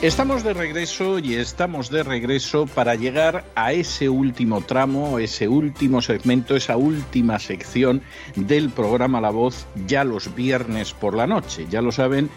Estamos 0.00 0.44
de 0.44 0.54
regreso 0.54 1.18
y 1.18 1.34
estamos 1.34 1.90
de 1.90 2.04
regreso 2.04 2.66
para 2.66 2.94
llegar 2.94 3.44
a 3.56 3.72
ese 3.72 4.08
último 4.08 4.60
tramo, 4.60 5.18
ese 5.18 5.48
último 5.48 6.00
segmento, 6.02 6.54
esa 6.54 6.76
última 6.76 7.40
sección 7.40 8.00
del 8.36 8.70
programa 8.70 9.20
La 9.20 9.30
Voz 9.30 9.66
ya 9.88 10.04
los 10.04 10.36
viernes 10.36 10.92
por 10.92 11.14
la 11.14 11.26
noche. 11.26 11.66
Ya 11.68 11.82
lo 11.82 11.90
saben 11.90 12.30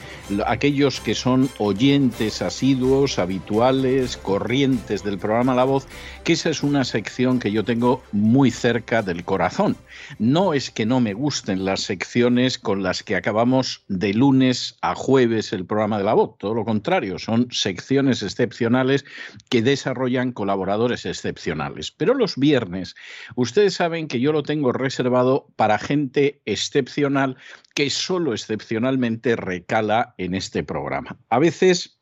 aquellos 0.48 1.02
que 1.02 1.14
son 1.14 1.52
oyentes 1.60 2.42
asiduos, 2.42 3.20
habituales, 3.20 4.18
corrientes 4.18 5.04
del 5.04 5.20
programa 5.20 5.54
La 5.54 5.63
Voz, 5.63 5.85
que 6.24 6.34
esa 6.34 6.50
es 6.50 6.63
una 6.63 6.84
sección 6.84 7.38
que 7.38 7.52
yo 7.52 7.63
tengo 7.63 8.02
muy 8.12 8.50
cerca 8.50 9.04
del 9.04 9.24
corazón. 9.24 9.78
No 10.18 10.55
es 10.55 10.72
que 10.72 10.88
no 10.88 11.00
me 11.00 11.13
gusten 11.13 11.63
las 11.63 11.82
secciones 11.82 12.57
con 12.57 12.82
las 12.82 13.04
que 13.04 13.16
acabamos 13.16 13.84
de 13.88 14.16
lunes 14.16 14.78
a 14.82 14.96
jueves 14.96 15.54
el 15.54 15.63
programa 15.63 16.00
de 16.00 16.05
La 16.05 16.16
Voz, 16.16 16.40
todo 16.40 16.55
lo 16.55 16.66
contrario, 16.66 17.20
son 17.20 17.51
secciones 17.52 18.24
excepcionales 18.24 19.05
que 19.49 19.62
desarrollan 19.62 20.32
colaboradores 20.32 21.05
excepcionales. 21.05 21.91
Pero 21.91 22.13
los 22.13 22.38
viernes, 22.38 22.96
ustedes 23.35 23.76
saben 23.76 24.07
que 24.07 24.20
yo 24.20 24.32
lo 24.32 24.44
tengo 24.44 24.71
reservado 24.71 25.48
para 25.55 25.77
gente 25.77 26.41
excepcional 26.46 27.38
que 27.76 27.90
solo 27.90 28.34
excepcionalmente 28.34 29.35
recala 29.35 30.16
en 30.18 30.35
este 30.35 30.63
programa. 30.63 31.18
A 31.29 31.40
veces 31.40 32.02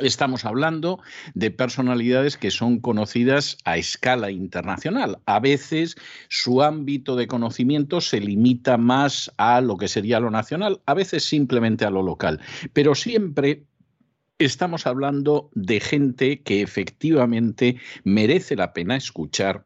Estamos 0.00 0.46
hablando 0.46 1.00
de 1.34 1.50
personalidades 1.50 2.38
que 2.38 2.50
son 2.50 2.80
conocidas 2.80 3.58
a 3.66 3.76
escala 3.76 4.30
internacional. 4.30 5.18
A 5.26 5.38
veces 5.38 5.96
su 6.30 6.62
ámbito 6.62 7.14
de 7.14 7.26
conocimiento 7.26 8.00
se 8.00 8.18
limita 8.18 8.78
más 8.78 9.30
a 9.36 9.60
lo 9.60 9.76
que 9.76 9.88
sería 9.88 10.18
lo 10.18 10.30
nacional, 10.30 10.80
a 10.86 10.94
veces 10.94 11.24
simplemente 11.24 11.84
a 11.84 11.90
lo 11.90 12.02
local. 12.02 12.40
Pero 12.72 12.94
siempre 12.94 13.66
estamos 14.44 14.86
hablando 14.86 15.50
de 15.54 15.80
gente 15.80 16.42
que 16.42 16.62
efectivamente 16.62 17.76
merece 18.04 18.56
la 18.56 18.72
pena 18.72 18.96
escuchar, 18.96 19.64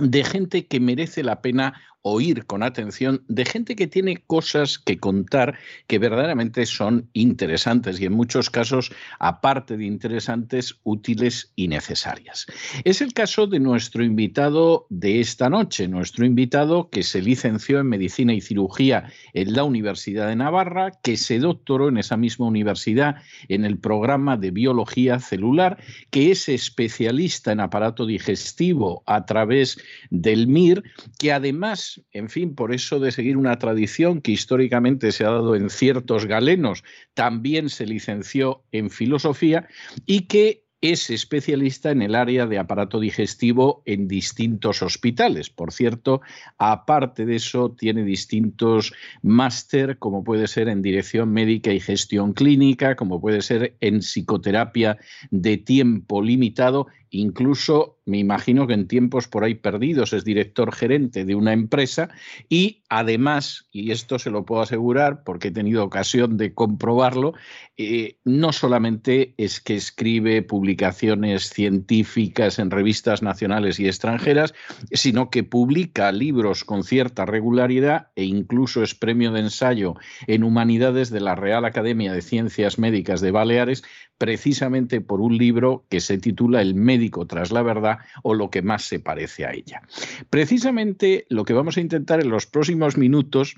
de 0.00 0.24
gente 0.24 0.66
que 0.66 0.80
merece 0.80 1.22
la 1.22 1.40
pena 1.42 1.80
oír 2.08 2.46
con 2.46 2.62
atención 2.62 3.24
de 3.26 3.44
gente 3.44 3.74
que 3.74 3.88
tiene 3.88 4.18
cosas 4.28 4.78
que 4.78 4.98
contar 4.98 5.58
que 5.88 5.98
verdaderamente 5.98 6.64
son 6.64 7.10
interesantes 7.14 8.00
y 8.00 8.04
en 8.04 8.12
muchos 8.12 8.48
casos, 8.48 8.92
aparte 9.18 9.76
de 9.76 9.86
interesantes, 9.86 10.78
útiles 10.84 11.52
y 11.56 11.66
necesarias. 11.66 12.46
Es 12.84 13.00
el 13.00 13.12
caso 13.12 13.48
de 13.48 13.58
nuestro 13.58 14.04
invitado 14.04 14.86
de 14.88 15.18
esta 15.18 15.50
noche, 15.50 15.88
nuestro 15.88 16.24
invitado 16.24 16.90
que 16.90 17.02
se 17.02 17.20
licenció 17.20 17.80
en 17.80 17.88
Medicina 17.88 18.32
y 18.32 18.40
Cirugía 18.40 19.10
en 19.32 19.54
la 19.54 19.64
Universidad 19.64 20.28
de 20.28 20.36
Navarra, 20.36 20.92
que 21.02 21.16
se 21.16 21.40
doctoró 21.40 21.88
en 21.88 21.98
esa 21.98 22.16
misma 22.16 22.46
universidad 22.46 23.16
en 23.48 23.64
el 23.64 23.78
programa 23.78 24.36
de 24.36 24.52
Biología 24.52 25.18
Celular, 25.18 25.78
que 26.10 26.30
es 26.30 26.48
especialista 26.48 27.50
en 27.50 27.58
aparato 27.58 28.06
digestivo 28.06 29.02
a 29.06 29.26
través 29.26 29.76
del 30.10 30.46
MIR, 30.46 30.84
que 31.18 31.32
además 31.32 31.95
en 32.12 32.28
fin, 32.28 32.54
por 32.54 32.74
eso 32.74 32.98
de 33.00 33.12
seguir 33.12 33.36
una 33.36 33.58
tradición 33.58 34.20
que 34.20 34.32
históricamente 34.32 35.12
se 35.12 35.24
ha 35.24 35.30
dado 35.30 35.54
en 35.54 35.70
ciertos 35.70 36.26
galenos, 36.26 36.84
también 37.14 37.68
se 37.68 37.86
licenció 37.86 38.64
en 38.72 38.90
filosofía 38.90 39.68
y 40.04 40.22
que 40.22 40.66
es 40.80 41.10
especialista 41.10 41.90
en 41.90 42.02
el 42.02 42.14
área 42.14 42.46
de 42.46 42.58
aparato 42.58 43.00
digestivo 43.00 43.82
en 43.86 44.06
distintos 44.08 44.82
hospitales. 44.82 45.48
Por 45.48 45.72
cierto, 45.72 46.20
aparte 46.58 47.24
de 47.24 47.36
eso, 47.36 47.74
tiene 47.76 48.04
distintos 48.04 48.92
máster, 49.22 49.98
como 49.98 50.22
puede 50.22 50.46
ser 50.46 50.68
en 50.68 50.82
dirección 50.82 51.32
médica 51.32 51.72
y 51.72 51.80
gestión 51.80 52.34
clínica, 52.34 52.94
como 52.94 53.20
puede 53.20 53.40
ser 53.40 53.76
en 53.80 54.00
psicoterapia 54.00 54.98
de 55.30 55.56
tiempo 55.56 56.22
limitado 56.22 56.86
incluso 57.10 57.96
me 58.06 58.18
imagino 58.18 58.66
que 58.68 58.74
en 58.74 58.86
tiempos 58.86 59.26
por 59.26 59.42
ahí 59.42 59.54
perdidos 59.54 60.12
es 60.12 60.24
director 60.24 60.72
gerente 60.72 61.24
de 61.24 61.34
una 61.34 61.52
empresa 61.52 62.08
y 62.48 62.82
además, 62.88 63.66
y 63.72 63.90
esto 63.90 64.20
se 64.20 64.30
lo 64.30 64.44
puedo 64.44 64.62
asegurar 64.62 65.24
porque 65.24 65.48
he 65.48 65.50
tenido 65.50 65.84
ocasión 65.84 66.36
de 66.36 66.54
comprobarlo, 66.54 67.34
eh, 67.76 68.18
no 68.24 68.52
solamente 68.52 69.34
es 69.38 69.60
que 69.60 69.74
escribe 69.74 70.42
publicaciones 70.42 71.50
científicas 71.50 72.60
en 72.60 72.70
revistas 72.70 73.22
nacionales 73.22 73.80
y 73.80 73.88
extranjeras, 73.88 74.54
sino 74.92 75.28
que 75.28 75.42
publica 75.42 76.12
libros 76.12 76.64
con 76.64 76.84
cierta 76.84 77.26
regularidad 77.26 78.08
e 78.14 78.24
incluso 78.24 78.84
es 78.84 78.94
premio 78.94 79.32
de 79.32 79.40
ensayo 79.40 79.94
en 80.28 80.44
humanidades 80.44 81.10
de 81.10 81.20
la 81.20 81.34
Real 81.34 81.64
Academia 81.64 82.12
de 82.12 82.22
Ciencias 82.22 82.78
Médicas 82.78 83.20
de 83.20 83.32
Baleares, 83.32 83.82
precisamente 84.18 85.00
por 85.00 85.20
un 85.20 85.36
libro 85.36 85.84
que 85.90 86.00
se 86.00 86.18
titula 86.18 86.62
El 86.62 86.74
médico 86.74 87.05
tras 87.26 87.52
la 87.52 87.62
verdad 87.62 87.98
o 88.22 88.34
lo 88.34 88.50
que 88.50 88.62
más 88.62 88.84
se 88.84 89.00
parece 89.00 89.46
a 89.46 89.52
ella. 89.52 89.82
Precisamente 90.30 91.26
lo 91.28 91.44
que 91.44 91.54
vamos 91.54 91.76
a 91.76 91.80
intentar 91.80 92.20
en 92.20 92.30
los 92.30 92.46
próximos 92.46 92.96
minutos 92.96 93.56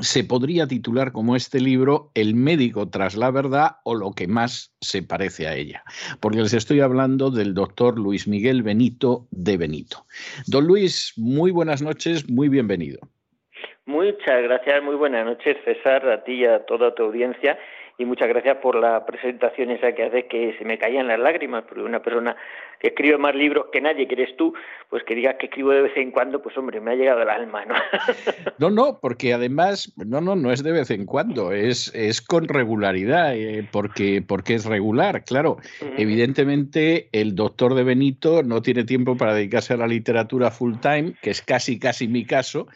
se 0.00 0.24
podría 0.24 0.66
titular 0.66 1.12
como 1.12 1.36
este 1.36 1.60
libro 1.60 2.10
El 2.14 2.34
médico 2.34 2.88
tras 2.88 3.16
la 3.16 3.30
verdad 3.30 3.76
o 3.84 3.94
lo 3.94 4.12
que 4.12 4.26
más 4.28 4.74
se 4.80 5.02
parece 5.02 5.46
a 5.46 5.54
ella, 5.54 5.82
porque 6.20 6.38
les 6.38 6.54
estoy 6.54 6.80
hablando 6.80 7.30
del 7.30 7.54
doctor 7.54 7.98
Luis 7.98 8.26
Miguel 8.26 8.62
Benito 8.62 9.26
de 9.30 9.56
Benito. 9.56 10.06
Don 10.46 10.66
Luis, 10.66 11.12
muy 11.16 11.50
buenas 11.50 11.82
noches, 11.82 12.30
muy 12.30 12.48
bienvenido. 12.48 13.00
Muchas 13.84 14.42
gracias, 14.42 14.82
muy 14.82 14.94
buenas 14.94 15.26
noches 15.26 15.56
César, 15.64 16.08
a 16.08 16.22
ti 16.22 16.32
y 16.32 16.44
a 16.44 16.64
toda 16.64 16.94
tu 16.94 17.04
audiencia 17.04 17.58
y 18.00 18.06
muchas 18.06 18.28
gracias 18.28 18.56
por 18.56 18.76
la 18.76 19.04
presentación 19.04 19.70
esa 19.70 19.92
que 19.92 20.04
hace 20.04 20.26
que 20.26 20.54
se 20.56 20.64
me 20.64 20.78
caían 20.78 21.06
las 21.06 21.18
lágrimas, 21.18 21.64
porque 21.68 21.82
una 21.82 22.00
persona 22.00 22.34
que 22.80 22.88
escribe 22.88 23.18
más 23.18 23.34
libros 23.34 23.66
que 23.72 23.80
nadie, 23.80 24.08
que 24.08 24.14
eres 24.14 24.36
tú, 24.36 24.54
pues 24.88 25.04
que 25.04 25.14
digas 25.14 25.36
que 25.38 25.46
escribo 25.46 25.70
de 25.70 25.82
vez 25.82 25.96
en 25.96 26.10
cuando, 26.10 26.42
pues 26.42 26.56
hombre, 26.56 26.80
me 26.80 26.92
ha 26.92 26.94
llegado 26.94 27.20
al 27.20 27.30
alma, 27.30 27.64
¿no? 27.64 27.74
No, 28.58 28.70
no, 28.70 28.98
porque 29.00 29.32
además, 29.32 29.92
no, 29.96 30.20
no, 30.20 30.34
no 30.34 30.50
es 30.50 30.62
de 30.62 30.72
vez 30.72 30.90
en 30.90 31.06
cuando, 31.06 31.52
es, 31.52 31.94
es 31.94 32.20
con 32.20 32.48
regularidad, 32.48 33.34
eh, 33.34 33.66
porque, 33.70 34.22
porque 34.26 34.54
es 34.54 34.64
regular, 34.64 35.24
claro. 35.24 35.58
Evidentemente, 35.96 37.08
el 37.12 37.34
doctor 37.34 37.74
de 37.74 37.84
Benito 37.84 38.42
no 38.42 38.60
tiene 38.62 38.84
tiempo 38.84 39.16
para 39.16 39.34
dedicarse 39.34 39.74
a 39.74 39.78
la 39.78 39.86
literatura 39.86 40.50
full 40.50 40.74
time, 40.80 41.14
que 41.22 41.30
es 41.30 41.42
casi, 41.42 41.78
casi 41.78 42.08
mi 42.08 42.24
caso, 42.24 42.66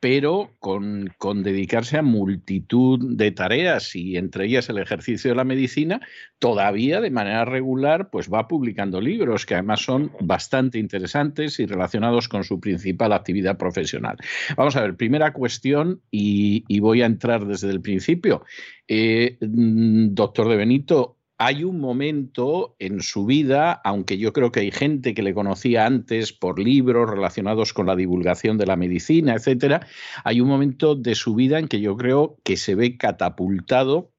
pero 0.00 0.50
con, 0.60 1.12
con 1.18 1.42
dedicarse 1.42 1.98
a 1.98 2.02
multitud 2.02 2.98
de 3.16 3.30
tareas 3.32 3.94
y 3.96 4.16
entre 4.16 4.46
ellas 4.46 4.68
el 4.68 4.78
ejercicio 4.78 5.30
de 5.30 5.36
la 5.36 5.44
medicina, 5.44 6.00
todavía 6.44 7.00
de 7.00 7.10
manera 7.10 7.46
regular, 7.46 8.10
pues 8.10 8.30
va 8.30 8.46
publicando 8.46 9.00
libros 9.00 9.46
que 9.46 9.54
además 9.54 9.80
son 9.80 10.12
bastante 10.20 10.78
interesantes 10.78 11.58
y 11.58 11.64
relacionados 11.64 12.28
con 12.28 12.44
su 12.44 12.60
principal 12.60 13.14
actividad 13.14 13.56
profesional. 13.56 14.18
Vamos 14.54 14.76
a 14.76 14.82
ver, 14.82 14.94
primera 14.94 15.32
cuestión 15.32 16.02
y, 16.10 16.62
voy 16.80 17.00
a 17.00 17.06
entrar 17.06 17.46
desde 17.46 17.70
el 17.70 17.80
principio. 17.80 18.44
Eh, 18.86 19.38
mm, 19.40 20.08
doctor 20.12 20.50
de 20.50 20.56
Benito, 20.56 21.16
hay 21.38 21.64
un 21.64 21.80
momento 21.80 22.76
en 22.78 23.00
su 23.00 23.24
vida, 23.24 23.72
aunque 23.82 24.18
yo 24.18 24.34
creo 24.34 24.52
que 24.52 24.60
hay 24.60 24.70
gente 24.70 25.14
que 25.14 25.22
le 25.22 25.32
conocía 25.32 25.86
antes 25.86 26.34
por 26.34 26.58
libros 26.58 27.08
relacionados 27.08 27.72
con 27.72 27.86
la 27.86 27.96
divulgación 27.96 28.58
de 28.58 28.66
la 28.66 28.76
medicina, 28.76 29.32
etcétera, 29.32 29.86
hay 30.24 30.42
un 30.42 30.48
momento 30.48 30.94
de 30.94 31.14
su 31.14 31.34
vida 31.34 31.58
en 31.58 31.68
que 31.68 31.80
yo 31.80 31.96
creo 31.96 32.36
que 32.44 32.58
se 32.58 32.74
ve 32.74 32.98
catapultado 32.98 34.13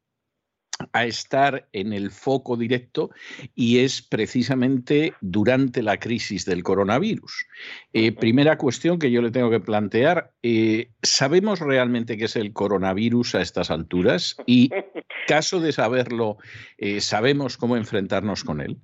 a 0.91 1.05
estar 1.05 1.67
en 1.73 1.93
el 1.93 2.11
foco 2.11 2.57
directo 2.57 3.09
y 3.53 3.79
es 3.79 4.01
precisamente 4.01 5.13
durante 5.21 5.81
la 5.81 5.99
crisis 5.99 6.45
del 6.45 6.63
coronavirus. 6.63 7.47
Eh, 7.93 8.11
primera 8.11 8.57
cuestión 8.57 8.99
que 8.99 9.11
yo 9.11 9.21
le 9.21 9.31
tengo 9.31 9.49
que 9.49 9.59
plantear, 9.59 10.33
eh, 10.43 10.89
¿sabemos 11.01 11.59
realmente 11.59 12.17
qué 12.17 12.25
es 12.25 12.35
el 12.35 12.53
coronavirus 12.53 13.35
a 13.35 13.41
estas 13.41 13.71
alturas? 13.71 14.35
Y 14.45 14.69
caso 15.27 15.59
de 15.59 15.71
saberlo, 15.71 16.37
eh, 16.77 17.01
¿sabemos 17.01 17.57
cómo 17.57 17.77
enfrentarnos 17.77 18.43
con 18.43 18.61
él? 18.61 18.77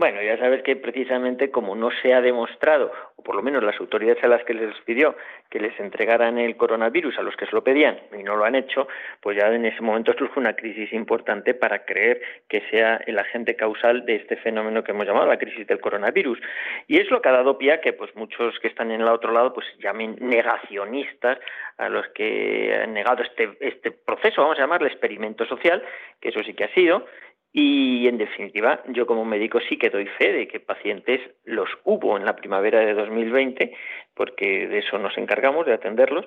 Bueno, 0.00 0.22
ya 0.22 0.38
sabes 0.38 0.62
que 0.62 0.76
precisamente 0.76 1.50
como 1.50 1.76
no 1.76 1.90
se 1.90 2.14
ha 2.14 2.22
demostrado, 2.22 2.90
o 3.16 3.22
por 3.22 3.34
lo 3.34 3.42
menos 3.42 3.62
las 3.62 3.78
autoridades 3.78 4.24
a 4.24 4.28
las 4.28 4.42
que 4.44 4.54
les 4.54 4.74
pidió 4.86 5.14
que 5.50 5.60
les 5.60 5.78
entregaran 5.78 6.38
el 6.38 6.56
coronavirus 6.56 7.18
a 7.18 7.22
los 7.22 7.36
que 7.36 7.44
se 7.44 7.52
lo 7.52 7.62
pedían 7.62 8.00
y 8.18 8.22
no 8.22 8.34
lo 8.34 8.46
han 8.46 8.54
hecho, 8.54 8.88
pues 9.20 9.36
ya 9.36 9.48
en 9.48 9.66
ese 9.66 9.82
momento 9.82 10.14
surge 10.16 10.40
una 10.40 10.54
crisis 10.54 10.90
importante 10.94 11.52
para 11.52 11.84
creer 11.84 12.22
que 12.48 12.62
sea 12.70 13.02
el 13.06 13.18
agente 13.18 13.56
causal 13.56 14.06
de 14.06 14.16
este 14.16 14.36
fenómeno 14.36 14.82
que 14.82 14.92
hemos 14.92 15.06
llamado 15.06 15.26
la 15.26 15.38
crisis 15.38 15.66
del 15.66 15.80
coronavirus. 15.80 16.38
Y 16.86 16.98
es 16.98 17.10
lo 17.10 17.20
que 17.20 17.28
ha 17.28 17.32
dado 17.32 17.58
pie 17.58 17.72
a 17.72 17.80
que 17.82 17.92
pues 17.92 18.16
muchos 18.16 18.58
que 18.60 18.68
están 18.68 18.90
en 18.92 19.02
el 19.02 19.08
otro 19.08 19.32
lado 19.32 19.52
pues 19.52 19.66
llamen 19.80 20.16
negacionistas 20.18 21.38
a 21.76 21.90
los 21.90 22.08
que 22.14 22.74
han 22.84 22.94
negado 22.94 23.22
este, 23.22 23.50
este 23.60 23.90
proceso, 23.90 24.40
vamos 24.40 24.56
a 24.56 24.62
llamarle 24.62 24.88
experimento 24.88 25.44
social, 25.44 25.82
que 26.22 26.30
eso 26.30 26.42
sí 26.42 26.54
que 26.54 26.64
ha 26.64 26.74
sido, 26.74 27.04
y 27.52 28.06
en 28.06 28.18
definitiva, 28.18 28.82
yo 28.88 29.06
como 29.06 29.24
médico 29.24 29.58
sí 29.68 29.76
que 29.76 29.90
doy 29.90 30.06
fe 30.06 30.32
de 30.32 30.46
que 30.46 30.60
pacientes 30.60 31.20
los 31.44 31.68
hubo 31.84 32.16
en 32.16 32.24
la 32.24 32.36
primavera 32.36 32.80
de 32.80 32.94
2020, 32.94 33.74
porque 34.14 34.68
de 34.68 34.78
eso 34.78 34.98
nos 34.98 35.18
encargamos, 35.18 35.66
de 35.66 35.74
atenderlos. 35.74 36.26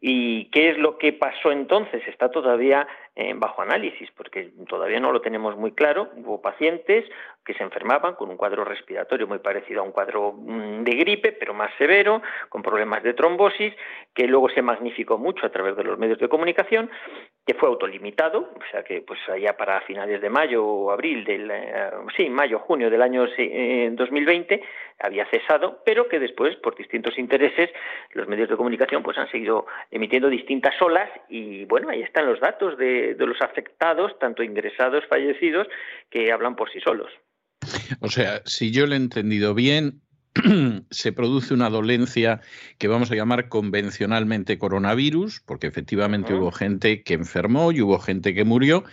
¿Y 0.00 0.46
qué 0.50 0.70
es 0.70 0.78
lo 0.78 0.96
que 0.96 1.12
pasó 1.12 1.50
entonces? 1.50 2.02
Está 2.06 2.30
todavía 2.30 2.86
eh, 3.16 3.32
bajo 3.34 3.62
análisis, 3.62 4.08
porque 4.16 4.52
todavía 4.68 5.00
no 5.00 5.12
lo 5.12 5.20
tenemos 5.20 5.56
muy 5.56 5.72
claro. 5.72 6.10
Hubo 6.16 6.40
pacientes 6.40 7.04
que 7.44 7.54
se 7.54 7.62
enfermaban 7.62 8.14
con 8.14 8.30
un 8.30 8.36
cuadro 8.36 8.64
respiratorio 8.64 9.26
muy 9.26 9.38
parecido 9.38 9.80
a 9.80 9.84
un 9.84 9.92
cuadro 9.92 10.32
mm, 10.32 10.84
de 10.84 10.92
gripe, 10.92 11.32
pero 11.32 11.52
más 11.52 11.70
severo, 11.76 12.22
con 12.48 12.62
problemas 12.62 13.02
de 13.02 13.14
trombosis, 13.14 13.74
que 14.14 14.26
luego 14.26 14.48
se 14.50 14.62
magnificó 14.62 15.18
mucho 15.18 15.44
a 15.44 15.50
través 15.50 15.76
de 15.76 15.84
los 15.84 15.98
medios 15.98 16.18
de 16.18 16.28
comunicación, 16.28 16.90
que 17.46 17.54
fue 17.54 17.68
autolimitado, 17.68 18.50
o 18.54 18.70
sea 18.70 18.84
que 18.84 19.00
pues 19.00 19.18
allá 19.28 19.56
para 19.56 19.80
finales 19.80 20.20
de 20.20 20.30
mayo 20.30 20.64
o 20.64 20.90
abril 20.92 21.24
del, 21.24 21.50
eh, 21.50 21.90
sí, 22.16 22.28
mayo, 22.28 22.60
junio 22.60 22.90
del 22.90 23.02
año 23.02 23.22
2020 23.22 24.54
eh, 24.54 24.62
había 25.00 25.26
cesado, 25.30 25.82
pero 25.84 26.06
que 26.08 26.18
después, 26.18 26.54
por 26.56 26.76
distintos 26.76 27.18
intereses, 27.18 27.70
los 28.12 28.28
medios 28.28 28.48
de 28.48 28.56
comunicación 28.56 29.02
pues 29.02 29.16
han 29.18 29.30
seguido 29.30 29.66
emitiendo 29.90 30.28
distintas 30.28 30.80
olas 30.82 31.10
y 31.28 31.64
bueno, 31.64 31.88
ahí 31.88 32.02
están 32.02 32.26
los 32.26 32.38
datos 32.38 32.76
de, 32.76 32.99
de 33.14 33.26
los 33.26 33.40
afectados, 33.40 34.18
tanto 34.18 34.42
ingresados, 34.42 35.04
fallecidos, 35.08 35.66
que 36.10 36.32
hablan 36.32 36.56
por 36.56 36.70
sí 36.70 36.80
solos. 36.80 37.10
O 38.00 38.08
sea, 38.08 38.42
si 38.44 38.70
yo 38.70 38.86
le 38.86 38.94
he 38.94 38.98
entendido 38.98 39.54
bien, 39.54 40.00
se 40.90 41.12
produce 41.12 41.54
una 41.54 41.70
dolencia 41.70 42.40
que 42.78 42.88
vamos 42.88 43.10
a 43.10 43.16
llamar 43.16 43.48
convencionalmente 43.48 44.58
coronavirus, 44.58 45.40
porque 45.40 45.66
efectivamente 45.66 46.34
hubo 46.34 46.52
gente 46.52 47.02
que 47.02 47.14
enfermó 47.14 47.72
y 47.72 47.80
hubo 47.80 47.98
gente 47.98 48.34
que 48.34 48.44
murió, 48.44 48.84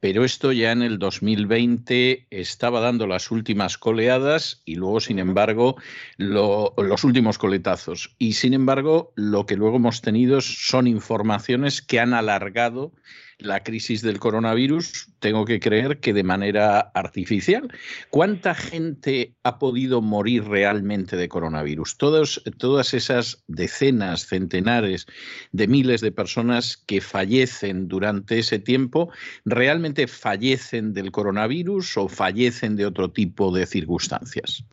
pero 0.00 0.24
esto 0.24 0.52
ya 0.52 0.72
en 0.72 0.82
el 0.82 0.98
2020 0.98 2.28
estaba 2.30 2.80
dando 2.80 3.06
las 3.06 3.30
últimas 3.32 3.78
coleadas 3.78 4.62
y 4.64 4.76
luego, 4.76 5.00
sin 5.00 5.18
embargo, 5.18 5.76
los 6.16 7.04
últimos 7.04 7.36
coletazos. 7.36 8.14
Y 8.18 8.34
sin 8.34 8.54
embargo, 8.54 9.12
lo 9.16 9.44
que 9.44 9.56
luego 9.56 9.76
hemos 9.76 10.00
tenido 10.00 10.40
son 10.40 10.86
informaciones 10.86 11.82
que 11.82 11.98
han 11.98 12.14
alargado 12.14 12.92
la 13.38 13.62
crisis 13.62 14.02
del 14.02 14.18
coronavirus, 14.18 15.10
tengo 15.20 15.44
que 15.44 15.60
creer 15.60 16.00
que 16.00 16.12
de 16.12 16.24
manera 16.24 16.80
artificial. 16.94 17.72
¿Cuánta 18.10 18.54
gente 18.54 19.34
ha 19.44 19.58
podido 19.58 20.02
morir 20.02 20.44
realmente 20.44 21.16
de 21.16 21.28
coronavirus? 21.28 21.96
todas 21.98 22.94
esas 22.94 23.44
decenas, 23.46 24.26
centenares 24.26 25.06
de 25.52 25.68
miles 25.68 26.00
de 26.00 26.12
personas 26.12 26.76
que 26.76 27.00
fallecen 27.00 27.88
durante 27.88 28.38
ese 28.38 28.58
tiempo, 28.58 29.10
¿realmente 29.44 30.06
fallecen 30.06 30.92
del 30.92 31.12
coronavirus 31.12 31.96
o 31.96 32.08
fallecen 32.08 32.76
de 32.76 32.86
otro 32.86 33.10
tipo 33.10 33.54
de 33.54 33.66
circunstancias? 33.66 34.64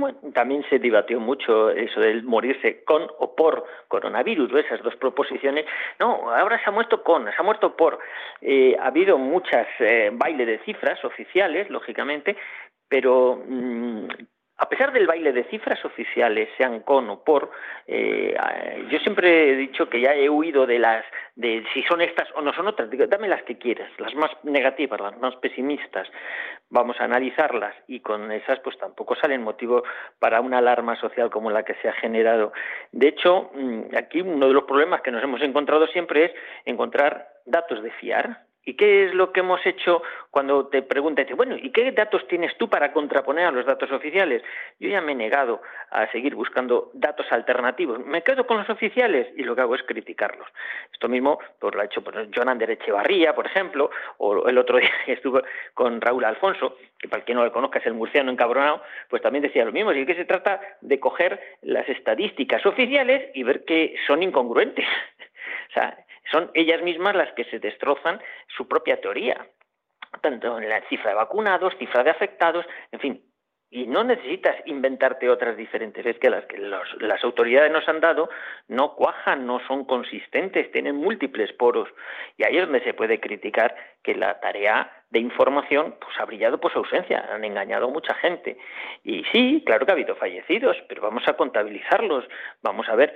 Bueno, 0.00 0.18
también 0.32 0.64
se 0.70 0.78
debatió 0.78 1.20
mucho 1.20 1.68
eso 1.68 2.00
del 2.00 2.22
morirse 2.22 2.82
con 2.84 3.06
o 3.18 3.36
por 3.36 3.66
coronavirus, 3.86 4.50
esas 4.54 4.82
dos 4.82 4.96
proposiciones. 4.96 5.66
No, 5.98 6.32
ahora 6.32 6.58
se 6.58 6.70
ha 6.70 6.72
muerto 6.72 7.02
con, 7.02 7.26
se 7.26 7.36
ha 7.36 7.42
muerto 7.42 7.76
por. 7.76 7.98
Eh, 8.40 8.76
ha 8.80 8.86
habido 8.86 9.18
muchas 9.18 9.66
eh, 9.78 10.10
bailes 10.10 10.46
de 10.46 10.58
cifras 10.60 11.04
oficiales, 11.04 11.68
lógicamente, 11.68 12.34
pero 12.88 13.42
mm, 13.46 14.08
a 14.60 14.68
pesar 14.68 14.92
del 14.92 15.06
baile 15.06 15.32
de 15.32 15.44
cifras 15.44 15.82
oficiales, 15.86 16.50
sean 16.58 16.80
con 16.80 17.08
o 17.08 17.24
por, 17.24 17.50
eh, 17.86 18.36
yo 18.90 18.98
siempre 18.98 19.52
he 19.52 19.56
dicho 19.56 19.88
que 19.88 20.02
ya 20.02 20.14
he 20.14 20.28
huido 20.28 20.66
de 20.66 20.78
las, 20.78 21.02
de 21.34 21.64
si 21.72 21.82
son 21.84 22.02
estas 22.02 22.28
o 22.34 22.42
no 22.42 22.52
son 22.52 22.68
otras, 22.68 22.90
digo, 22.90 23.06
dame 23.06 23.26
las 23.26 23.42
que 23.44 23.56
quieras, 23.56 23.90
las 23.96 24.14
más 24.14 24.30
negativas, 24.42 25.00
las 25.00 25.18
más 25.18 25.34
pesimistas, 25.36 26.06
vamos 26.68 27.00
a 27.00 27.04
analizarlas 27.04 27.74
y 27.88 28.00
con 28.00 28.30
esas 28.32 28.60
pues 28.60 28.76
tampoco 28.76 29.14
salen 29.14 29.42
motivo 29.42 29.82
para 30.18 30.42
una 30.42 30.58
alarma 30.58 30.94
social 30.96 31.30
como 31.30 31.50
la 31.50 31.62
que 31.62 31.76
se 31.76 31.88
ha 31.88 31.94
generado. 31.94 32.52
De 32.92 33.08
hecho, 33.08 33.50
mm, 33.54 33.96
aquí 33.96 34.20
uno 34.20 34.46
de 34.46 34.52
los 34.52 34.64
problemas 34.64 35.00
que 35.00 35.10
nos 35.10 35.24
hemos 35.24 35.40
encontrado 35.40 35.86
siempre 35.86 36.26
es 36.26 36.32
encontrar 36.66 37.28
datos 37.46 37.82
de 37.82 37.92
fiar, 37.92 38.49
¿Y 38.70 38.74
qué 38.74 39.06
es 39.06 39.14
lo 39.14 39.32
que 39.32 39.40
hemos 39.40 39.66
hecho 39.66 40.00
cuando 40.30 40.68
te 40.68 40.82
preguntan, 40.82 41.26
bueno, 41.34 41.56
¿y 41.56 41.70
qué 41.70 41.90
datos 41.90 42.24
tienes 42.28 42.56
tú 42.56 42.70
para 42.70 42.92
contraponer 42.92 43.46
a 43.46 43.50
los 43.50 43.66
datos 43.66 43.90
oficiales? 43.90 44.44
Yo 44.78 44.88
ya 44.88 45.00
me 45.00 45.10
he 45.10 45.14
negado 45.16 45.60
a 45.90 46.06
seguir 46.12 46.36
buscando 46.36 46.92
datos 46.94 47.26
alternativos. 47.32 47.98
Me 48.06 48.22
quedo 48.22 48.46
con 48.46 48.58
los 48.58 48.70
oficiales 48.70 49.26
y 49.36 49.42
lo 49.42 49.56
que 49.56 49.62
hago 49.62 49.74
es 49.74 49.82
criticarlos. 49.82 50.46
Esto 50.92 51.08
mismo 51.08 51.40
pues, 51.58 51.74
lo 51.74 51.80
ha 51.80 51.86
hecho 51.86 52.00
pues, 52.00 52.14
Jonander 52.30 52.70
Echevarría, 52.70 53.34
por 53.34 53.46
ejemplo, 53.46 53.90
o 54.18 54.48
el 54.48 54.56
otro 54.56 54.78
día 54.78 54.92
estuve 55.08 55.42
con 55.74 56.00
Raúl 56.00 56.24
Alfonso, 56.24 56.76
que 56.96 57.08
para 57.08 57.24
quien 57.24 57.38
no 57.38 57.44
lo 57.44 57.50
conozca 57.50 57.80
es 57.80 57.86
el 57.86 57.94
murciano 57.94 58.30
encabronado, 58.30 58.84
pues 59.08 59.20
también 59.20 59.42
decía 59.42 59.64
lo 59.64 59.72
mismo. 59.72 59.92
Y 59.92 60.06
que 60.06 60.14
se 60.14 60.26
trata 60.26 60.60
de 60.80 61.00
coger 61.00 61.40
las 61.62 61.88
estadísticas 61.88 62.64
oficiales 62.64 63.32
y 63.34 63.42
ver 63.42 63.64
que 63.64 63.96
son 64.06 64.22
incongruentes. 64.22 64.86
o 65.70 65.72
sea, 65.72 65.98
son 66.30 66.50
ellas 66.54 66.82
mismas 66.82 67.14
las 67.14 67.32
que 67.32 67.44
se 67.44 67.58
destrozan 67.58 68.20
su 68.56 68.68
propia 68.68 69.00
teoría, 69.00 69.46
tanto 70.20 70.58
en 70.58 70.68
la 70.68 70.80
cifra 70.88 71.10
de 71.10 71.16
vacunados, 71.16 71.76
cifra 71.78 72.02
de 72.02 72.10
afectados, 72.10 72.66
en 72.92 73.00
fin, 73.00 73.29
y 73.72 73.86
no 73.86 74.02
necesitas 74.02 74.56
inventarte 74.66 75.30
otras 75.30 75.56
diferentes, 75.56 76.04
es 76.04 76.18
que 76.18 76.28
las 76.28 76.44
que 76.46 76.58
las 76.58 77.22
autoridades 77.22 77.70
nos 77.70 77.88
han 77.88 78.00
dado 78.00 78.28
no 78.66 78.96
cuajan, 78.96 79.46
no 79.46 79.60
son 79.68 79.84
consistentes, 79.84 80.72
tienen 80.72 80.96
múltiples 80.96 81.52
poros. 81.52 81.88
Y 82.36 82.44
ahí 82.44 82.56
es 82.56 82.64
donde 82.64 82.82
se 82.82 82.94
puede 82.94 83.20
criticar 83.20 83.76
que 84.02 84.16
la 84.16 84.40
tarea 84.40 84.90
de 85.10 85.20
información 85.20 85.94
pues, 86.00 86.18
ha 86.18 86.24
brillado 86.24 86.58
por 86.58 86.72
su 86.72 86.78
ausencia, 86.78 87.28
han 87.32 87.44
engañado 87.44 87.86
a 87.86 87.90
mucha 87.90 88.14
gente. 88.14 88.56
Y 89.04 89.22
sí, 89.30 89.62
claro 89.64 89.86
que 89.86 89.92
ha 89.92 89.94
habido 89.94 90.16
fallecidos, 90.16 90.76
pero 90.88 91.02
vamos 91.02 91.22
a 91.28 91.34
contabilizarlos, 91.34 92.24
vamos 92.62 92.88
a 92.88 92.96
ver 92.96 93.14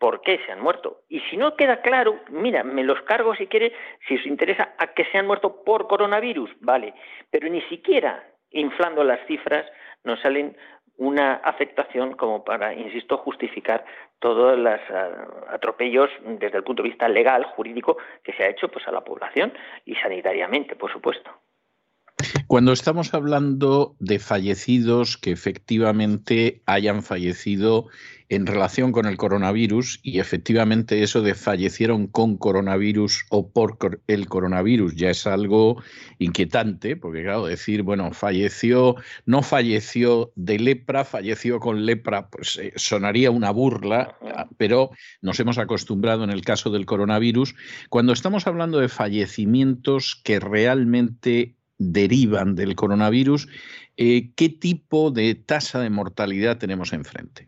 por 0.00 0.20
qué 0.22 0.40
se 0.44 0.50
han 0.50 0.60
muerto. 0.60 1.02
Y 1.08 1.20
si 1.30 1.36
no 1.36 1.54
queda 1.54 1.80
claro, 1.80 2.18
mira, 2.28 2.64
me 2.64 2.82
los 2.82 3.00
cargo 3.02 3.36
si 3.36 3.46
quiere, 3.46 3.72
si 4.08 4.16
os 4.16 4.26
interesa 4.26 4.74
a 4.78 4.94
que 4.94 5.04
se 5.04 5.18
han 5.18 5.28
muerto 5.28 5.62
por 5.64 5.86
coronavirus, 5.86 6.50
vale, 6.60 6.92
pero 7.30 7.48
ni 7.48 7.60
siquiera 7.62 8.24
inflando 8.50 9.04
las 9.04 9.24
cifras 9.26 9.64
no 10.04 10.16
salen 10.16 10.56
una 10.96 11.34
afectación 11.34 12.14
como 12.14 12.44
para, 12.44 12.74
insisto, 12.74 13.18
justificar 13.18 13.84
todos 14.18 14.58
los 14.58 14.80
ah, 14.90 15.26
atropellos 15.48 16.10
desde 16.20 16.58
el 16.58 16.64
punto 16.64 16.82
de 16.82 16.90
vista 16.90 17.08
legal, 17.08 17.44
jurídico, 17.44 17.96
que 18.22 18.32
se 18.34 18.44
ha 18.44 18.50
hecho 18.50 18.68
pues, 18.68 18.86
a 18.86 18.92
la 18.92 19.02
población 19.02 19.52
y 19.84 19.94
sanitariamente, 19.96 20.76
por 20.76 20.92
supuesto. 20.92 21.30
Cuando 22.52 22.74
estamos 22.74 23.14
hablando 23.14 23.96
de 23.98 24.18
fallecidos 24.18 25.16
que 25.16 25.30
efectivamente 25.30 26.60
hayan 26.66 27.02
fallecido 27.02 27.86
en 28.28 28.46
relación 28.46 28.92
con 28.92 29.06
el 29.06 29.16
coronavirus 29.16 30.00
y 30.02 30.18
efectivamente 30.18 31.02
eso 31.02 31.22
de 31.22 31.34
fallecieron 31.34 32.08
con 32.08 32.36
coronavirus 32.36 33.24
o 33.30 33.50
por 33.50 33.78
el 34.06 34.28
coronavirus 34.28 34.94
ya 34.96 35.08
es 35.08 35.26
algo 35.26 35.82
inquietante, 36.18 36.94
porque 36.94 37.22
claro, 37.22 37.46
decir, 37.46 37.84
bueno, 37.84 38.12
falleció, 38.12 38.96
no 39.24 39.42
falleció 39.42 40.30
de 40.36 40.58
lepra, 40.58 41.06
falleció 41.06 41.58
con 41.58 41.86
lepra, 41.86 42.28
pues 42.28 42.58
eh, 42.58 42.74
sonaría 42.76 43.30
una 43.30 43.50
burla, 43.50 44.18
pero 44.58 44.90
nos 45.22 45.40
hemos 45.40 45.56
acostumbrado 45.56 46.22
en 46.22 46.28
el 46.30 46.42
caso 46.44 46.68
del 46.68 46.84
coronavirus. 46.84 47.54
Cuando 47.88 48.12
estamos 48.12 48.46
hablando 48.46 48.78
de 48.78 48.90
fallecimientos 48.90 50.20
que 50.22 50.38
realmente 50.38 51.56
derivan 51.90 52.54
del 52.54 52.76
coronavirus, 52.76 53.48
eh, 53.96 54.30
¿qué 54.36 54.48
tipo 54.48 55.10
de 55.10 55.34
tasa 55.34 55.80
de 55.80 55.90
mortalidad 55.90 56.58
tenemos 56.58 56.92
enfrente? 56.92 57.46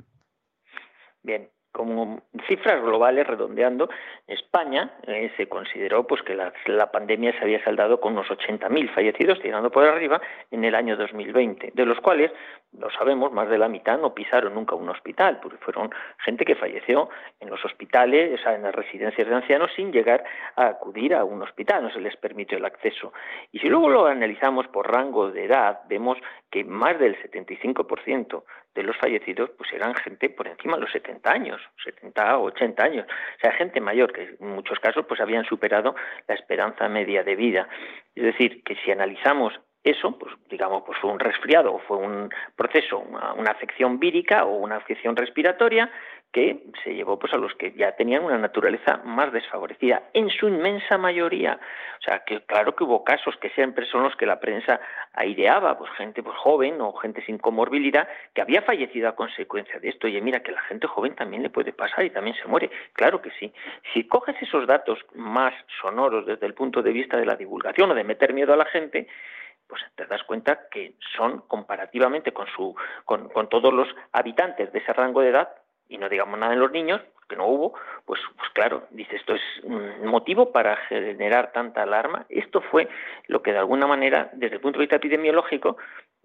Bien, 1.22 1.48
como 1.74 2.22
cifras 2.46 2.80
globales 2.80 3.26
redondeando, 3.26 3.90
España 4.28 4.92
eh, 5.08 5.32
se 5.36 5.48
consideró 5.48 6.06
pues 6.06 6.22
que 6.22 6.36
la, 6.36 6.92
pandemia 6.92 7.32
se 7.32 7.40
había 7.42 7.62
saldado 7.64 8.00
con 8.00 8.12
unos 8.12 8.28
80.000 8.28 8.94
fallecidos 8.94 9.40
tirando 9.40 9.72
por 9.72 9.84
arriba 9.84 10.20
en 10.52 10.64
el 10.64 10.76
año 10.76 10.96
2020, 10.96 11.72
de 11.74 11.84
los 11.84 11.98
cuales, 11.98 12.30
lo 12.78 12.88
sabemos, 12.92 13.32
más 13.32 13.50
de 13.50 13.58
la 13.58 13.68
mitad 13.68 13.98
no 13.98 14.14
pisaron 14.14 14.54
nunca 14.54 14.76
un 14.76 14.88
hospital, 14.88 15.40
porque 15.42 15.58
fueron 15.58 15.90
gente 16.18 16.44
que 16.44 16.54
falleció 16.54 17.08
en 17.40 17.50
los 17.50 17.64
hospitales, 17.64 18.38
o 18.38 18.42
sea, 18.42 18.54
en 18.54 18.62
las 18.62 18.74
residencias 18.74 19.28
de 19.28 19.34
ancianos 19.34 19.72
sin 19.74 19.90
llegar 19.90 20.22
a 20.54 20.66
acudir 20.66 21.12
a 21.12 21.24
un 21.24 21.42
hospital, 21.42 21.82
no 21.82 21.90
se 21.90 22.00
les 22.00 22.16
permitió 22.16 22.56
el 22.56 22.64
acceso. 22.66 23.12
Y 23.50 23.58
si 23.58 23.68
luego 23.68 23.90
lo 23.90 24.06
analizamos 24.06 24.68
por 24.68 24.92
rango 24.92 25.32
de 25.32 25.46
edad, 25.46 25.80
vemos 25.88 26.18
que 26.52 26.62
más 26.62 27.00
del 27.00 27.20
75% 27.20 28.44
de 28.74 28.82
los 28.82 28.96
fallecidos 28.96 29.50
pues 29.56 29.72
eran 29.72 29.94
gente 29.94 30.30
por 30.30 30.48
encima 30.48 30.76
de 30.76 30.82
los 30.82 30.92
70 30.92 31.30
años, 31.30 31.60
70 31.84 32.38
o 32.38 32.44
80 32.44 32.84
años, 32.84 33.06
o 33.06 33.40
sea, 33.40 33.52
gente 33.52 33.80
mayor 33.80 34.12
que 34.12 34.36
en 34.40 34.48
muchos 34.48 34.78
casos 34.80 35.04
pues 35.06 35.20
habían 35.20 35.44
superado 35.44 35.94
la 36.26 36.34
esperanza 36.34 36.88
media 36.88 37.22
de 37.22 37.36
vida. 37.36 37.68
Es 38.14 38.24
decir, 38.24 38.62
que 38.64 38.76
si 38.76 38.90
analizamos 38.90 39.54
eso, 39.84 40.18
pues 40.18 40.32
digamos, 40.48 40.82
pues 40.86 40.98
fue 40.98 41.10
un 41.10 41.20
resfriado 41.20 41.74
o 41.74 41.78
fue 41.80 41.98
un 41.98 42.30
proceso, 42.56 42.98
una, 42.98 43.50
afección 43.50 43.98
vírica 43.98 44.44
o 44.44 44.56
una 44.56 44.76
afección 44.76 45.14
respiratoria 45.14 45.90
que 46.34 46.64
se 46.82 46.92
llevó 46.92 47.16
pues 47.16 47.32
a 47.32 47.36
los 47.36 47.54
que 47.54 47.72
ya 47.74 47.92
tenían 47.92 48.24
una 48.24 48.36
naturaleza 48.36 49.00
más 49.04 49.32
desfavorecida, 49.32 50.02
en 50.14 50.28
su 50.30 50.48
inmensa 50.48 50.98
mayoría. 50.98 51.60
O 52.00 52.02
sea, 52.02 52.24
que 52.26 52.40
claro 52.40 52.74
que 52.74 52.82
hubo 52.82 53.04
casos 53.04 53.36
que 53.36 53.50
siempre 53.50 53.86
son 53.86 54.02
los 54.02 54.16
que 54.16 54.26
la 54.26 54.40
prensa 54.40 54.80
aireaba, 55.12 55.78
pues 55.78 55.92
gente 55.92 56.24
pues, 56.24 56.36
joven 56.36 56.80
o 56.80 56.92
gente 56.94 57.24
sin 57.24 57.38
comorbilidad 57.38 58.08
que 58.34 58.42
había 58.42 58.62
fallecido 58.62 59.08
a 59.08 59.14
consecuencia 59.14 59.78
de 59.78 59.90
esto. 59.90 60.08
Oye, 60.08 60.20
mira 60.20 60.40
que 60.40 60.50
la 60.50 60.60
gente 60.62 60.88
joven 60.88 61.14
también 61.14 61.44
le 61.44 61.50
puede 61.50 61.72
pasar 61.72 62.04
y 62.04 62.10
también 62.10 62.34
se 62.36 62.48
muere. 62.48 62.68
Claro 62.94 63.22
que 63.22 63.30
sí. 63.38 63.52
Si 63.92 64.08
coges 64.08 64.34
esos 64.42 64.66
datos 64.66 64.98
más 65.14 65.54
sonoros 65.80 66.26
desde 66.26 66.46
el 66.46 66.54
punto 66.54 66.82
de 66.82 66.90
vista 66.90 67.16
de 67.16 67.26
la 67.26 67.36
divulgación 67.36 67.92
o 67.92 67.94
de 67.94 68.02
meter 68.02 68.34
miedo 68.34 68.52
a 68.52 68.56
la 68.56 68.64
gente, 68.64 69.06
pues 69.68 69.82
te 69.94 70.04
das 70.06 70.24
cuenta 70.24 70.68
que 70.68 70.94
son 71.16 71.42
comparativamente 71.46 72.32
con, 72.32 72.48
su, 72.48 72.74
con, 73.04 73.28
con 73.28 73.48
todos 73.48 73.72
los 73.72 73.86
habitantes 74.12 74.72
de 74.72 74.80
ese 74.80 74.92
rango 74.92 75.20
de 75.20 75.28
edad, 75.28 75.48
y 75.88 75.98
no 75.98 76.08
digamos 76.08 76.38
nada 76.38 76.54
en 76.54 76.60
los 76.60 76.72
niños, 76.72 77.00
que 77.28 77.36
no 77.36 77.46
hubo, 77.46 77.74
pues, 78.04 78.20
pues 78.36 78.50
claro, 78.52 78.86
dice, 78.90 79.16
esto 79.16 79.34
es 79.34 79.42
un 79.62 80.06
motivo 80.06 80.52
para 80.52 80.76
generar 80.88 81.52
tanta 81.52 81.82
alarma. 81.82 82.26
Esto 82.28 82.60
fue 82.60 82.88
lo 83.28 83.42
que 83.42 83.52
de 83.52 83.58
alguna 83.58 83.86
manera, 83.86 84.30
desde 84.34 84.56
el 84.56 84.60
punto 84.60 84.78
de 84.78 84.84
vista 84.84 84.96
epidemiológico, 84.96 85.76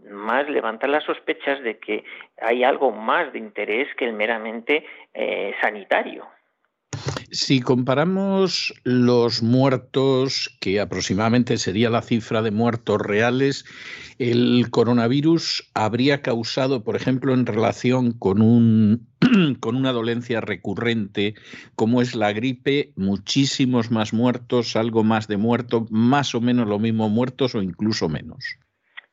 más 0.09 0.49
levanta 0.49 0.87
las 0.87 1.03
sospechas 1.03 1.61
de 1.61 1.77
que 1.77 2.03
hay 2.41 2.63
algo 2.63 2.91
más 2.91 3.31
de 3.33 3.39
interés 3.39 3.93
que 3.95 4.05
el 4.05 4.13
meramente 4.13 4.85
eh, 5.13 5.53
sanitario. 5.61 6.25
Si 7.31 7.59
comparamos 7.59 8.73
los 8.83 9.43
muertos, 9.43 10.57
que 10.59 10.79
aproximadamente 10.79 11.57
sería 11.57 11.89
la 11.89 12.01
cifra 12.01 12.41
de 12.41 12.51
muertos 12.51 12.99
reales, 13.01 13.65
el 14.17 14.69
coronavirus 14.69 15.69
habría 15.73 16.21
causado, 16.21 16.83
por 16.83 16.95
ejemplo, 16.95 17.33
en 17.33 17.45
relación 17.45 18.11
con, 18.11 18.41
un, 18.41 19.07
con 19.59 19.75
una 19.75 19.91
dolencia 19.91 20.41
recurrente 20.41 21.35
como 21.75 22.01
es 22.01 22.15
la 22.15 22.33
gripe, 22.33 22.93
muchísimos 22.95 23.91
más 23.91 24.11
muertos, 24.11 24.75
algo 24.75 25.03
más 25.03 25.27
de 25.27 25.37
muertos, 25.37 25.89
más 25.91 26.35
o 26.35 26.41
menos 26.41 26.67
lo 26.67 26.79
mismo 26.79 27.09
muertos 27.09 27.55
o 27.55 27.61
incluso 27.61 28.09
menos. 28.09 28.57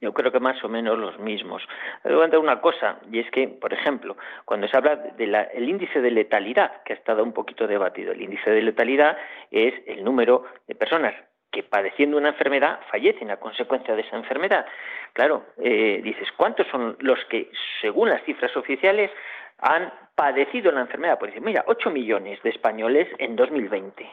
Yo 0.06 0.12
creo 0.12 0.30
que 0.30 0.38
más 0.38 0.62
o 0.62 0.68
menos 0.68 0.96
los 0.96 1.18
mismos. 1.18 1.66
Voy 2.04 2.30
a 2.32 2.38
una 2.38 2.60
cosa, 2.60 3.00
y 3.10 3.18
es 3.18 3.28
que, 3.32 3.48
por 3.48 3.72
ejemplo, 3.72 4.16
cuando 4.44 4.68
se 4.68 4.76
habla 4.76 4.94
del 4.94 5.68
índice 5.68 6.00
de 6.00 6.12
letalidad, 6.12 6.84
que 6.84 6.92
ha 6.92 6.96
estado 6.96 7.24
un 7.24 7.32
poquito 7.32 7.66
debatido, 7.66 8.12
el 8.12 8.22
índice 8.22 8.48
de 8.52 8.62
letalidad 8.62 9.18
es 9.50 9.74
el 9.88 10.04
número 10.04 10.44
de 10.68 10.76
personas 10.76 11.12
que 11.50 11.64
padeciendo 11.64 12.18
una 12.18 12.28
enfermedad 12.28 12.78
fallecen 12.88 13.32
a 13.32 13.38
consecuencia 13.38 13.96
de 13.96 14.02
esa 14.02 14.14
enfermedad. 14.14 14.64
Claro, 15.12 15.46
eh, 15.60 16.00
dices, 16.04 16.28
¿cuántos 16.36 16.68
son 16.68 16.96
los 17.00 17.18
que, 17.24 17.50
según 17.80 18.08
las 18.08 18.22
cifras 18.22 18.56
oficiales, 18.56 19.10
han 19.58 19.92
padecido 20.14 20.70
la 20.70 20.82
enfermedad? 20.82 21.18
Pues 21.18 21.34
mira, 21.40 21.64
8 21.66 21.90
millones 21.90 22.40
de 22.44 22.50
españoles 22.50 23.08
en 23.18 23.34
2020. 23.34 24.08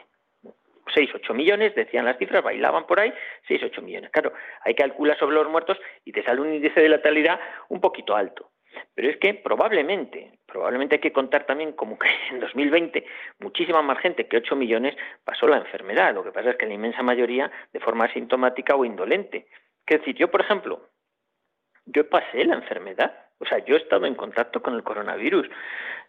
6, 0.94 1.10
8 1.14 1.34
millones, 1.34 1.74
decían 1.74 2.04
las 2.04 2.18
cifras, 2.18 2.42
bailaban 2.42 2.86
por 2.86 3.00
ahí, 3.00 3.12
6, 3.48 3.62
8 3.64 3.82
millones. 3.82 4.10
Claro, 4.10 4.32
hay 4.62 4.74
que 4.74 4.82
calcular 4.82 5.18
sobre 5.18 5.36
los 5.36 5.48
muertos 5.48 5.78
y 6.04 6.12
te 6.12 6.22
sale 6.22 6.40
un 6.40 6.54
índice 6.54 6.80
de 6.80 6.88
letalidad 6.88 7.38
un 7.68 7.80
poquito 7.80 8.16
alto. 8.16 8.50
Pero 8.94 9.08
es 9.08 9.16
que 9.18 9.34
probablemente, 9.34 10.38
probablemente 10.46 10.96
hay 10.96 11.00
que 11.00 11.12
contar 11.12 11.46
también 11.46 11.72
como 11.72 11.98
que 11.98 12.08
en 12.30 12.40
2020 12.40 13.04
muchísima 13.40 13.82
más 13.82 13.98
gente 13.98 14.26
que 14.26 14.38
8 14.38 14.56
millones 14.56 14.96
pasó 15.24 15.46
la 15.46 15.58
enfermedad. 15.58 16.14
Lo 16.14 16.24
que 16.24 16.32
pasa 16.32 16.50
es 16.50 16.56
que 16.56 16.66
la 16.66 16.74
inmensa 16.74 17.02
mayoría 17.02 17.50
de 17.72 17.80
forma 17.80 18.06
asintomática 18.06 18.74
o 18.74 18.84
indolente. 18.84 19.46
Es 19.86 19.98
decir, 19.98 20.16
yo, 20.16 20.30
por 20.30 20.40
ejemplo, 20.40 20.88
yo 21.86 22.08
pasé 22.08 22.44
la 22.44 22.54
enfermedad. 22.54 23.23
O 23.38 23.46
sea, 23.46 23.58
yo 23.64 23.74
he 23.74 23.78
estado 23.78 24.06
en 24.06 24.14
contacto 24.14 24.62
con 24.62 24.74
el 24.74 24.82
coronavirus 24.82 25.48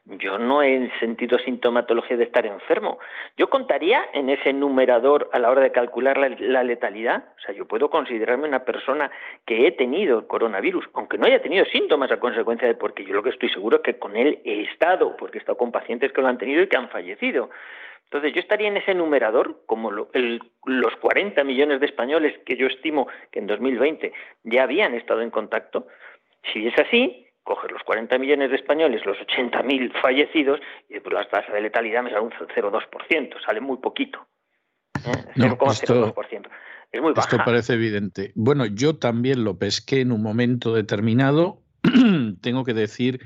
yo 0.05 0.37
no 0.37 0.61
he 0.61 0.91
sentido 0.99 1.39
sintomatología 1.39 2.15
de 2.15 2.25
estar 2.25 2.45
enfermo. 2.45 2.99
Yo 3.37 3.49
contaría 3.49 4.05
en 4.13 4.29
ese 4.29 4.53
numerador 4.53 5.29
a 5.33 5.39
la 5.39 5.49
hora 5.49 5.61
de 5.61 5.71
calcular 5.71 6.17
la, 6.17 6.63
letalidad. 6.63 7.23
O 7.37 7.41
sea, 7.41 7.55
yo 7.55 7.65
puedo 7.65 7.89
considerarme 7.89 8.47
una 8.47 8.63
persona 8.63 9.09
que 9.45 9.65
he 9.65 9.71
tenido 9.71 10.19
el 10.19 10.27
coronavirus, 10.27 10.85
aunque 10.93 11.17
no 11.17 11.25
haya 11.25 11.41
tenido 11.41 11.65
síntomas 11.65 12.11
a 12.11 12.19
consecuencia 12.19 12.67
de 12.67 12.75
porque 12.75 13.03
yo 13.03 13.15
lo 13.15 13.23
que 13.23 13.31
estoy 13.31 13.49
seguro 13.49 13.77
es 13.77 13.83
que 13.83 13.97
con 13.97 14.15
él 14.15 14.39
he 14.45 14.61
estado, 14.63 15.17
porque 15.17 15.39
he 15.39 15.41
estado 15.41 15.57
con 15.57 15.71
pacientes 15.71 16.11
que 16.11 16.21
lo 16.21 16.27
han 16.27 16.37
tenido 16.37 16.61
y 16.61 16.67
que 16.67 16.77
han 16.77 16.89
fallecido. 16.89 17.49
Entonces 18.03 18.33
yo 18.33 18.41
estaría 18.41 18.67
en 18.67 18.77
ese 18.77 18.93
numerador, 18.93 19.63
como 19.65 19.89
los 19.89 20.95
40 21.01 21.43
millones 21.43 21.79
de 21.79 21.87
españoles 21.87 22.37
que 22.45 22.55
yo 22.55 22.67
estimo 22.67 23.07
que 23.31 23.39
en 23.39 23.47
2020 23.47 24.13
ya 24.43 24.63
habían 24.63 24.93
estado 24.93 25.21
en 25.21 25.31
contacto. 25.31 25.87
Si 26.51 26.67
es 26.67 26.73
así, 26.79 27.27
coges 27.43 27.71
los 27.71 27.83
40 27.83 28.17
millones 28.17 28.49
de 28.49 28.57
españoles, 28.57 29.05
los 29.05 29.17
80.000 29.17 29.91
fallecidos, 30.01 30.59
y 30.89 30.99
pues 30.99 31.13
la 31.13 31.27
tasa 31.27 31.51
de 31.53 31.61
letalidad 31.61 32.03
me 32.03 32.09
sale 32.09 32.23
un 32.23 32.31
0,2%, 32.31 33.45
sale 33.45 33.61
muy 33.61 33.77
poquito. 33.77 34.27
¿eh? 35.05 35.25
0,02%. 35.35 36.49
Es 36.91 37.01
muy 37.01 37.13
baja. 37.13 37.29
Esto 37.29 37.43
parece 37.45 37.73
evidente. 37.73 38.31
Bueno, 38.35 38.65
yo 38.65 38.95
también 38.97 39.43
lo 39.43 39.57
pesqué 39.57 40.01
en 40.01 40.11
un 40.11 40.23
momento 40.23 40.73
determinado. 40.73 41.61
Tengo 42.41 42.63
que 42.63 42.73
decir 42.73 43.19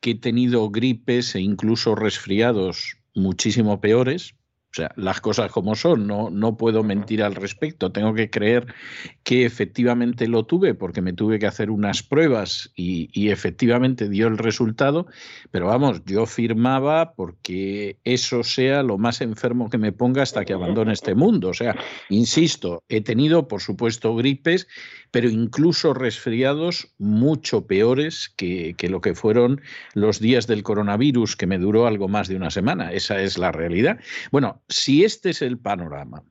que 0.00 0.10
he 0.10 0.18
tenido 0.18 0.68
gripes 0.70 1.34
e 1.34 1.40
incluso 1.40 1.94
resfriados 1.94 2.98
muchísimo 3.14 3.80
peores, 3.80 4.34
o 4.72 4.74
sea, 4.74 4.90
las 4.96 5.20
cosas 5.20 5.52
como 5.52 5.74
son, 5.74 6.06
no, 6.06 6.30
no 6.30 6.56
puedo 6.56 6.82
mentir 6.82 7.22
al 7.22 7.34
respecto. 7.34 7.92
Tengo 7.92 8.14
que 8.14 8.30
creer 8.30 8.74
que 9.22 9.44
efectivamente 9.44 10.26
lo 10.26 10.46
tuve 10.46 10.72
porque 10.72 11.02
me 11.02 11.12
tuve 11.12 11.38
que 11.38 11.46
hacer 11.46 11.70
unas 11.70 12.02
pruebas 12.02 12.72
y, 12.74 13.10
y, 13.12 13.28
efectivamente 13.28 14.08
dio 14.08 14.28
el 14.28 14.38
resultado. 14.38 15.08
Pero 15.50 15.66
vamos, 15.66 16.02
yo 16.06 16.24
firmaba 16.24 17.12
porque 17.12 17.98
eso 18.04 18.44
sea 18.44 18.82
lo 18.82 18.96
más 18.96 19.20
enfermo 19.20 19.68
que 19.68 19.76
me 19.76 19.92
ponga 19.92 20.22
hasta 20.22 20.46
que 20.46 20.54
abandone 20.54 20.94
este 20.94 21.14
mundo. 21.14 21.50
O 21.50 21.54
sea, 21.54 21.76
insisto, 22.08 22.82
he 22.88 23.02
tenido, 23.02 23.48
por 23.48 23.60
supuesto, 23.60 24.16
gripes 24.16 24.66
pero 25.12 25.28
incluso 25.28 25.94
resfriados 25.94 26.88
mucho 26.98 27.66
peores 27.66 28.32
que, 28.34 28.74
lo 28.88 29.00
que 29.02 29.14
fueron 29.14 29.60
los 29.94 30.18
días 30.18 30.46
del 30.46 30.62
coronavirus, 30.62 31.36
que 31.36 31.46
me 31.46 31.58
duró 31.58 31.86
algo 31.86 32.08
más 32.08 32.28
de 32.28 32.36
una 32.36 32.50
semana. 32.50 32.92
Esa 32.92 33.20
es 33.20 33.36
la 33.36 33.52
realidad. 33.52 34.00
Bueno, 34.32 34.61
si 34.68 35.04
este 35.04 35.30
es 35.30 35.42
el 35.42 35.58
panorama, 35.58 36.24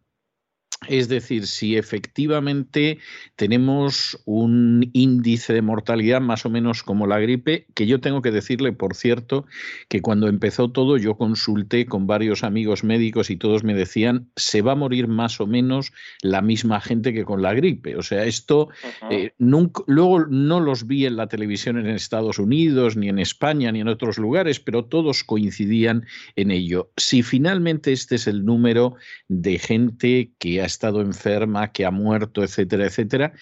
es 0.88 1.08
decir, 1.10 1.46
si 1.46 1.78
efectivamente 1.78 2.98
tenemos 3.36 4.20
un 4.26 4.90
índice 4.94 5.54
de 5.54 5.62
mortalidad 5.62 6.22
más 6.22 6.44
o 6.46 6.50
menos 6.50 6.82
como 6.82 7.06
la 7.06 7.20
gripe, 7.20 7.68
que 7.76 7.86
yo 7.86 8.02
tengo 8.02 8.24
que 8.24 8.32
decirle, 8.32 8.74
por 8.74 8.96
cierto, 8.96 9.46
que 9.90 10.02
cuando 10.02 10.28
empezó 10.28 10.72
todo 10.72 10.98
yo 10.98 11.18
consulté 11.18 11.86
con 11.86 12.08
varios 12.08 12.44
amigos 12.44 12.84
médicos 12.84 13.30
y 13.30 13.38
todos 13.38 13.64
me 13.64 13.76
decían, 13.76 14.32
se 14.36 14.64
va 14.64 14.72
a 14.72 14.76
morir 14.76 15.08
más 15.08 15.40
o 15.40 15.46
menos 15.46 15.94
la 16.24 16.42
misma 16.42 16.82
gente 16.82 17.14
que 17.14 17.26
con 17.26 17.44
la 17.44 17.54
gripe. 17.54 17.96
O 17.96 18.02
sea, 18.02 18.26
esto 18.26 18.70
eh, 19.12 19.34
nunca, 19.38 19.84
luego 19.86 20.26
no 20.26 20.60
los 20.60 20.88
vi 20.88 21.06
en 21.06 21.16
la 21.16 21.28
televisión 21.28 21.78
en 21.78 21.88
Estados 21.88 22.40
Unidos, 22.40 22.98
ni 22.98 23.08
en 23.08 23.20
España, 23.20 23.72
ni 23.72 23.82
en 23.82 23.88
otros 23.88 24.18
lugares, 24.18 24.60
pero 24.60 24.86
todos 24.86 25.24
coincidían 25.24 26.08
en 26.36 26.50
ello. 26.50 26.90
Si 26.98 27.22
finalmente 27.22 27.92
este 27.92 28.16
es 28.16 28.26
el 28.26 28.46
número 28.46 28.96
de 29.28 29.60
gente 29.60 30.32
que 30.40 30.62
ha 30.62 30.71
estado 30.72 31.02
enferma, 31.02 31.72
que 31.72 31.86
ha 31.86 31.92
muerto, 31.92 32.44
etcétera, 32.44 32.86
etcétera, 32.86 33.34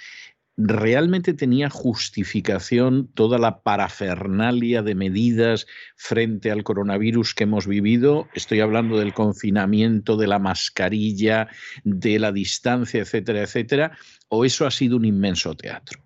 realmente 0.59 1.33
tenía 1.33 1.69
justificación 1.69 3.07
toda 3.13 3.37
la 3.37 3.61
parafernalia 3.61 4.81
de 4.81 4.93
medidas 4.93 5.65
frente 5.95 6.51
al 6.51 6.63
coronavirus 6.63 7.33
que 7.33 7.45
hemos 7.45 7.65
vivido. 7.65 8.27
Estoy 8.33 8.59
hablando 8.59 8.99
del 8.99 9.13
confinamiento, 9.13 10.17
de 10.17 10.27
la 10.27 10.37
mascarilla, 10.37 11.47
de 11.85 12.19
la 12.19 12.33
distancia, 12.33 12.99
etcétera, 13.01 13.41
etcétera. 13.41 13.91
¿O 14.27 14.43
eso 14.43 14.67
ha 14.67 14.71
sido 14.71 14.97
un 14.97 15.05
inmenso 15.05 15.55
teatro? 15.55 16.01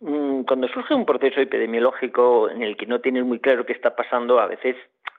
Mm, 0.00 0.44
cuando 0.44 0.68
surge 0.68 0.94
un 0.94 1.04
proceso 1.04 1.40
epidemiológico 1.40 2.48
en 2.48 2.62
el 2.62 2.76
que 2.76 2.86
no 2.86 3.00
tienes 3.00 3.24
muy 3.24 3.38
claro 3.38 3.66
qué 3.66 3.74
está 3.74 3.94
pasando, 3.94 4.40
a 4.40 4.46
veces 4.46 4.76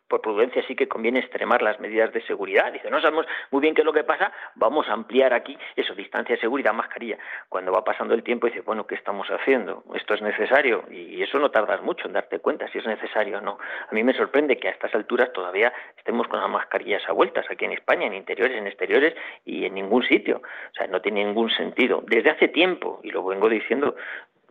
por 0.09 0.21
prudencia 0.21 0.63
sí 0.67 0.75
que 0.75 0.87
conviene 0.87 1.19
extremar 1.19 1.61
las 1.61 1.79
medidas 1.79 2.11
de 2.11 2.21
seguridad. 2.23 2.73
Dice, 2.73 2.89
no 2.89 2.99
sabemos 2.99 3.25
muy 3.51 3.61
bien 3.61 3.75
qué 3.75 3.81
es 3.81 3.85
lo 3.85 3.93
que 3.93 4.03
pasa, 4.03 4.33
vamos 4.55 4.89
a 4.89 4.93
ampliar 4.93 5.33
aquí 5.33 5.57
eso, 5.75 5.93
distancia 5.95 6.35
de 6.35 6.41
seguridad, 6.41 6.73
mascarilla. 6.73 7.17
Cuando 7.47 7.71
va 7.71 7.83
pasando 7.83 8.13
el 8.13 8.23
tiempo 8.23 8.47
dice, 8.47 8.61
bueno, 8.61 8.85
¿qué 8.87 8.95
estamos 8.95 9.27
haciendo? 9.29 9.83
Esto 9.93 10.15
es 10.15 10.21
necesario 10.21 10.83
y 10.89 11.21
eso 11.21 11.39
no 11.39 11.51
tardas 11.51 11.81
mucho 11.81 12.07
en 12.07 12.13
darte 12.13 12.39
cuenta 12.39 12.67
si 12.69 12.79
es 12.79 12.85
necesario 12.85 13.37
o 13.37 13.41
no. 13.41 13.59
A 13.89 13.93
mí 13.93 14.03
me 14.03 14.13
sorprende 14.13 14.57
que 14.57 14.67
a 14.67 14.71
estas 14.71 14.93
alturas 14.95 15.31
todavía 15.31 15.71
estemos 15.97 16.27
con 16.27 16.39
las 16.39 16.49
mascarillas 16.49 17.07
a 17.07 17.13
vueltas 17.13 17.45
aquí 17.49 17.65
en 17.65 17.73
España, 17.73 18.07
en 18.07 18.15
interiores, 18.15 18.57
en 18.57 18.67
exteriores 18.67 19.15
y 19.45 19.65
en 19.65 19.75
ningún 19.75 20.03
sitio. 20.03 20.41
O 20.71 20.75
sea, 20.75 20.87
no 20.87 21.01
tiene 21.01 21.23
ningún 21.23 21.49
sentido. 21.51 22.03
Desde 22.07 22.31
hace 22.31 22.47
tiempo, 22.47 22.99
y 23.03 23.11
lo 23.11 23.23
vengo 23.23 23.47
diciendo, 23.47 23.95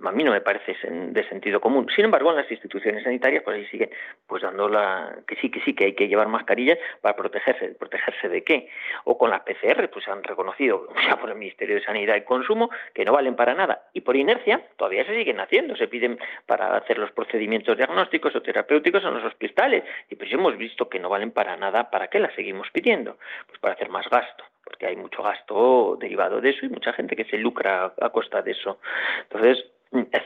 a 0.05 0.13
mí 0.13 0.25
no 0.25 0.33
me 0.33 0.41
parece 0.41 0.77
de 0.83 1.29
sentido 1.29 1.61
común. 1.61 1.89
Sin 1.95 2.05
embargo, 2.05 2.31
en 2.31 2.37
las 2.37 2.51
instituciones 2.51 3.03
sanitarias, 3.05 3.43
pues 3.43 3.57
ahí 3.57 3.67
siguen 3.67 3.91
pues 4.27 4.43
dando 4.43 4.69
la 4.69 5.19
que 5.27 5.37
sí, 5.37 5.51
que 5.51 5.61
sí, 5.61 5.75
que 5.75 5.87
hay 5.87 5.95
que 5.95 6.09
llevar 6.09 6.29
mascarillas 6.29 6.79
para 7.01 7.17
protegerse. 7.17 7.69
¿Protegerse 7.79 8.29
de 8.29 8.45
qué? 8.45 8.69
O 9.05 9.19
con 9.19 9.31
las 9.31 9.43
PCR, 9.43 9.89
pues 9.91 10.07
han 10.09 10.23
reconocido 10.23 10.89
ya 11.09 11.17
por 11.17 11.31
el 11.31 11.37
Ministerio 11.37 11.77
de 11.77 11.85
Sanidad 11.85 12.17
y 12.17 12.23
Consumo 12.23 12.71
que 12.95 13.05
no 13.05 13.13
valen 13.13 13.37
para 13.37 13.55
nada. 13.55 13.89
Y 13.93 14.03
por 14.03 14.17
inercia 14.17 14.63
todavía 14.77 15.05
se 15.05 15.17
siguen 15.17 15.41
haciendo. 15.41 15.77
Se 15.77 15.89
piden 15.89 16.19
para 16.47 16.77
hacer 16.77 16.99
los 16.99 17.11
procedimientos 17.13 17.77
diagnósticos 17.77 18.35
o 18.37 18.43
terapéuticos 18.43 19.05
en 19.05 19.15
los 19.15 19.25
hospitales. 19.25 19.85
Y 20.11 20.17
pues 20.17 20.33
hemos 20.33 20.57
visto 20.57 20.89
que 20.89 20.99
no 20.99 21.09
valen 21.09 21.31
para 21.31 21.57
nada. 21.57 21.91
¿Para 21.91 22.09
qué 22.09 22.19
las 22.19 22.35
seguimos 22.35 22.69
pidiendo? 22.71 23.19
Pues 23.47 23.59
para 23.59 23.75
hacer 23.75 23.89
más 23.89 24.09
gasto 24.09 24.45
porque 24.69 24.87
hay 24.87 24.97
mucho 24.97 25.23
gasto 25.23 25.97
derivado 25.99 26.43
de 26.43 26.51
eso 26.51 26.67
y 26.67 26.69
mucha 26.69 26.93
gente 26.93 27.17
que 27.17 27.25
se 27.25 27.39
lucra 27.39 27.95
a 27.99 28.11
costa 28.11 28.43
de 28.43 28.51
eso. 28.51 28.79
Entonces, 29.23 29.65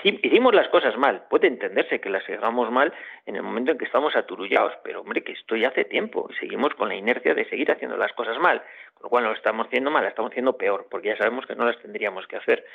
hicimos 0.03 0.53
las 0.53 0.69
cosas 0.69 0.99
mal. 0.99 1.27
Puede 1.31 1.47
entenderse 1.47 2.01
que 2.01 2.11
las 2.11 2.29
hagamos 2.29 2.69
mal 2.73 2.93
en 3.25 3.37
el 3.37 3.43
momento 3.43 3.71
en 3.71 3.79
que 3.79 3.85
estamos 3.85 4.17
aturullados, 4.17 4.73
pero 4.83 5.03
hombre, 5.03 5.23
que 5.23 5.31
esto 5.31 5.55
ya 5.55 5.69
hace 5.69 5.85
tiempo 5.85 6.29
y 6.29 6.35
seguimos 6.35 6.75
con 6.75 6.89
la 6.89 6.97
inercia 6.97 7.35
de 7.35 7.49
seguir 7.49 7.71
haciendo 7.71 7.97
las 7.97 8.13
cosas 8.15 8.37
mal. 8.41 8.61
Con 8.95 9.05
lo 9.05 9.09
cual 9.11 9.23
no 9.23 9.31
lo 9.31 9.37
estamos 9.37 9.69
haciendo 9.69 9.93
mal, 9.93 10.03
las 10.03 10.11
estamos 10.11 10.33
haciendo 10.33 10.57
peor, 10.57 10.89
porque 10.91 11.11
ya 11.11 11.17
sabemos 11.17 11.47
que 11.47 11.55
no 11.55 11.65
las 11.65 11.79
tendríamos 11.81 12.27
que 12.27 12.37
hacer. 12.37 12.67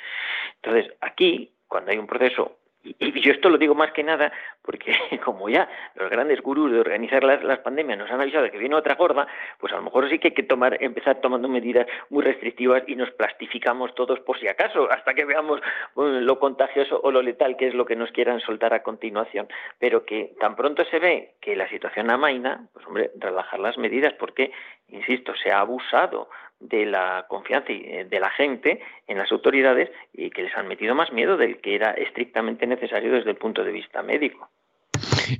Entonces, 0.62 0.90
aquí, 1.02 1.52
cuando 1.66 1.90
hay 1.90 1.98
un 1.98 2.06
proceso 2.06 2.56
y, 2.98 3.20
yo 3.20 3.32
esto 3.32 3.50
lo 3.50 3.58
digo 3.58 3.74
más 3.74 3.92
que 3.92 4.02
nada 4.02 4.32
porque 4.62 4.92
como 5.24 5.48
ya 5.48 5.68
los 5.94 6.10
grandes 6.10 6.40
gurús 6.40 6.72
de 6.72 6.80
organizar 6.80 7.24
las, 7.24 7.58
pandemias 7.60 7.98
nos 7.98 8.10
han 8.10 8.20
avisado 8.20 8.44
de 8.44 8.50
que 8.50 8.58
viene 8.58 8.74
otra 8.74 8.94
gorda, 8.94 9.26
pues 9.58 9.72
a 9.72 9.76
lo 9.76 9.82
mejor 9.82 10.08
sí 10.08 10.18
que 10.18 10.28
hay 10.28 10.34
que 10.34 10.42
tomar, 10.42 10.82
empezar 10.82 11.20
tomando 11.20 11.48
medidas 11.48 11.86
muy 12.10 12.22
restrictivas 12.22 12.82
y 12.86 12.94
nos 12.94 13.10
plastificamos 13.10 13.94
todos 13.94 14.20
por 14.20 14.38
si 14.38 14.48
acaso, 14.48 14.90
hasta 14.90 15.14
que 15.14 15.24
veamos 15.24 15.60
lo 15.96 16.38
contagioso 16.38 17.00
o 17.02 17.10
lo 17.10 17.22
letal 17.22 17.56
que 17.56 17.68
es 17.68 17.74
lo 17.74 17.84
que 17.84 17.96
nos 17.96 18.10
quieran 18.12 18.40
soltar 18.40 18.72
a 18.74 18.82
continuación. 18.82 19.48
Pero 19.78 20.04
que 20.04 20.34
tan 20.40 20.56
pronto 20.56 20.84
se 20.84 20.98
ve 20.98 21.34
que 21.40 21.56
la 21.56 21.68
situación 21.68 22.10
amaina, 22.10 22.68
pues 22.72 22.86
hombre, 22.86 23.10
relajar 23.16 23.60
las 23.60 23.78
medidas 23.78 24.14
porque, 24.14 24.52
insisto, 24.88 25.34
se 25.42 25.50
ha 25.50 25.60
abusado 25.60 26.28
de 26.60 26.86
la 26.86 27.26
confianza 27.28 27.72
eh, 27.72 28.06
de 28.08 28.20
la 28.20 28.30
gente 28.30 28.80
en 29.06 29.18
las 29.18 29.30
autoridades 29.30 29.90
y 30.12 30.30
que 30.30 30.42
les 30.42 30.56
han 30.56 30.68
metido 30.68 30.94
más 30.94 31.12
miedo 31.12 31.36
del 31.36 31.60
que 31.60 31.74
era 31.74 31.92
estrictamente 31.92 32.66
necesario 32.66 33.12
desde 33.12 33.30
el 33.30 33.36
punto 33.36 33.64
de 33.64 33.72
vista 33.72 34.02
médico. 34.02 34.48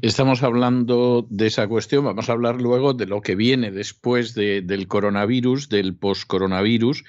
Estamos 0.03 0.43
hablando 0.43 1.27
de 1.31 1.47
esa 1.47 1.67
cuestión, 1.67 2.05
vamos 2.05 2.29
a 2.29 2.33
hablar 2.33 2.61
luego 2.61 2.93
de 2.93 3.07
lo 3.07 3.23
que 3.23 3.35
viene 3.35 3.71
después 3.71 4.35
del 4.35 4.87
coronavirus, 4.87 5.71
del 5.71 5.95
post-coronavirus, 5.95 7.05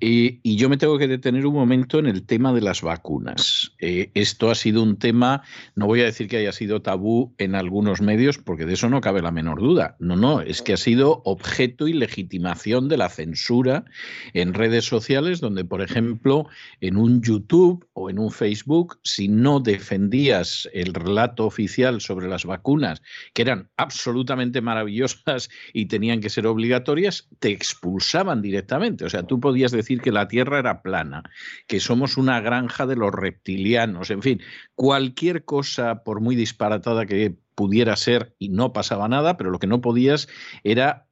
eh, 0.00 0.38
y 0.42 0.56
yo 0.56 0.68
me 0.68 0.76
tengo 0.76 0.96
que 0.96 1.08
detener 1.08 1.44
un 1.44 1.54
momento 1.54 1.98
en 1.98 2.06
el 2.06 2.24
tema 2.24 2.52
de 2.52 2.60
las 2.60 2.82
vacunas. 2.82 3.72
Eh, 3.80 4.10
esto 4.14 4.50
ha 4.50 4.54
sido 4.54 4.82
un 4.82 4.96
tema, 4.96 5.42
no 5.74 5.86
voy 5.86 6.02
a 6.02 6.04
decir 6.04 6.28
que 6.28 6.36
haya 6.36 6.52
sido 6.52 6.82
tabú 6.82 7.34
en 7.38 7.56
algunos 7.56 8.00
medios, 8.00 8.38
porque 8.38 8.64
de 8.64 8.74
eso 8.74 8.88
no 8.88 9.00
cabe 9.00 9.22
la 9.22 9.32
menor 9.32 9.60
duda. 9.60 9.96
No, 9.98 10.14
no, 10.14 10.40
es 10.40 10.62
que 10.62 10.74
ha 10.74 10.76
sido 10.76 11.22
objeto 11.24 11.88
y 11.88 11.94
legitimación 11.94 12.88
de 12.88 12.96
la 12.96 13.08
censura 13.08 13.84
en 14.34 14.54
redes 14.54 14.84
sociales, 14.84 15.40
donde, 15.40 15.64
por 15.64 15.82
ejemplo, 15.82 16.46
en 16.80 16.96
un 16.96 17.22
YouTube 17.22 17.86
o 17.92 18.08
en 18.08 18.20
un 18.20 18.30
Facebook, 18.30 19.00
si 19.02 19.26
no 19.26 19.58
defendías 19.58 20.68
el 20.72 20.94
relato 20.94 21.46
oficial 21.46 22.00
sobre 22.00 22.19
las 22.28 22.44
vacunas, 22.44 23.02
que 23.34 23.42
eran 23.42 23.70
absolutamente 23.76 24.60
maravillosas 24.60 25.50
y 25.72 25.86
tenían 25.86 26.20
que 26.20 26.30
ser 26.30 26.46
obligatorias, 26.46 27.28
te 27.38 27.50
expulsaban 27.50 28.42
directamente. 28.42 29.04
O 29.04 29.10
sea, 29.10 29.22
tú 29.22 29.40
podías 29.40 29.72
decir 29.72 30.00
que 30.00 30.12
la 30.12 30.28
Tierra 30.28 30.58
era 30.58 30.82
plana, 30.82 31.22
que 31.66 31.80
somos 31.80 32.16
una 32.16 32.40
granja 32.40 32.86
de 32.86 32.96
los 32.96 33.12
reptilianos, 33.12 34.10
en 34.10 34.22
fin, 34.22 34.42
cualquier 34.74 35.44
cosa, 35.44 36.02
por 36.04 36.20
muy 36.20 36.36
disparatada 36.36 37.06
que 37.06 37.36
pudiera 37.54 37.94
ser 37.96 38.34
y 38.38 38.48
no 38.48 38.72
pasaba 38.72 39.08
nada, 39.08 39.36
pero 39.36 39.50
lo 39.50 39.58
que 39.58 39.66
no 39.66 39.80
podías 39.80 40.28
era 40.64 41.09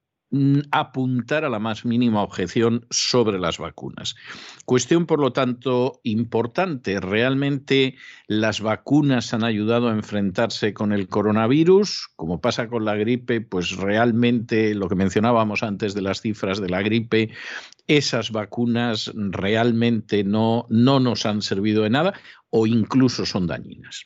apuntar 0.70 1.44
a 1.44 1.48
la 1.48 1.58
más 1.58 1.84
mínima 1.84 2.22
objeción 2.22 2.84
sobre 2.90 3.38
las 3.38 3.58
vacunas. 3.58 4.14
Cuestión, 4.66 5.06
por 5.06 5.20
lo 5.20 5.32
tanto, 5.32 6.00
importante. 6.02 7.00
¿Realmente 7.00 7.96
las 8.26 8.60
vacunas 8.60 9.32
han 9.32 9.42
ayudado 9.42 9.88
a 9.88 9.94
enfrentarse 9.94 10.74
con 10.74 10.92
el 10.92 11.08
coronavirus? 11.08 12.08
Como 12.16 12.40
pasa 12.40 12.68
con 12.68 12.84
la 12.84 12.96
gripe, 12.96 13.40
pues 13.40 13.76
realmente 13.76 14.74
lo 14.74 14.88
que 14.88 14.96
mencionábamos 14.96 15.62
antes 15.62 15.94
de 15.94 16.02
las 16.02 16.20
cifras 16.20 16.60
de 16.60 16.68
la 16.68 16.82
gripe, 16.82 17.30
esas 17.86 18.30
vacunas 18.30 19.10
realmente 19.14 20.24
no, 20.24 20.66
no 20.68 21.00
nos 21.00 21.24
han 21.24 21.40
servido 21.40 21.84
de 21.84 21.90
nada 21.90 22.12
o 22.50 22.66
incluso 22.66 23.24
son 23.24 23.46
dañinas. 23.46 24.04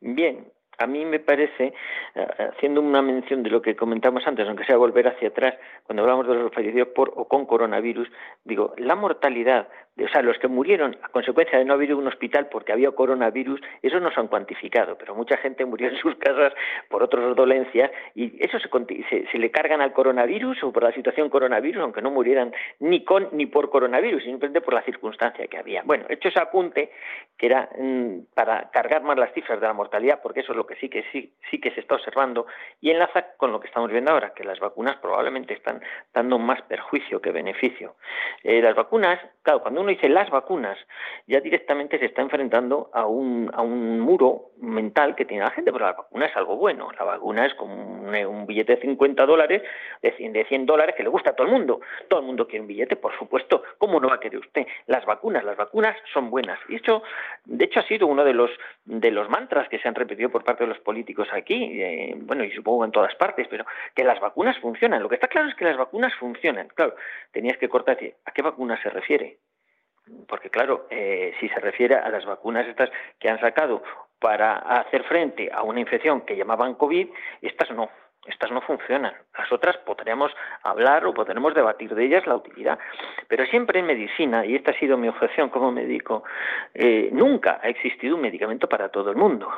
Bien, 0.00 0.46
a 0.78 0.86
mí 0.86 1.04
me 1.04 1.18
parece, 1.18 1.72
eh, 2.14 2.26
haciendo 2.54 2.80
una 2.80 3.02
mención 3.02 3.42
de 3.42 3.50
lo 3.50 3.60
que 3.60 3.76
comentamos 3.76 4.26
antes, 4.26 4.46
aunque 4.46 4.64
sea 4.64 4.76
volver 4.76 5.08
hacia 5.08 5.28
atrás, 5.28 5.54
cuando 5.84 6.02
hablamos 6.02 6.26
de 6.28 6.34
los 6.34 6.52
fallecidos 6.52 6.88
por 6.88 7.12
o 7.16 7.26
con 7.26 7.46
coronavirus, 7.46 8.08
digo, 8.44 8.74
la 8.78 8.94
mortalidad 8.94 9.68
o 10.04 10.08
sea, 10.08 10.22
los 10.22 10.38
que 10.38 10.48
murieron 10.48 10.96
a 11.02 11.08
consecuencia 11.08 11.58
de 11.58 11.64
no 11.64 11.74
haber 11.74 11.94
un 11.94 12.06
hospital 12.06 12.48
porque 12.50 12.72
había 12.72 12.90
coronavirus, 12.90 13.60
eso 13.82 14.00
no 14.00 14.10
se 14.10 14.20
han 14.20 14.28
cuantificado, 14.28 14.96
pero 14.96 15.14
mucha 15.14 15.36
gente 15.38 15.64
murió 15.64 15.88
en 15.88 15.96
sus 15.96 16.14
casas 16.16 16.52
por 16.88 17.02
otras 17.02 17.34
dolencias 17.34 17.90
y 18.14 18.36
eso 18.44 18.58
se, 18.58 19.38
le 19.38 19.50
cargan 19.50 19.80
al 19.80 19.92
coronavirus 19.92 20.62
o 20.64 20.72
por 20.72 20.82
la 20.82 20.92
situación 20.92 21.30
coronavirus, 21.30 21.82
aunque 21.82 22.02
no 22.02 22.10
murieran 22.10 22.52
ni 22.80 23.04
con 23.04 23.28
ni 23.32 23.46
por 23.46 23.70
coronavirus, 23.70 24.22
simplemente 24.22 24.60
por 24.60 24.74
la 24.74 24.82
circunstancia 24.82 25.46
que 25.46 25.58
había. 25.58 25.82
Bueno, 25.84 26.06
hecho 26.08 26.28
ese 26.28 26.40
apunte, 26.40 26.90
que 27.36 27.46
era 27.46 27.68
mm, 27.78 28.34
para 28.34 28.70
cargar 28.70 29.02
más 29.02 29.18
las 29.18 29.32
cifras 29.32 29.60
de 29.60 29.66
la 29.66 29.72
mortalidad, 29.72 30.20
porque 30.22 30.40
eso 30.40 30.52
es 30.52 30.56
lo 30.56 30.66
que 30.66 30.76
sí 30.76 30.88
que 30.88 31.04
sí, 31.12 31.32
sí 31.50 31.60
que 31.60 31.70
se 31.72 31.80
está 31.80 31.94
observando, 31.94 32.46
y 32.80 32.90
enlaza 32.90 33.34
con 33.36 33.52
lo 33.52 33.60
que 33.60 33.68
estamos 33.68 33.90
viendo 33.90 34.12
ahora, 34.12 34.32
que 34.34 34.44
las 34.44 34.58
vacunas 34.58 34.96
probablemente 34.96 35.54
están 35.54 35.80
dando 36.12 36.38
más 36.38 36.62
perjuicio 36.62 37.20
que 37.20 37.30
beneficio. 37.30 37.96
Eh, 38.42 38.60
las 38.60 38.74
vacunas, 38.74 39.18
claro, 39.42 39.60
cuando 39.60 39.80
uno 39.80 39.87
dice 39.90 40.08
las 40.08 40.30
vacunas, 40.30 40.78
ya 41.26 41.40
directamente 41.40 41.98
se 41.98 42.06
está 42.06 42.22
enfrentando 42.22 42.90
a 42.92 43.06
un, 43.06 43.50
a 43.52 43.62
un 43.62 44.00
muro 44.00 44.50
mental 44.60 45.14
que 45.14 45.24
tiene 45.24 45.44
la 45.44 45.50
gente, 45.50 45.72
pero 45.72 45.84
la 45.84 45.92
vacuna 45.92 46.26
es 46.26 46.36
algo 46.36 46.56
bueno. 46.56 46.90
La 46.98 47.04
vacuna 47.04 47.46
es 47.46 47.54
como 47.54 47.74
un, 47.74 48.46
billete 48.46 48.76
de 48.76 48.80
50 48.82 49.26
dólares, 49.26 49.62
de 50.02 50.12
100, 50.12 50.32
de 50.32 50.44
100 50.44 50.66
dólares, 50.66 50.94
que 50.96 51.02
le 51.02 51.08
gusta 51.08 51.30
a 51.30 51.32
todo 51.34 51.46
el 51.46 51.52
mundo. 51.52 51.80
Todo 52.08 52.20
el 52.20 52.26
mundo 52.26 52.46
quiere 52.46 52.62
un 52.62 52.68
billete, 52.68 52.96
por 52.96 53.16
supuesto. 53.18 53.62
¿Cómo 53.78 54.00
no 54.00 54.08
va 54.08 54.14
a 54.14 54.20
querer 54.20 54.38
usted? 54.38 54.66
Las 54.86 55.04
vacunas, 55.04 55.44
las 55.44 55.56
vacunas 55.56 55.96
son 56.12 56.30
buenas. 56.30 56.58
Y 56.68 56.76
esto, 56.76 57.02
de 57.44 57.64
hecho, 57.64 57.80
ha 57.80 57.84
sido 57.84 58.06
uno 58.06 58.24
de 58.24 58.34
los, 58.34 58.50
de 58.84 59.10
los 59.10 59.28
mantras 59.28 59.68
que 59.68 59.78
se 59.78 59.88
han 59.88 59.94
repetido 59.94 60.30
por 60.30 60.44
parte 60.44 60.64
de 60.64 60.68
los 60.68 60.78
políticos 60.78 61.28
aquí, 61.32 61.82
eh, 61.82 62.14
bueno, 62.16 62.44
y 62.44 62.50
supongo 62.52 62.84
en 62.84 62.92
todas 62.92 63.14
partes, 63.16 63.46
pero 63.50 63.64
que 63.94 64.04
las 64.04 64.20
vacunas 64.20 64.58
funcionan. 64.58 65.02
Lo 65.02 65.08
que 65.08 65.16
está 65.16 65.28
claro 65.28 65.48
es 65.48 65.54
que 65.54 65.64
las 65.64 65.76
vacunas 65.76 66.14
funcionan. 66.14 66.68
Claro, 66.68 66.94
tenías 67.32 67.58
que 67.58 67.68
cortar 67.68 67.88
¿a 68.24 68.32
qué 68.32 68.42
vacuna 68.42 68.80
se 68.82 68.90
refiere? 68.90 69.38
Porque 70.26 70.50
claro, 70.50 70.86
eh, 70.90 71.34
si 71.40 71.48
se 71.48 71.60
refiere 71.60 71.96
a 71.96 72.08
las 72.10 72.24
vacunas 72.24 72.66
estas 72.66 72.90
que 73.18 73.28
han 73.28 73.40
sacado 73.40 73.82
para 74.18 74.54
hacer 74.56 75.04
frente 75.04 75.50
a 75.52 75.62
una 75.62 75.80
infección 75.80 76.22
que 76.22 76.36
llamaban 76.36 76.74
COVID, 76.74 77.08
estas 77.42 77.70
no, 77.70 77.88
estas 78.26 78.50
no 78.50 78.60
funcionan. 78.60 79.14
Las 79.36 79.50
otras 79.52 79.76
podríamos 79.78 80.32
hablar 80.62 81.06
o 81.06 81.14
podremos 81.14 81.54
debatir 81.54 81.94
de 81.94 82.04
ellas 82.04 82.26
la 82.26 82.36
utilidad. 82.36 82.78
Pero 83.28 83.46
siempre 83.46 83.80
en 83.80 83.86
medicina, 83.86 84.44
y 84.44 84.54
esta 84.54 84.72
ha 84.72 84.78
sido 84.78 84.96
mi 84.96 85.08
objeción 85.08 85.48
como 85.48 85.72
médico, 85.72 86.24
eh, 86.74 87.08
nunca 87.12 87.60
ha 87.62 87.68
existido 87.68 88.16
un 88.16 88.22
medicamento 88.22 88.68
para 88.68 88.90
todo 88.90 89.10
el 89.10 89.16
mundo. 89.16 89.48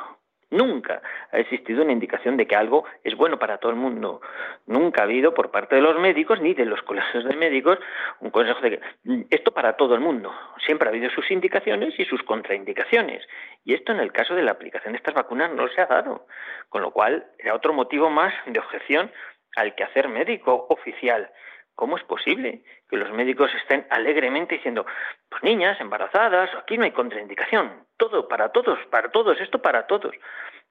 Nunca 0.51 1.01
ha 1.31 1.39
existido 1.39 1.81
una 1.81 1.93
indicación 1.93 2.35
de 2.35 2.45
que 2.45 2.57
algo 2.57 2.83
es 3.05 3.15
bueno 3.15 3.39
para 3.39 3.57
todo 3.57 3.71
el 3.71 3.77
mundo. 3.77 4.21
Nunca 4.67 5.01
ha 5.01 5.05
habido 5.05 5.33
por 5.33 5.49
parte 5.49 5.75
de 5.75 5.81
los 5.81 5.97
médicos 5.97 6.41
ni 6.41 6.53
de 6.53 6.65
los 6.65 6.81
colegios 6.81 7.23
de 7.23 7.35
médicos 7.37 7.79
un 8.19 8.31
consejo 8.31 8.59
de 8.59 8.71
que 8.71 8.81
mm, 9.05 9.21
esto 9.29 9.53
para 9.53 9.77
todo 9.77 9.95
el 9.95 10.01
mundo. 10.01 10.29
Siempre 10.65 10.87
ha 10.87 10.91
habido 10.91 11.09
sus 11.09 11.31
indicaciones 11.31 11.97
y 11.97 12.03
sus 12.03 12.21
contraindicaciones. 12.23 13.25
Y 13.63 13.73
esto 13.73 13.93
en 13.93 14.01
el 14.01 14.11
caso 14.11 14.35
de 14.35 14.43
la 14.43 14.51
aplicación 14.51 14.91
de 14.91 14.97
estas 14.97 15.13
vacunas 15.13 15.53
no 15.53 15.69
se 15.69 15.79
ha 15.79 15.85
dado. 15.85 16.27
Con 16.67 16.81
lo 16.81 16.91
cual 16.91 17.25
era 17.39 17.55
otro 17.55 17.71
motivo 17.71 18.09
más 18.09 18.33
de 18.45 18.59
objeción 18.59 19.09
al 19.55 19.73
quehacer 19.73 20.09
médico 20.09 20.67
oficial. 20.69 21.31
¿Cómo 21.75 21.97
es 21.97 22.03
posible 22.03 22.63
que 22.89 22.97
los 22.97 23.11
médicos 23.11 23.51
estén 23.55 23.87
alegremente 23.89 24.55
diciendo, 24.55 24.85
pues 25.29 25.43
niñas 25.43 25.79
embarazadas, 25.81 26.49
aquí 26.55 26.77
no 26.77 26.83
hay 26.83 26.91
contraindicación, 26.91 27.85
todo 27.97 28.27
para 28.27 28.49
todos, 28.49 28.79
para 28.87 29.09
todos, 29.09 29.39
esto 29.39 29.61
para 29.61 29.87
todos? 29.87 30.13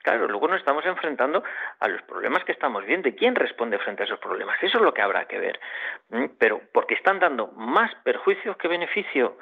Claro, 0.02 0.28
luego 0.28 0.48
nos 0.48 0.60
estamos 0.60 0.84
enfrentando 0.86 1.42
a 1.78 1.88
los 1.88 2.00
problemas 2.02 2.42
que 2.44 2.52
estamos 2.52 2.86
viendo 2.86 3.08
y 3.08 3.14
quién 3.14 3.34
responde 3.34 3.78
frente 3.78 4.02
a 4.02 4.06
esos 4.06 4.18
problemas. 4.18 4.56
Eso 4.62 4.78
es 4.78 4.84
lo 4.84 4.94
que 4.94 5.02
habrá 5.02 5.26
que 5.26 5.38
ver. 5.38 5.60
Pero 6.38 6.62
porque 6.72 6.94
están 6.94 7.18
dando 7.18 7.48
más 7.48 7.94
perjuicios 7.96 8.56
que 8.56 8.68
beneficio. 8.68 9.36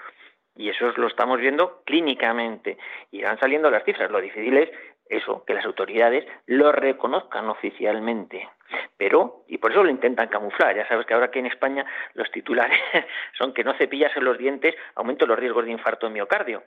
Y 0.56 0.70
eso 0.70 0.92
lo 0.96 1.06
estamos 1.06 1.38
viendo 1.38 1.82
clínicamente. 1.84 2.76
Van 3.12 3.38
saliendo 3.38 3.70
las 3.70 3.84
cifras. 3.84 4.10
Lo 4.10 4.20
difícil 4.20 4.56
es 4.56 4.70
eso, 5.08 5.44
que 5.46 5.54
las 5.54 5.64
autoridades 5.64 6.24
lo 6.46 6.72
reconozcan 6.72 7.48
oficialmente. 7.48 8.48
Pero, 8.96 9.44
y 9.48 9.58
por 9.58 9.72
eso 9.72 9.82
lo 9.82 9.90
intentan 9.90 10.28
camuflar, 10.28 10.76
ya 10.76 10.86
sabes 10.88 11.06
que 11.06 11.14
ahora 11.14 11.26
aquí 11.26 11.38
en 11.38 11.46
España 11.46 11.86
los 12.14 12.30
titulares 12.30 12.78
son 13.38 13.54
que 13.54 13.64
no 13.64 13.74
cepillas 13.78 14.16
en 14.16 14.24
los 14.24 14.38
dientes, 14.38 14.74
aumento 14.94 15.26
los 15.26 15.38
riesgos 15.38 15.64
de 15.64 15.72
infarto 15.72 16.06
de 16.06 16.12
miocardio. 16.12 16.62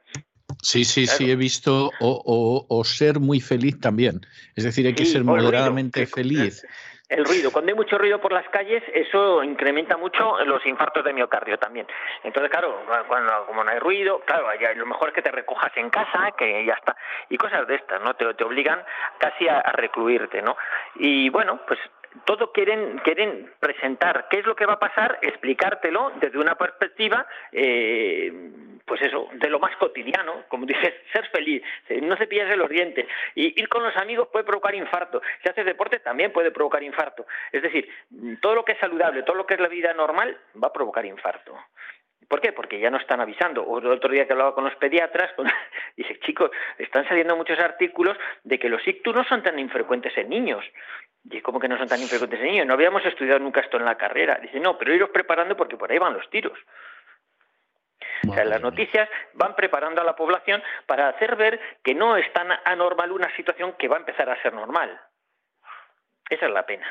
Sí, 0.61 0.85
sí, 0.85 1.07
sí, 1.07 1.31
he 1.31 1.35
visto 1.35 1.91
o, 1.99 2.83
ser 2.83 3.19
muy 3.19 3.39
feliz 3.39 3.79
también. 3.79 4.21
Es 4.55 4.63
decir, 4.63 4.85
hay 4.85 4.93
que 4.93 5.05
ser 5.05 5.23
moderadamente 5.23 6.05
feliz. 6.05 6.65
El 7.11 7.25
ruido, 7.25 7.51
cuando 7.51 7.71
hay 7.71 7.75
mucho 7.75 7.97
ruido 7.97 8.21
por 8.21 8.31
las 8.31 8.47
calles, 8.47 8.81
eso 8.93 9.43
incrementa 9.43 9.97
mucho 9.97 10.37
los 10.45 10.65
infartos 10.65 11.03
de 11.03 11.11
miocardio 11.11 11.59
también. 11.59 11.85
Entonces, 12.23 12.49
claro, 12.49 12.85
cuando 13.05 13.45
como 13.47 13.65
no 13.65 13.69
hay 13.69 13.79
ruido, 13.79 14.21
claro, 14.21 14.47
lo 14.75 14.85
mejor 14.85 15.09
es 15.09 15.15
que 15.15 15.21
te 15.21 15.29
recojas 15.29 15.75
en 15.75 15.89
casa, 15.89 16.31
que 16.37 16.63
ya 16.63 16.73
está. 16.73 16.95
Y 17.27 17.35
cosas 17.35 17.67
de 17.67 17.75
estas, 17.75 18.01
¿no? 18.01 18.13
Te, 18.13 18.33
te 18.35 18.45
obligan 18.45 18.81
casi 19.17 19.49
a, 19.49 19.59
a 19.59 19.73
recluirte, 19.73 20.41
¿no? 20.41 20.55
Y 20.95 21.27
bueno, 21.29 21.59
pues 21.67 21.81
todo 22.25 22.51
quieren, 22.51 22.99
quieren 22.99 23.51
presentar 23.59 24.27
qué 24.29 24.39
es 24.39 24.45
lo 24.45 24.55
que 24.55 24.65
va 24.65 24.73
a 24.73 24.79
pasar, 24.79 25.19
explicártelo 25.21 26.11
desde 26.19 26.37
una 26.37 26.55
perspectiva, 26.55 27.25
eh, 27.51 28.31
pues 28.85 29.01
eso, 29.01 29.29
de 29.33 29.49
lo 29.49 29.59
más 29.59 29.75
cotidiano, 29.77 30.43
como 30.47 30.65
dices, 30.67 30.93
ser 31.13 31.27
feliz, 31.29 31.63
no 32.01 32.17
se 32.17 32.27
pillas 32.27 32.55
los 32.57 32.69
dientes, 32.69 33.07
y 33.35 33.59
ir 33.59 33.69
con 33.69 33.83
los 33.83 33.95
amigos 33.97 34.27
puede 34.31 34.45
provocar 34.45 34.75
infarto, 34.75 35.21
si 35.41 35.49
haces 35.49 35.65
deporte 35.65 35.99
también 35.99 36.31
puede 36.31 36.51
provocar 36.51 36.83
infarto, 36.83 37.25
es 37.51 37.61
decir, 37.61 37.89
todo 38.41 38.55
lo 38.55 38.65
que 38.65 38.73
es 38.73 38.79
saludable, 38.79 39.23
todo 39.23 39.35
lo 39.35 39.45
que 39.45 39.55
es 39.55 39.59
la 39.59 39.67
vida 39.67 39.93
normal 39.93 40.37
va 40.61 40.67
a 40.67 40.73
provocar 40.73 41.05
infarto. 41.05 41.57
¿Por 42.31 42.39
qué? 42.39 42.53
Porque 42.53 42.79
ya 42.79 42.89
no 42.89 42.95
están 42.95 43.19
avisando. 43.19 43.61
O 43.63 43.79
el 43.79 43.87
otro 43.87 44.09
día 44.09 44.25
que 44.25 44.31
hablaba 44.31 44.55
con 44.55 44.63
los 44.63 44.73
pediatras, 44.75 45.31
dice, 45.97 46.17
chicos, 46.19 46.49
están 46.77 47.05
saliendo 47.05 47.35
muchos 47.35 47.59
artículos 47.59 48.17
de 48.45 48.57
que 48.57 48.69
los 48.69 48.87
ictus 48.87 49.13
no 49.13 49.25
son 49.25 49.43
tan 49.43 49.59
infrecuentes 49.59 50.17
en 50.17 50.29
niños. 50.29 50.63
Y 51.29 51.41
como 51.41 51.59
que 51.59 51.67
no 51.67 51.77
son 51.77 51.87
tan 51.87 52.01
infrecuentes 52.01 52.39
en 52.39 52.45
niños. 52.47 52.67
No 52.67 52.73
habíamos 52.73 53.05
estudiado 53.05 53.39
nunca 53.39 53.61
esto 53.61 53.77
en 53.77 53.85
la 53.85 53.97
carrera. 53.97 54.39
Dice, 54.41 54.59
no, 54.59 54.77
pero 54.77 54.93
iros 54.93 55.09
preparando 55.09 55.55
porque 55.55 55.77
por 55.77 55.91
ahí 55.91 55.99
van 55.99 56.13
los 56.13 56.29
tiros. 56.29 56.57
O 58.27 58.33
sea, 58.33 58.45
las 58.45 58.61
noticias 58.61 59.09
van 59.33 59.55
preparando 59.55 60.01
a 60.01 60.03
la 60.03 60.15
población 60.15 60.61
para 60.85 61.09
hacer 61.09 61.35
ver 61.35 61.59
que 61.83 61.95
no 61.95 62.17
es 62.17 62.31
tan 62.33 62.49
anormal 62.65 63.11
una 63.11 63.35
situación 63.35 63.73
que 63.79 63.87
va 63.87 63.97
a 63.97 63.99
empezar 63.99 64.29
a 64.29 64.41
ser 64.41 64.53
normal. 64.53 64.99
Esa 66.29 66.45
es 66.45 66.51
la 66.51 66.65
pena. 66.65 66.85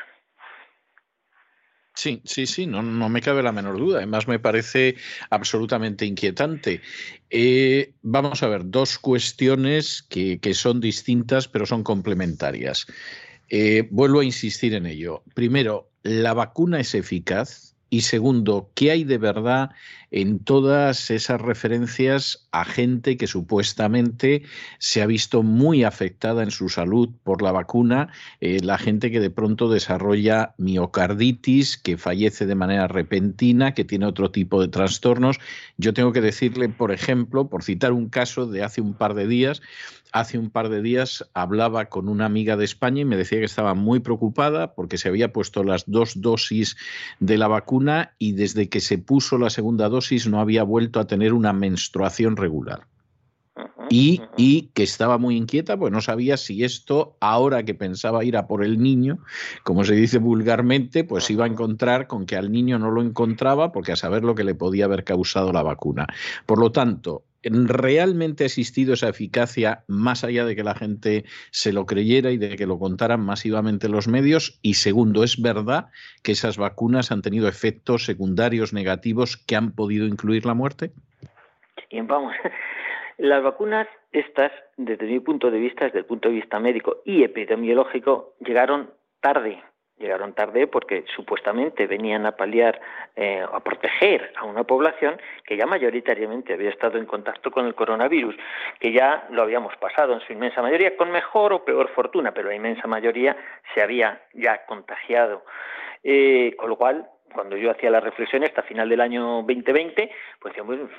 Sí, 1.93 2.21
sí, 2.25 2.47
sí, 2.47 2.67
no, 2.67 2.81
no 2.81 3.09
me 3.09 3.21
cabe 3.21 3.43
la 3.43 3.51
menor 3.51 3.77
duda. 3.77 3.97
Además, 3.97 4.27
me 4.27 4.39
parece 4.39 4.95
absolutamente 5.29 6.05
inquietante. 6.05 6.81
Eh, 7.29 7.93
vamos 8.01 8.43
a 8.43 8.47
ver, 8.47 8.61
dos 8.65 8.97
cuestiones 8.97 10.01
que, 10.01 10.39
que, 10.39 10.53
son 10.53 10.79
distintas, 10.79 11.47
pero 11.47 11.65
son 11.65 11.83
complementarias. 11.83 12.87
Eh, 13.53 13.89
vuelvo 13.91 14.21
a 14.21 14.25
insistir 14.25 14.73
en 14.73 14.85
ello. 14.85 15.23
Primero, 15.35 15.91
¿la 16.03 16.33
vacuna 16.33 16.79
es 16.79 16.95
eficaz? 16.95 17.75
Y 17.89 18.01
segundo, 18.01 18.71
¿qué 18.73 18.91
hay 18.91 19.03
de 19.03 19.17
verdad 19.17 19.71
en 20.09 20.39
todas 20.39 21.11
esas 21.11 21.41
referencias 21.41 22.47
a 22.53 22.63
gente 22.63 23.17
que 23.17 23.27
supuestamente 23.27 24.43
se 24.79 25.01
ha 25.01 25.05
visto 25.05 25.43
muy 25.43 25.83
afectada 25.83 26.43
en 26.43 26.51
su 26.51 26.69
salud 26.69 27.09
por 27.23 27.41
la 27.41 27.51
vacuna? 27.51 28.13
Eh, 28.39 28.61
la 28.63 28.77
gente 28.77 29.11
que 29.11 29.19
de 29.19 29.29
pronto 29.29 29.67
desarrolla 29.67 30.55
miocarditis, 30.57 31.75
que 31.75 31.97
fallece 31.97 32.45
de 32.45 32.55
manera 32.55 32.87
repentina, 32.87 33.73
que 33.73 33.83
tiene 33.83 34.05
otro 34.05 34.31
tipo 34.31 34.61
de 34.61 34.69
trastornos. 34.69 35.39
Yo 35.75 35.93
tengo 35.93 36.13
que 36.13 36.21
decirle, 36.21 36.69
por 36.69 36.93
ejemplo, 36.93 37.49
por 37.49 37.63
citar 37.63 37.91
un 37.91 38.07
caso 38.07 38.45
de 38.45 38.63
hace 38.63 38.79
un 38.79 38.93
par 38.93 39.15
de 39.15 39.27
días, 39.27 39.61
hace 40.11 40.37
un 40.37 40.49
par 40.49 40.69
de 40.69 40.81
días 40.81 41.29
hablaba 41.33 41.85
con 41.85 42.09
una 42.09 42.25
amiga 42.25 42.57
de 42.57 42.65
España 42.65 43.01
y 43.01 43.05
me 43.05 43.17
decía 43.17 43.39
que 43.39 43.45
estaba 43.45 43.73
muy 43.73 43.99
preocupada 43.99 44.73
porque 44.73 44.97
se 44.97 45.09
había 45.09 45.33
puesto 45.33 45.63
las 45.63 45.83
dos 45.87 46.21
dosis 46.21 46.77
de 47.19 47.37
la 47.37 47.47
vacuna 47.47 48.13
y 48.19 48.33
desde 48.33 48.69
que 48.69 48.81
se 48.81 48.97
puso 48.97 49.37
la 49.37 49.49
segunda 49.49 49.89
dosis 49.89 50.27
no 50.27 50.39
había 50.39 50.63
vuelto 50.63 50.99
a 50.99 51.07
tener 51.07 51.33
una 51.33 51.53
menstruación 51.53 52.37
regular. 52.37 52.87
Y, 53.91 54.21
y, 54.37 54.69
que 54.73 54.83
estaba 54.83 55.17
muy 55.17 55.35
inquieta, 55.35 55.77
pues 55.77 55.91
no 55.91 55.99
sabía 55.99 56.37
si 56.37 56.63
esto, 56.63 57.17
ahora 57.19 57.63
que 57.63 57.73
pensaba 57.73 58.23
ir 58.23 58.37
a 58.37 58.47
por 58.47 58.63
el 58.63 58.81
niño, 58.81 59.19
como 59.63 59.83
se 59.83 59.95
dice 59.95 60.17
vulgarmente, 60.17 61.03
pues 61.03 61.29
iba 61.29 61.43
a 61.43 61.49
encontrar 61.49 62.07
con 62.07 62.25
que 62.25 62.37
al 62.37 62.53
niño 62.53 62.79
no 62.79 62.89
lo 62.89 63.01
encontraba, 63.01 63.73
porque 63.73 63.91
a 63.91 63.97
saber 63.97 64.23
lo 64.23 64.33
que 64.33 64.45
le 64.45 64.55
podía 64.55 64.85
haber 64.85 65.03
causado 65.03 65.51
la 65.51 65.61
vacuna. 65.61 66.07
Por 66.45 66.59
lo 66.59 66.71
tanto, 66.71 67.25
¿realmente 67.43 68.43
ha 68.43 68.47
existido 68.47 68.93
esa 68.93 69.09
eficacia 69.09 69.83
más 69.87 70.23
allá 70.23 70.45
de 70.45 70.55
que 70.55 70.63
la 70.63 70.75
gente 70.75 71.25
se 71.49 71.73
lo 71.73 71.85
creyera 71.85 72.31
y 72.31 72.37
de 72.37 72.55
que 72.55 72.67
lo 72.67 72.79
contaran 72.79 73.19
masivamente 73.19 73.89
los 73.89 74.07
medios? 74.07 74.59
Y 74.61 74.75
segundo, 74.75 75.23
¿es 75.23 75.41
verdad 75.41 75.87
que 76.23 76.31
esas 76.31 76.57
vacunas 76.57 77.11
han 77.11 77.21
tenido 77.21 77.47
efectos 77.47 78.05
secundarios 78.05 78.71
negativos 78.71 79.37
que 79.37 79.55
han 79.55 79.71
podido 79.73 80.05
incluir 80.05 80.45
la 80.45 80.53
muerte? 80.53 80.93
Vamos. 82.07 82.33
Las 83.21 83.43
vacunas, 83.43 83.87
estas, 84.11 84.51
desde 84.77 85.05
mi 85.05 85.19
punto 85.19 85.51
de 85.51 85.59
vista, 85.59 85.85
desde 85.85 85.99
el 85.99 86.05
punto 86.05 86.27
de 86.27 86.33
vista 86.33 86.59
médico 86.59 87.03
y 87.05 87.23
epidemiológico, 87.23 88.33
llegaron 88.39 88.89
tarde 89.19 89.61
llegaron 89.99 90.33
tarde 90.33 90.65
porque 90.65 91.05
supuestamente 91.15 91.85
venían 91.85 92.25
a 92.25 92.35
paliar, 92.35 92.81
eh, 93.15 93.45
a 93.47 93.59
proteger 93.59 94.33
a 94.35 94.45
una 94.45 94.63
población 94.63 95.21
que 95.45 95.55
ya 95.55 95.67
mayoritariamente 95.67 96.53
había 96.53 96.71
estado 96.71 96.97
en 96.97 97.05
contacto 97.05 97.51
con 97.51 97.67
el 97.67 97.75
coronavirus, 97.75 98.35
que 98.79 98.91
ya 98.91 99.27
lo 99.29 99.43
habíamos 99.43 99.77
pasado 99.77 100.13
en 100.13 100.21
su 100.21 100.33
inmensa 100.33 100.63
mayoría, 100.63 100.97
con 100.97 101.11
mejor 101.11 101.53
o 101.53 101.63
peor 101.63 101.89
fortuna, 101.89 102.33
pero 102.33 102.49
la 102.49 102.55
inmensa 102.55 102.87
mayoría 102.87 103.37
se 103.75 103.83
había 103.83 104.23
ya 104.33 104.65
contagiado. 104.65 105.43
Eh, 106.03 106.55
con 106.57 106.69
lo 106.69 106.77
cual, 106.77 107.07
cuando 107.31 107.57
yo 107.57 107.71
hacía 107.71 107.89
la 107.89 107.99
reflexión 107.99 108.43
hasta 108.43 108.63
final 108.63 108.89
del 108.89 109.01
año 109.01 109.43
2020, 109.43 110.11
pues 110.39 110.53
decíamos, 110.53 110.89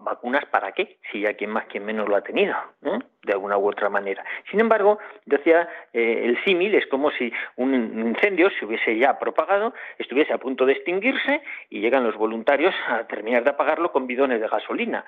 ¿vacunas 0.00 0.44
para 0.46 0.72
qué? 0.72 0.98
Si 1.10 1.20
ya 1.20 1.34
quien 1.34 1.50
más, 1.50 1.66
quien 1.66 1.84
menos 1.84 2.08
lo 2.08 2.16
ha 2.16 2.22
tenido, 2.22 2.54
de 2.80 3.32
alguna 3.32 3.58
u 3.58 3.68
otra 3.68 3.88
manera. 3.88 4.24
Sin 4.50 4.60
embargo, 4.60 4.98
decía, 5.24 5.68
eh, 5.92 6.22
el 6.24 6.42
símil 6.44 6.74
es 6.74 6.86
como 6.86 7.10
si 7.10 7.32
un 7.56 7.74
incendio 7.74 8.50
se 8.50 8.64
hubiese 8.64 8.96
ya 8.98 9.18
propagado, 9.18 9.74
estuviese 9.98 10.32
a 10.32 10.38
punto 10.38 10.66
de 10.66 10.72
extinguirse 10.72 11.42
y 11.70 11.80
llegan 11.80 12.04
los 12.04 12.16
voluntarios 12.16 12.74
a 12.88 13.04
terminar 13.06 13.44
de 13.44 13.50
apagarlo 13.50 13.92
con 13.92 14.06
bidones 14.06 14.40
de 14.40 14.48
gasolina. 14.48 15.04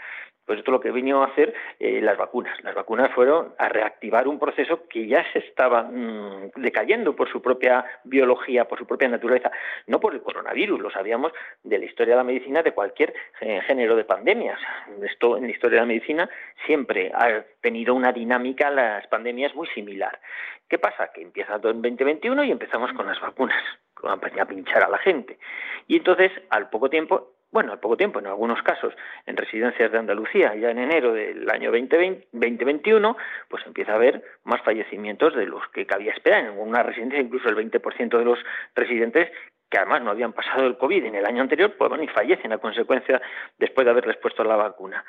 Pues 0.48 0.60
esto 0.60 0.70
es 0.70 0.72
lo 0.72 0.80
que 0.80 0.92
vino 0.92 1.22
a 1.22 1.26
hacer 1.26 1.52
eh, 1.78 2.00
las 2.00 2.16
vacunas. 2.16 2.58
Las 2.64 2.74
vacunas 2.74 3.12
fueron 3.14 3.54
a 3.58 3.68
reactivar 3.68 4.26
un 4.26 4.38
proceso 4.38 4.88
que 4.88 5.06
ya 5.06 5.22
se 5.30 5.40
estaba 5.40 5.82
mm, 5.82 6.52
decayendo 6.56 7.14
por 7.14 7.30
su 7.30 7.42
propia 7.42 7.84
biología, 8.04 8.64
por 8.64 8.78
su 8.78 8.86
propia 8.86 9.08
naturaleza, 9.08 9.50
no 9.88 10.00
por 10.00 10.14
el 10.14 10.22
coronavirus, 10.22 10.80
lo 10.80 10.90
sabíamos 10.90 11.32
de 11.62 11.78
la 11.78 11.84
historia 11.84 12.14
de 12.14 12.20
la 12.20 12.24
medicina 12.24 12.62
de 12.62 12.72
cualquier 12.72 13.12
eh, 13.42 13.60
género 13.66 13.94
de 13.94 14.04
pandemias. 14.04 14.58
Esto 15.02 15.36
en 15.36 15.42
la 15.42 15.50
historia 15.50 15.80
de 15.80 15.82
la 15.82 15.86
medicina 15.86 16.30
siempre 16.64 17.12
ha 17.14 17.44
tenido 17.60 17.94
una 17.94 18.10
dinámica, 18.10 18.70
las 18.70 19.06
pandemias 19.08 19.54
muy 19.54 19.66
similar. 19.74 20.18
¿Qué 20.66 20.78
pasa? 20.78 21.10
Que 21.12 21.20
empieza 21.20 21.60
todo 21.60 21.72
en 21.72 21.82
2021 21.82 22.44
y 22.44 22.52
empezamos 22.52 22.90
con 22.94 23.06
las 23.06 23.20
vacunas, 23.20 23.62
a 24.02 24.44
pinchar 24.46 24.82
a 24.82 24.88
la 24.88 24.98
gente. 24.98 25.38
Y 25.88 25.96
entonces, 25.96 26.32
al 26.48 26.70
poco 26.70 26.88
tiempo, 26.88 27.34
bueno, 27.50 27.72
al 27.72 27.80
poco 27.80 27.96
tiempo, 27.96 28.18
en 28.18 28.26
algunos 28.26 28.62
casos, 28.62 28.94
en 29.26 29.36
residencias 29.36 29.90
de 29.90 29.98
Andalucía, 29.98 30.54
ya 30.54 30.70
en 30.70 30.78
enero 30.78 31.12
del 31.12 31.48
año 31.50 31.70
2020, 31.70 32.28
2021, 32.32 33.16
pues 33.48 33.66
empieza 33.66 33.92
a 33.92 33.96
haber 33.96 34.22
más 34.44 34.60
fallecimientos 34.62 35.34
de 35.34 35.46
los 35.46 35.66
que 35.68 35.86
cabía 35.86 36.12
esperar. 36.12 36.40
En 36.40 36.46
algunas 36.48 36.84
residencias, 36.84 37.22
incluso 37.22 37.48
el 37.48 37.56
20% 37.56 38.18
de 38.18 38.24
los 38.24 38.38
residentes 38.74 39.30
que 39.70 39.78
además 39.78 40.02
no 40.02 40.10
habían 40.10 40.32
pasado 40.32 40.66
el 40.66 40.78
COVID 40.78 41.04
en 41.04 41.14
el 41.14 41.26
año 41.26 41.42
anterior, 41.42 41.74
pues 41.76 41.90
van 41.90 42.02
y 42.02 42.08
fallecen 42.08 42.52
a 42.52 42.58
consecuencia 42.58 43.20
después 43.58 43.84
de 43.84 43.90
haberles 43.90 44.16
puesto 44.16 44.42
la 44.44 44.56
vacuna. 44.56 45.04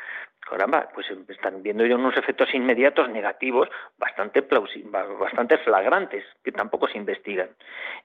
Caramba, 0.49 0.89
pues 0.95 1.05
están 1.27 1.61
viendo 1.61 1.85
ya 1.85 1.95
unos 1.95 2.17
efectos 2.17 2.53
inmediatos 2.55 3.07
negativos 3.09 3.69
bastante 3.97 4.41
bastante 5.19 5.57
flagrantes, 5.59 6.25
que 6.43 6.51
tampoco 6.51 6.87
se 6.87 6.97
investigan. 6.97 7.49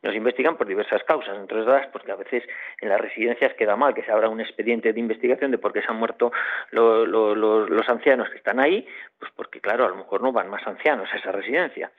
Nos 0.03 0.15
investigan 0.15 0.57
por 0.57 0.67
diversas 0.67 1.03
causas, 1.05 1.37
entre 1.39 1.63
otras 1.63 1.87
porque 1.89 2.13
a 2.13 2.17
veces 2.17 2.45
en 2.81 2.91
las 2.91 3.01
residencias 3.01 3.55
queda 3.55 3.77
mal 3.77 3.95
que 3.95 4.03
se 4.03 4.13
abra 4.13 4.29
un 4.29 4.41
expediente 4.41 4.93
de 4.93 5.01
investigación 5.01 5.53
de 5.53 5.59
por 5.59 5.73
qué 5.73 5.81
se 5.81 5.89
han 5.89 5.97
muerto 5.97 6.33
los 6.71 7.89
ancianos 7.89 8.29
que 8.29 8.37
están 8.37 8.61
ahí, 8.61 8.87
pues 9.19 9.33
porque 9.35 9.61
claro, 9.61 9.87
a 9.87 9.89
lo 9.89 9.97
mejor 9.97 10.21
no 10.21 10.31
van 10.31 10.51
más 10.51 10.67
ancianos 10.67 11.09
a 11.13 11.17
esa 11.17 11.33
residencia. 11.33 11.91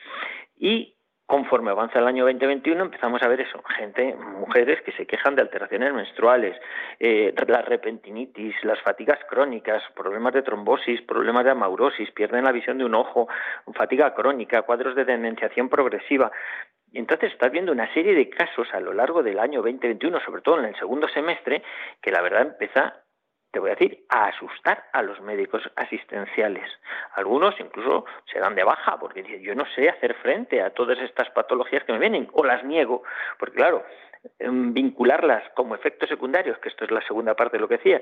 Y 0.57 0.94
conforme 1.25 1.71
avanza 1.71 1.99
el 1.99 2.07
año 2.07 2.23
2021 2.25 2.83
empezamos 2.83 3.21
a 3.23 3.27
ver 3.27 3.41
eso, 3.41 3.61
gente, 3.75 4.15
mujeres 4.15 4.81
que 4.81 4.91
se 4.91 5.07
quejan 5.07 5.35
de 5.35 5.41
alteraciones 5.41 5.93
menstruales, 5.93 6.55
eh, 6.99 7.33
la 7.47 7.61
repentinitis, 7.61 8.55
las 8.63 8.79
fatigas 8.81 9.19
crónicas, 9.27 9.81
problemas 9.95 10.33
de 10.33 10.43
trombosis, 10.43 11.01
problemas 11.01 11.43
de 11.45 11.51
amaurosis, 11.51 12.11
pierden 12.11 12.45
la 12.45 12.51
visión 12.51 12.77
de 12.77 12.85
un 12.85 12.95
ojo, 12.95 13.27
fatiga 13.73 14.13
crónica, 14.13 14.61
cuadros 14.61 14.95
de 14.95 15.05
demenciación 15.05 15.69
progresiva. 15.69 16.31
Entonces 16.93 17.33
estás 17.33 17.51
viendo 17.51 17.71
una 17.71 17.91
serie 17.93 18.13
de 18.13 18.29
casos 18.29 18.67
a 18.73 18.79
lo 18.79 18.93
largo 18.93 19.21
del 19.21 19.39
año 19.39 19.61
2021, 19.61 20.19
sobre 20.21 20.41
todo 20.41 20.59
en 20.59 20.65
el 20.65 20.75
segundo 20.77 21.07
semestre, 21.09 21.63
que 22.01 22.11
la 22.11 22.21
verdad 22.21 22.43
empieza 22.43 23.04
te 23.55 23.59
voy 23.61 23.69
a 23.69 23.75
decir, 23.75 24.03
a 24.09 24.25
asustar 24.25 24.83
a 24.91 25.01
los 25.01 25.21
médicos 25.21 25.63
asistenciales. 25.77 26.69
Algunos 27.13 27.57
incluso 27.57 28.03
se 28.25 28.37
dan 28.37 28.53
de 28.53 28.65
baja 28.65 28.99
porque 28.99 29.23
dicen, 29.23 29.41
yo 29.43 29.55
no 29.55 29.63
sé 29.73 29.87
hacer 29.87 30.13
frente 30.15 30.61
a 30.61 30.71
todas 30.71 30.99
estas 30.99 31.29
patologías 31.29 31.85
que 31.85 31.93
me 31.93 31.99
vienen 31.99 32.27
o 32.33 32.43
las 32.43 32.65
niego, 32.65 33.03
porque 33.39 33.55
claro, 33.55 33.85
em, 34.39 34.73
vincularlas 34.73 35.41
como 35.53 35.73
efectos 35.73 36.09
secundarios, 36.09 36.57
que 36.57 36.67
esto 36.67 36.83
es 36.83 36.91
la 36.91 37.01
segunda 37.03 37.33
parte 37.33 37.55
de 37.55 37.61
lo 37.61 37.69
que 37.69 37.77
decía, 37.77 38.01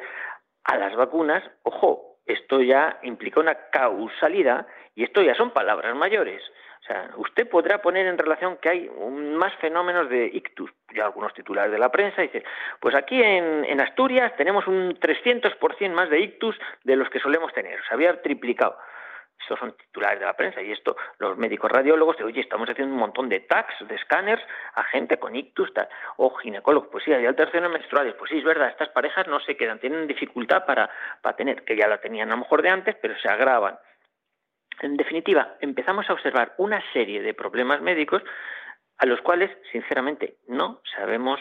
a 0.63 0.75
las 0.75 0.95
vacunas, 0.95 1.43
ojo, 1.61 2.17
esto 2.25 2.59
ya 2.59 2.97
implica 3.03 3.39
una 3.39 3.53
causalidad 3.69 4.65
y 4.95 5.03
esto 5.03 5.21
ya 5.21 5.35
son 5.35 5.51
palabras 5.51 5.95
mayores. 5.95 6.41
O 6.84 6.86
sea, 6.86 7.12
usted 7.15 7.48
podrá 7.48 7.82
poner 7.82 8.06
en 8.08 8.17
relación 8.17 8.58
que 8.58 8.67
hay 8.67 8.89
más 8.89 9.56
fenómenos 9.56 10.10
de 10.10 10.26
ictus. 10.26 10.69
Ya 10.93 11.06
algunos 11.06 11.34
titulares 11.34 11.72
de 11.72 11.78
la 11.78 11.89
prensa 11.89 12.22
dicen, 12.22 12.43
pues 12.82 12.93
aquí 12.93 13.24
en, 13.24 13.80
Asturias 13.80 14.36
tenemos 14.36 14.67
un 14.67 14.93
300% 15.00 15.91
más 15.93 16.10
de 16.10 16.19
ictus 16.19 16.60
de 16.84 16.98
los 16.98 17.10
que 17.10 17.19
solemos 17.19 17.54
tener. 17.54 17.80
Se 17.88 17.93
había 17.93 18.22
triplicado. 18.22 18.78
Estos 19.39 19.60
son 19.60 19.74
titulares 19.78 20.19
de 20.19 20.26
la 20.26 20.34
prensa 20.34 20.62
y 20.62 20.74
esto 20.74 20.98
los 21.19 21.38
médicos 21.38 21.72
radiólogos 21.72 22.17
dicen, 22.17 22.28
oye, 22.28 22.41
estamos 22.41 22.69
haciendo 22.69 22.93
un 22.93 23.00
montón 23.00 23.30
de 23.30 23.39
tags, 23.41 23.76
de 23.88 23.96
escáneres 23.96 24.46
a 24.76 24.84
gente 24.84 25.17
con 25.17 25.36
ictus 25.38 25.74
tal. 25.74 25.88
o 26.17 26.36
ginecólogos, 26.36 26.89
pues 26.89 27.06
sí, 27.06 27.13
hay 27.13 27.26
alteraciones 27.26 27.72
menstruales, 27.72 28.13
pues 28.15 28.30
sí, 28.30 28.39
es 28.39 28.43
verdad, 28.43 28.69
estas 28.69 28.89
parejas 28.89 29.28
no 29.28 29.39
se 29.39 29.56
quedan, 29.58 29.80
tienen 29.80 30.08
dificultad 30.08 30.65
para, 30.65 30.89
para 31.22 31.36
tener, 31.36 31.63
que 31.63 31.78
ya 31.78 31.88
la 31.88 32.00
tenían 32.00 32.30
a 32.30 32.36
lo 32.36 32.41
mejor 32.41 32.62
de 32.62 32.69
antes, 32.69 32.96
pero 33.02 33.17
se 33.19 33.28
agravan. 33.30 33.78
En 34.81 34.97
definitiva, 34.97 35.55
empezamos 35.62 36.09
a 36.09 36.13
observar 36.13 36.53
una 36.57 36.81
serie 36.93 37.21
de 37.21 37.33
problemas 37.33 37.81
médicos 37.81 38.21
a 38.97 39.05
los 39.05 39.21
cuales, 39.21 39.51
sinceramente, 39.71 40.38
no 40.47 40.81
sabemos 40.95 41.39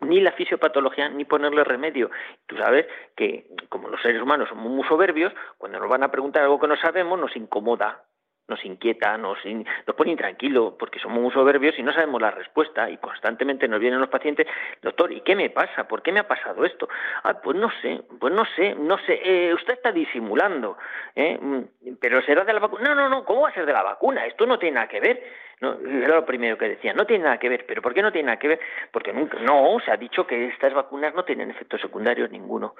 ni 0.00 0.20
la 0.20 0.32
fisiopatología 0.32 1.08
ni 1.08 1.24
ponerle 1.24 1.64
remedio. 1.64 2.10
Tú 2.46 2.56
sabes 2.56 2.86
que, 3.16 3.46
como 3.68 3.88
los 3.88 4.02
seres 4.02 4.20
humanos 4.20 4.48
somos 4.48 4.70
muy 4.70 4.86
soberbios, 4.86 5.32
cuando 5.56 5.78
nos 5.78 5.88
van 5.88 6.02
a 6.02 6.10
preguntar 6.10 6.42
algo 6.42 6.60
que 6.60 6.68
no 6.68 6.76
sabemos, 6.76 7.18
nos 7.18 7.34
incomoda 7.36 8.02
nos 8.48 8.64
inquieta, 8.64 9.16
nos, 9.16 9.38
nos 9.44 9.96
pone 9.96 10.10
intranquilo 10.10 10.76
porque 10.78 10.98
somos 10.98 11.20
muy 11.20 11.32
soberbios 11.32 11.78
y 11.78 11.82
no 11.82 11.92
sabemos 11.92 12.20
la 12.20 12.30
respuesta 12.30 12.90
y 12.90 12.98
constantemente 12.98 13.68
nos 13.68 13.80
vienen 13.80 14.00
los 14.00 14.10
pacientes, 14.10 14.46
doctor, 14.82 15.12
¿y 15.12 15.22
qué 15.22 15.34
me 15.34 15.50
pasa? 15.50 15.88
¿Por 15.88 16.02
qué 16.02 16.12
me 16.12 16.20
ha 16.20 16.28
pasado 16.28 16.64
esto? 16.64 16.88
Ah, 17.22 17.40
pues 17.40 17.56
no 17.56 17.70
sé, 17.80 18.02
pues 18.20 18.34
no 18.34 18.44
sé, 18.56 18.74
no 18.74 18.98
sé, 18.98 19.20
eh, 19.24 19.54
usted 19.54 19.74
está 19.74 19.92
disimulando, 19.92 20.76
¿eh? 21.14 21.38
Mm, 21.40 21.94
pero 22.00 22.20
será 22.22 22.44
de 22.44 22.52
la 22.52 22.60
vacuna. 22.60 22.90
No, 22.90 22.94
no, 22.94 23.08
no, 23.08 23.24
¿cómo 23.24 23.42
va 23.42 23.48
a 23.48 23.54
ser 23.54 23.66
de 23.66 23.72
la 23.72 23.82
vacuna? 23.82 24.26
Esto 24.26 24.46
no 24.46 24.58
tiene 24.58 24.74
nada 24.74 24.88
que 24.88 25.00
ver. 25.00 25.22
No, 25.60 25.78
era 25.80 26.16
lo 26.16 26.26
primero 26.26 26.58
que 26.58 26.68
decía, 26.68 26.92
no 26.92 27.06
tiene 27.06 27.24
nada 27.24 27.38
que 27.38 27.48
ver, 27.48 27.64
pero 27.66 27.80
¿por 27.80 27.94
qué 27.94 28.02
no 28.02 28.12
tiene 28.12 28.26
nada 28.26 28.38
que 28.38 28.48
ver? 28.48 28.60
Porque 28.90 29.12
nunca, 29.12 29.38
no, 29.38 29.78
se 29.84 29.90
ha 29.92 29.96
dicho 29.96 30.26
que 30.26 30.48
estas 30.48 30.74
vacunas 30.74 31.14
no 31.14 31.24
tienen 31.24 31.50
efectos 31.50 31.80
secundarios 31.80 32.30
ninguno 32.30 32.74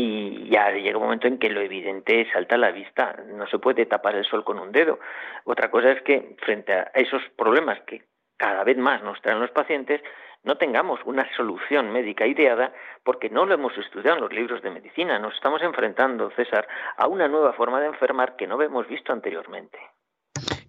y 0.00 0.48
ya 0.48 0.70
llega 0.70 0.96
un 0.96 1.04
momento 1.04 1.26
en 1.26 1.38
que 1.38 1.50
lo 1.50 1.60
evidente 1.60 2.30
salta 2.32 2.54
a 2.54 2.58
la 2.58 2.70
vista, 2.70 3.16
no 3.34 3.48
se 3.48 3.58
puede 3.58 3.84
tapar 3.84 4.14
el 4.14 4.24
sol 4.24 4.44
con 4.44 4.60
un 4.60 4.70
dedo. 4.70 5.00
Otra 5.44 5.70
cosa 5.72 5.90
es 5.90 6.02
que 6.02 6.36
frente 6.40 6.72
a 6.72 6.90
esos 6.94 7.22
problemas 7.36 7.80
que 7.80 8.04
cada 8.36 8.62
vez 8.62 8.76
más 8.76 9.02
nos 9.02 9.20
traen 9.22 9.40
los 9.40 9.50
pacientes, 9.50 10.00
no 10.44 10.56
tengamos 10.56 11.00
una 11.04 11.28
solución 11.34 11.90
médica 11.90 12.28
ideada 12.28 12.72
porque 13.02 13.28
no 13.28 13.44
lo 13.44 13.54
hemos 13.54 13.76
estudiado 13.76 14.18
en 14.18 14.22
los 14.22 14.32
libros 14.32 14.62
de 14.62 14.70
medicina. 14.70 15.18
Nos 15.18 15.34
estamos 15.34 15.62
enfrentando, 15.62 16.30
César, 16.36 16.68
a 16.96 17.08
una 17.08 17.26
nueva 17.26 17.52
forma 17.54 17.80
de 17.80 17.88
enfermar 17.88 18.36
que 18.36 18.46
no 18.46 18.62
hemos 18.62 18.86
visto 18.86 19.12
anteriormente. 19.12 19.78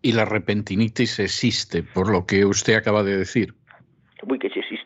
Y 0.01 0.13
la 0.13 0.25
repentinitis 0.25 1.19
existe, 1.19 1.83
por 1.83 2.09
lo 2.09 2.25
que 2.25 2.45
usted 2.45 2.73
acaba 2.73 3.03
de 3.03 3.15
decir. 3.15 3.53
Uy, 4.23 4.39
que 4.39 4.49
sí 4.49 4.59
existe. 4.59 4.78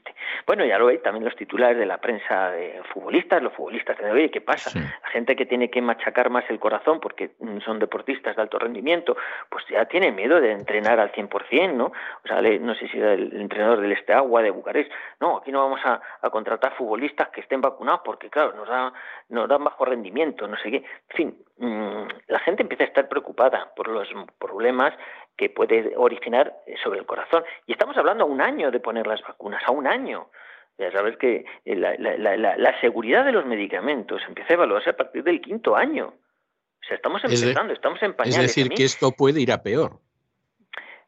Bueno, 0.45 0.65
ya 0.65 0.77
lo 0.77 0.87
veis 0.87 1.01
también 1.01 1.25
los 1.25 1.35
titulares 1.35 1.77
de 1.77 1.85
la 1.85 1.99
prensa 1.99 2.51
de 2.51 2.81
futbolistas, 2.93 3.41
los 3.41 3.53
futbolistas 3.53 3.97
de 3.97 4.11
oye, 4.11 4.29
¿qué 4.29 4.41
pasa? 4.41 4.77
La 4.77 5.09
gente 5.09 5.35
que 5.35 5.45
tiene 5.45 5.69
que 5.69 5.81
machacar 5.81 6.29
más 6.29 6.43
el 6.49 6.59
corazón 6.59 6.99
porque 6.99 7.31
son 7.63 7.79
deportistas 7.79 8.35
de 8.35 8.41
alto 8.41 8.59
rendimiento, 8.59 9.15
pues 9.49 9.65
ya 9.69 9.85
tiene 9.85 10.11
miedo 10.11 10.39
de 10.41 10.51
entrenar 10.51 10.99
al 10.99 11.11
100%, 11.11 11.73
¿no? 11.73 11.85
O 11.85 12.27
sea, 12.27 12.41
no 12.41 12.75
sé 12.75 12.87
si 12.89 12.97
era 12.97 13.13
el 13.13 13.39
entrenador 13.39 13.81
del 13.81 13.91
Este 13.91 14.13
Agua 14.13 14.41
de 14.41 14.51
Bucarest, 14.51 14.91
no, 15.19 15.37
aquí 15.37 15.51
no 15.51 15.63
vamos 15.63 15.79
a, 15.83 16.01
contratar 16.29 16.75
futbolistas 16.75 17.29
que 17.29 17.41
estén 17.41 17.61
vacunados 17.61 18.01
porque, 18.03 18.29
claro, 18.29 18.53
nos, 18.53 18.67
da, 18.67 18.91
nos 19.29 19.47
dan 19.47 19.63
bajo 19.63 19.85
rendimiento, 19.85 20.47
no 20.47 20.57
sé 20.57 20.71
qué. 20.71 20.77
En 20.77 21.15
fin, 21.15 21.37
mm, 21.57 22.07
la 22.27 22.39
gente 22.39 22.63
empieza 22.63 22.83
a 22.83 22.87
estar 22.87 23.07
preocupada 23.07 23.71
por 23.75 23.87
los 23.87 24.07
problemas 24.39 24.93
que 25.37 25.49
puede 25.49 25.93
originar 25.95 26.53
sobre 26.83 26.99
el 26.99 27.05
corazón. 27.05 27.43
Y 27.65 27.73
estamos 27.73 27.97
hablando 27.97 28.23
a 28.23 28.27
un 28.27 28.41
año 28.41 28.71
de 28.71 28.79
poner 28.79 29.07
las 29.07 29.21
vacunas, 29.21 29.63
a 29.65 29.71
un 29.71 29.87
año. 29.87 30.29
Ya 30.77 30.91
sabes 30.91 31.17
que 31.17 31.45
la, 31.65 31.95
la, 31.97 32.81
seguridad 32.81 33.25
de 33.25 33.31
los 33.31 33.45
medicamentos 33.45 34.21
empieza 34.27 34.53
a 34.53 34.55
evaluarse 34.55 34.89
a 34.89 34.97
partir 34.97 35.23
del 35.23 35.39
quinto 35.41 35.75
año. 35.75 36.07
O 36.07 36.85
sea, 36.85 36.95
estamos 36.95 37.23
empezando, 37.23 37.73
estamos 37.73 38.01
en 38.01 38.13
pañales. 38.13 38.39
Es 38.39 38.55
decir, 38.55 38.69
que 38.69 38.83
esto 38.83 39.11
puede 39.11 39.41
ir 39.41 39.51
a 39.51 39.61
peor. 39.61 39.99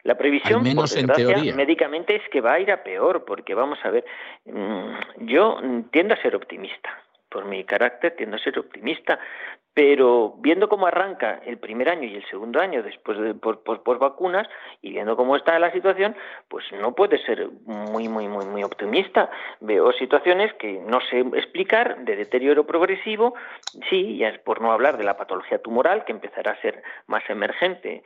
La 0.04 0.16
previsión, 0.16 0.64
por 0.76 0.88
desgracia, 0.88 1.56
médicamente 1.56 2.16
es 2.16 2.22
que 2.30 2.40
va 2.40 2.54
a 2.54 2.60
ir 2.60 2.72
a 2.72 2.84
peor, 2.84 3.26
porque 3.26 3.56
vamos 3.56 3.80
a 3.84 3.90
ver, 3.90 4.06
mm, 4.46 5.26
yo 5.26 5.60
tiendo 5.92 6.14
a 6.14 6.22
ser 6.22 6.36
optimista 6.36 7.06
por 7.36 7.44
mi 7.44 7.66
carácter 7.66 8.16
tiendo 8.16 8.38
a 8.38 8.40
ser 8.40 8.58
optimista, 8.58 9.20
pero 9.76 10.36
viendo 10.40 10.70
cómo 10.70 10.88
arranca 10.88 11.42
el 11.46 11.58
primer 11.58 11.90
año 11.90 12.08
y 12.08 12.16
el 12.16 12.26
segundo 12.30 12.62
año 12.62 12.82
después 12.82 13.20
de 13.20 13.36
por, 13.36 13.62
por, 13.62 14.00
vacunas 14.00 14.48
y 14.82 14.92
viendo 14.92 15.18
cómo 15.18 15.36
está 15.36 15.60
la 15.60 15.72
situación, 15.74 16.16
pues 16.48 16.66
no 16.72 16.96
puede 16.96 17.18
ser 17.26 17.50
muy 17.66 18.08
muy 18.08 18.28
muy 18.28 18.46
muy 18.46 18.64
optimista. 18.64 19.30
Veo 19.60 19.92
situaciones 19.92 20.54
que 20.54 20.80
no 20.80 21.02
sé 21.02 21.20
explicar 21.20 21.98
de 22.06 22.16
deterioro 22.16 22.66
progresivo, 22.66 23.36
sí, 23.90 24.18
ya 24.18 24.30
es 24.30 24.40
por 24.40 24.62
no 24.62 24.72
hablar 24.72 24.98
de 24.98 25.04
la 25.04 25.18
patología 25.18 25.62
tumoral 25.62 26.06
que 26.06 26.14
empezará 26.14 26.52
a 26.52 26.62
ser 26.62 26.82
más 27.08 27.30
emergente, 27.30 28.02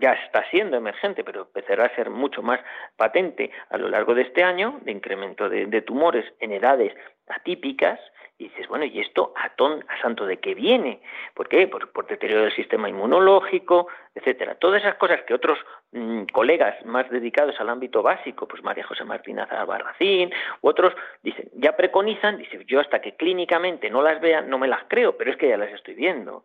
ya 0.00 0.12
está 0.12 0.44
siendo 0.50 0.76
emergente, 0.76 1.22
pero 1.22 1.42
empezará 1.42 1.86
a 1.86 1.94
ser 1.94 2.10
mucho 2.10 2.42
más 2.42 2.60
patente 2.96 3.50
a 3.70 3.78
lo 3.78 3.88
largo 3.88 4.14
de 4.14 4.22
este 4.22 4.42
año 4.42 4.80
de 4.82 4.92
incremento 4.92 5.48
de, 5.48 5.82
tumores 5.82 6.24
en 6.40 6.52
edades 6.52 6.92
atípicas 7.28 8.00
y 8.38 8.48
dices, 8.48 8.68
bueno, 8.68 8.84
¿y 8.84 9.00
esto 9.00 9.32
a, 9.36 9.54
ton, 9.54 9.84
a 9.88 10.00
santo 10.02 10.26
de 10.26 10.38
qué 10.38 10.54
viene? 10.54 10.95
¿Por 11.34 11.48
qué? 11.48 11.66
Por, 11.68 12.06
deterioro 12.06 12.44
del 12.44 12.54
sistema 12.54 12.88
inmunológico, 12.88 13.88
etcétera. 14.14 14.54
Todas 14.56 14.82
esas 14.82 14.96
cosas 14.96 15.22
que 15.22 15.34
otros 15.34 15.58
mm, 15.92 16.24
colegas 16.32 16.84
más 16.84 17.08
dedicados 17.10 17.58
al 17.60 17.68
ámbito 17.68 18.02
básico, 18.02 18.46
pues 18.46 18.62
María 18.62 18.84
José 18.84 19.04
Martínez 19.04 19.50
Albarracín, 19.50 20.32
u 20.62 20.68
otros, 20.68 20.94
dicen, 21.22 21.48
ya 21.54 21.76
preconizan, 21.76 22.38
dicen, 22.38 22.64
yo 22.66 22.80
hasta 22.80 23.00
que 23.00 23.16
clínicamente 23.16 23.90
no 23.90 24.02
las 24.02 24.20
vea, 24.20 24.40
no 24.40 24.58
me 24.58 24.68
las 24.68 24.84
creo, 24.88 25.16
pero 25.16 25.30
es 25.30 25.36
que 25.36 25.48
ya 25.48 25.56
las 25.56 25.72
estoy 25.72 25.94
viendo. 25.94 26.44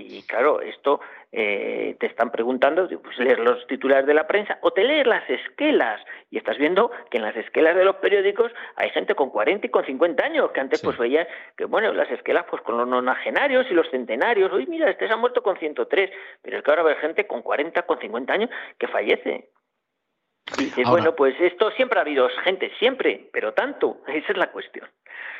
Y 0.00 0.22
claro, 0.22 0.60
esto 0.60 1.00
eh, 1.32 1.96
te 1.98 2.06
están 2.06 2.30
preguntando, 2.30 2.88
pues 3.02 3.18
leer 3.18 3.40
los 3.40 3.66
titulares 3.66 4.06
de 4.06 4.14
la 4.14 4.28
prensa 4.28 4.58
o 4.60 4.70
te 4.70 4.84
leer 4.84 5.08
las 5.08 5.28
esquelas. 5.28 6.00
Y 6.30 6.38
estás 6.38 6.56
viendo 6.56 6.92
que 7.10 7.16
en 7.16 7.24
las 7.24 7.36
esquelas 7.36 7.74
de 7.74 7.84
los 7.84 7.96
periódicos 7.96 8.52
hay 8.76 8.90
gente 8.90 9.16
con 9.16 9.30
40 9.30 9.66
y 9.66 9.70
con 9.70 9.84
50 9.84 10.24
años, 10.24 10.52
que 10.52 10.60
antes 10.60 10.80
pues 10.82 10.96
veías 10.98 11.26
que, 11.56 11.64
bueno, 11.64 11.92
las 11.92 12.08
esquelas 12.12 12.44
pues 12.48 12.62
con 12.62 12.78
los 12.78 12.86
nonagenarios 12.86 13.66
y 13.70 13.74
los 13.74 13.90
centenarios. 13.90 14.52
Uy, 14.52 14.66
mira, 14.66 14.88
este 14.88 15.08
se 15.08 15.12
ha 15.12 15.16
muerto 15.16 15.42
con 15.42 15.56
103. 15.56 16.10
Pero 16.42 16.58
es 16.58 16.62
que 16.62 16.70
ahora 16.70 16.88
hay 16.88 16.96
gente 16.96 17.26
con 17.26 17.42
40, 17.42 17.82
con 17.82 17.98
50 17.98 18.32
años 18.32 18.50
que 18.78 18.86
fallece. 18.86 19.48
Y 20.76 20.84
bueno, 20.84 21.14
pues 21.14 21.34
esto 21.40 21.70
siempre 21.72 21.98
ha 21.98 22.02
habido 22.02 22.28
gente, 22.44 22.70
siempre, 22.78 23.28
pero 23.32 23.52
tanto, 23.52 24.00
esa 24.08 24.32
es 24.32 24.36
la 24.36 24.50
cuestión. 24.50 24.88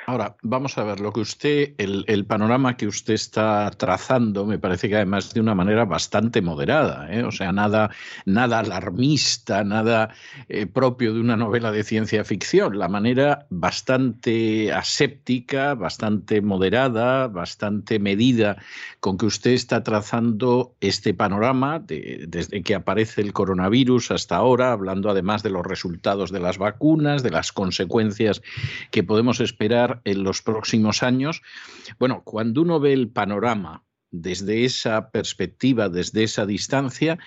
Ahora, 0.09 0.37
vamos 0.41 0.79
a 0.79 0.85
ver, 0.85 1.01
lo 1.01 1.13
que 1.13 1.21
usted, 1.21 1.75
el, 1.77 2.25
panorama 2.25 2.79
que 2.79 2.87
usted 2.87 3.13
está 3.13 3.71
trazando 3.77 4.47
me 4.47 4.59
parece 4.59 4.89
que 4.89 4.97
además 4.97 5.35
de 5.35 5.41
una 5.41 5.55
manera 5.55 5.85
bastante 5.85 6.41
moderada, 6.41 7.13
¿eh? 7.13 7.25
o 7.25 7.31
sea, 7.31 7.53
nada, 7.53 7.91
nada 8.25 8.61
alarmista, 8.61 9.65
nada 9.65 10.15
eh, 10.49 10.65
propio 10.67 11.13
de 11.13 11.21
una 11.21 11.37
novela 11.37 11.73
de 11.73 11.85
ciencia 11.85 12.25
ficción, 12.25 12.79
la 12.79 12.89
manera 12.89 13.45
bastante 13.51 14.73
aséptica, 14.73 15.75
bastante 15.75 16.41
moderada, 16.41 17.29
bastante 17.29 17.99
medida 17.99 18.57
con 19.01 19.19
que 19.19 19.27
usted 19.27 19.51
está 19.51 19.83
trazando 19.83 20.75
este 20.81 21.13
panorama 21.13 21.81
desde 21.81 22.63
que 22.63 22.75
aparece 22.75 23.21
el 23.21 23.35
coronavirus 23.35 24.13
hasta 24.13 24.37
ahora, 24.37 24.73
hablando 24.73 24.98
además 25.07 25.43
de 25.43 25.51
los 25.51 25.67
resultados 25.67 26.33
de 26.33 26.41
las 26.41 26.59
vacunas, 26.59 27.23
de 27.23 27.31
las 27.31 27.53
consecuencias 27.53 28.43
que 28.91 29.03
podemos 29.03 29.41
esperar 29.41 30.01
en 30.05 30.25
los 30.25 30.43
próximos 30.43 31.03
años. 31.03 31.43
Bueno, 31.99 32.23
cuando 32.25 32.63
uno 32.63 32.81
ve 32.81 32.93
el 32.93 33.09
panorama 33.09 33.85
desde 34.11 34.65
esa 34.65 35.11
perspectiva, 35.11 35.89
desde 35.89 36.25
esa 36.25 36.47
distancia, 36.47 37.19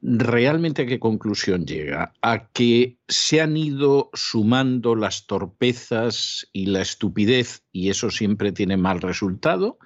¿realmente 0.00 0.82
a 0.82 0.86
qué 0.86 1.00
conclusión 1.00 1.66
llega? 1.66 2.12
¿A 2.22 2.48
que 2.48 2.98
se 3.08 3.40
han 3.40 3.56
ido 3.56 4.10
sumando 4.12 4.94
las 4.94 5.26
torpezas 5.26 6.48
y 6.52 6.66
la 6.66 6.82
estupidez 6.82 7.64
y 7.72 7.90
eso 7.90 8.10
siempre 8.10 8.52
tiene 8.52 8.76
mal 8.76 9.00
resultado? 9.00 9.78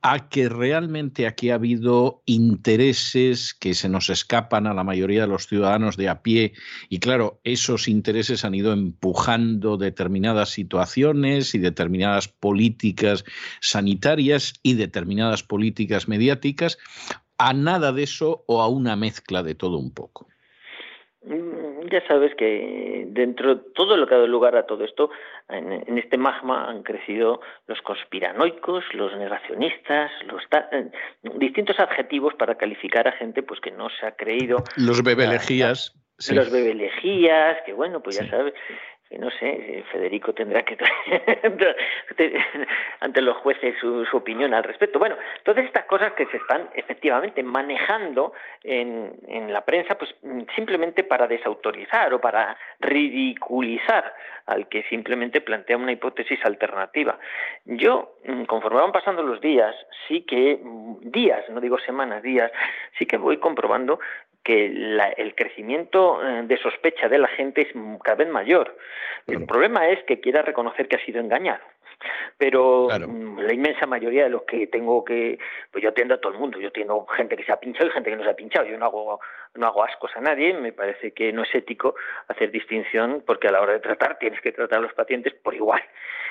¿A 0.00 0.28
que 0.28 0.48
realmente 0.48 1.26
aquí 1.26 1.50
ha 1.50 1.56
habido 1.56 2.22
intereses 2.24 3.52
que 3.52 3.74
se 3.74 3.88
nos 3.88 4.10
escapan 4.10 4.66
a 4.66 4.74
la 4.74 4.84
mayoría 4.84 5.22
de 5.22 5.26
los 5.26 5.48
ciudadanos 5.48 5.96
de 5.96 6.08
a 6.08 6.22
pie 6.22 6.52
y 6.88 7.00
claro, 7.00 7.40
esos 7.42 7.88
intereses 7.88 8.44
han 8.44 8.54
ido 8.54 8.72
empujando 8.72 9.76
determinadas 9.76 10.50
situaciones 10.50 11.54
y 11.54 11.58
determinadas 11.58 12.28
políticas 12.28 13.24
sanitarias 13.60 14.54
y 14.62 14.74
determinadas 14.74 15.42
políticas 15.42 16.06
mediáticas? 16.06 16.78
a 17.38 17.52
nada 17.52 17.92
de 17.92 18.02
eso 18.02 18.44
o 18.46 18.60
a 18.60 18.68
una 18.68 18.96
mezcla 18.96 19.42
de 19.42 19.54
todo 19.54 19.78
un 19.78 19.92
poco? 19.92 20.26
Mm, 21.28 21.88
ya 21.90 22.06
sabes 22.08 22.34
que 22.36 23.04
dentro 23.08 23.54
de 23.54 23.62
todo 23.74 23.98
lo 23.98 24.06
que 24.06 24.14
ha 24.14 24.16
dado 24.16 24.28
lugar 24.28 24.56
a 24.56 24.64
todo 24.66 24.84
esto, 24.84 25.10
en, 25.48 25.98
este 25.98 26.16
magma 26.16 26.68
han 26.70 26.82
crecido 26.82 27.40
los 27.66 27.80
conspiranoicos, 27.82 28.82
los 28.94 29.14
negacionistas, 29.16 30.10
los 30.26 30.42
eh, 30.72 30.90
distintos 31.36 31.78
adjetivos 31.78 32.34
para 32.34 32.54
calificar 32.54 33.06
a 33.06 33.12
gente 33.12 33.42
pues 33.42 33.60
que 33.60 33.70
no 33.70 33.88
se 33.90 34.06
ha 34.06 34.12
creído. 34.12 34.64
Los 34.76 35.02
bebelejías. 35.02 35.94
Los 36.32 36.50
bebelejías, 36.50 37.58
que 37.64 37.72
bueno, 37.74 38.02
pues 38.02 38.18
ya 38.18 38.28
sabes, 38.28 38.52
no 39.16 39.30
sé, 39.30 39.48
eh, 39.48 39.84
Federico 39.90 40.34
tendrá 40.34 40.64
que 40.64 40.76
ante 43.00 43.22
los 43.22 43.36
jueces 43.38 43.74
su, 43.80 44.04
opinión 44.12 44.52
al 44.52 44.64
respecto. 44.64 44.98
Bueno, 44.98 45.16
todas 45.44 45.64
estas 45.64 45.84
cosas 45.86 46.12
que 46.12 46.26
se 46.26 46.36
están 46.36 46.68
efectivamente 46.74 47.42
manejando 47.42 48.32
en, 48.62 49.12
en 49.26 49.52
la 49.52 49.64
prensa, 49.64 49.96
pues 49.96 50.14
simplemente 50.54 51.04
para 51.04 51.26
desautorizar 51.26 52.12
o 52.12 52.20
para 52.20 52.56
ridiculizar 52.80 54.12
al 54.48 54.66
que 54.68 54.82
simplemente 54.84 55.40
plantea 55.42 55.76
una 55.76 55.92
hipótesis 55.92 56.42
alternativa. 56.44 57.18
Yo, 57.66 58.14
mm, 58.24 58.44
conforme 58.44 58.80
van 58.80 58.92
pasando 58.92 59.22
los 59.22 59.40
días, 59.40 59.74
sí 60.06 60.22
que, 60.22 60.58
mm, 60.62 61.10
días, 61.10 61.48
no 61.50 61.60
digo 61.60 61.78
semanas, 61.78 62.22
días, 62.22 62.50
sí 62.98 63.06
que 63.06 63.18
voy 63.18 63.36
comprobando 63.36 64.00
que 64.48 64.64
el 64.64 65.34
crecimiento 65.34 66.26
eh, 66.26 66.40
de 66.44 66.56
sospecha 66.56 67.06
de 67.06 67.18
la 67.18 67.28
gente 67.28 67.60
es 67.60 67.68
cada 68.02 68.16
vez 68.16 68.28
mayor. 68.30 68.74
El 69.26 69.44
problema 69.44 69.90
es 69.90 70.02
que 70.04 70.20
quiera 70.20 70.40
reconocer 70.40 70.88
que 70.88 70.96
ha 70.96 71.04
sido 71.04 71.20
engañado. 71.20 71.60
Pero 72.38 72.88
mm, 72.88 73.40
la 73.40 73.52
inmensa 73.52 73.84
mayoría 73.84 74.24
de 74.24 74.30
los 74.30 74.44
que 74.44 74.66
tengo 74.68 75.04
que, 75.04 75.38
pues 75.70 75.84
yo 75.84 75.90
atiendo 75.90 76.14
a 76.14 76.20
todo 76.20 76.32
el 76.32 76.38
mundo, 76.38 76.58
yo 76.58 76.68
atiendo 76.68 77.04
gente 77.14 77.36
que 77.36 77.44
se 77.44 77.52
ha 77.52 77.60
pinchado 77.60 77.90
y 77.90 77.92
gente 77.92 78.08
que 78.08 78.16
no 78.16 78.24
se 78.24 78.30
ha 78.30 78.36
pinchado, 78.36 78.66
yo 78.66 78.78
no 78.78 78.86
hago, 78.86 79.20
no 79.54 79.66
hago 79.66 79.84
ascos 79.84 80.10
a 80.16 80.20
nadie, 80.20 80.54
me 80.54 80.72
parece 80.72 81.12
que 81.12 81.32
no 81.32 81.42
es 81.42 81.54
ético 81.54 81.94
hacer 82.28 82.50
distinción 82.50 83.22
porque 83.26 83.48
a 83.48 83.52
la 83.52 83.60
hora 83.60 83.74
de 83.74 83.80
tratar 83.80 84.18
tienes 84.18 84.40
que 84.40 84.52
tratar 84.52 84.78
a 84.78 84.82
los 84.82 84.94
pacientes 84.94 85.34
por 85.34 85.54
igual. 85.54 85.82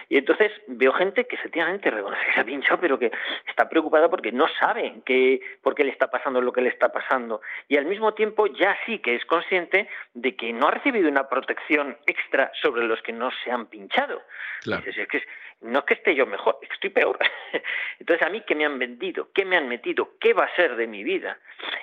Y 0.10 0.18
entonces 0.18 0.52
veo 0.68 0.94
gente 0.94 1.26
que 1.26 1.36
efectivamente 1.36 1.92
reconoce 1.92 2.26
que 2.26 2.34
se 2.34 2.40
ha 2.40 2.46
pinchado, 2.46 2.80
pero 2.80 2.98
que 2.98 3.12
está 3.48 3.68
preocupada 3.68 4.10
porque 4.10 4.32
no 4.32 4.48
sabe 4.60 5.02
que, 5.06 5.42
por 5.62 5.76
qué 5.76 5.84
le 5.84 5.92
está 5.92 6.10
pasando 6.10 6.40
lo 6.40 6.54
que 6.54 6.62
le 6.62 6.70
está 6.70 6.90
pasando. 6.92 7.42
Y 7.68 7.78
al 7.78 7.86
mismo 7.86 8.14
tiempo 8.14 8.48
ya 8.48 8.78
sí 8.86 9.00
que 9.00 9.16
es 9.16 9.26
consciente 9.26 9.90
de 10.14 10.36
que 10.36 10.54
no 10.54 10.68
ha 10.68 10.72
recibido 10.72 11.10
una 11.10 11.28
protección 11.28 11.98
extra 12.06 12.52
sobre 12.62 12.86
los 12.86 13.02
que 13.02 13.12
no 13.12 13.32
se 13.44 13.52
han 13.52 13.66
pinchado. 13.66 14.22
Claro. 14.62 14.84
es 14.86 15.08
que 15.08 15.22
no 15.62 15.80
es 15.80 15.86
que 15.86 15.94
esté 15.96 16.16
yo 16.16 16.26
mejor, 16.26 16.58
es 16.62 16.70
que 16.70 16.76
estoy 16.76 16.90
peor. 16.92 17.18
Entonces, 18.00 18.26
¿a 18.26 18.30
mí 18.30 18.44
qué 18.46 18.56
me 18.56 18.66
han 18.66 18.78
vendido? 18.78 19.30
¿Qué 19.34 19.44
me 19.44 19.58
han 19.58 19.68
metido? 19.68 20.12
¿Qué 20.20 20.34
va 20.34 20.46
a 20.46 20.56
ser 20.56 20.76
de 20.76 20.88
mi 20.88 21.04
vida? 21.04 21.40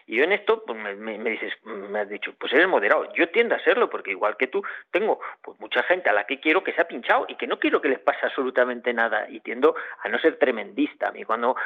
Y 0.06 0.16
yo 0.16 0.24
en 0.24 0.32
esto, 0.32 0.64
pues 0.64 0.96
me, 0.96 1.18
dices, 1.30 1.52
me 1.64 2.00
has 2.00 2.08
dicho, 2.08 2.32
pues 2.38 2.52
eres 2.52 2.68
moderado. 2.68 3.12
Yo 3.14 3.28
tiendo 3.28 3.54
a 3.54 3.58
serlo, 3.60 3.90
porque 3.90 4.10
igual 4.10 4.36
que 4.36 4.46
tú, 4.46 4.62
tengo 4.90 5.20
pues 5.42 5.58
mucha 5.60 5.82
gente 5.84 6.10
a 6.10 6.12
la 6.12 6.24
que 6.24 6.40
quiero 6.40 6.62
que 6.62 6.72
se 6.72 6.80
ha 6.80 6.88
pinchado 6.88 7.26
y 7.28 7.36
que 7.36 7.46
no 7.46 7.58
quiero 7.58 7.80
que 7.80 7.88
les 7.88 7.98
pase 7.98 8.26
absolutamente 8.26 8.92
nada. 8.92 9.26
Y 9.28 9.40
tiendo 9.40 9.74
a 10.02 10.08
no 10.08 10.18
ser 10.18 10.38
tremendista. 10.38 11.08
A 11.08 11.12
mí 11.12 11.24
cuando 11.24 11.56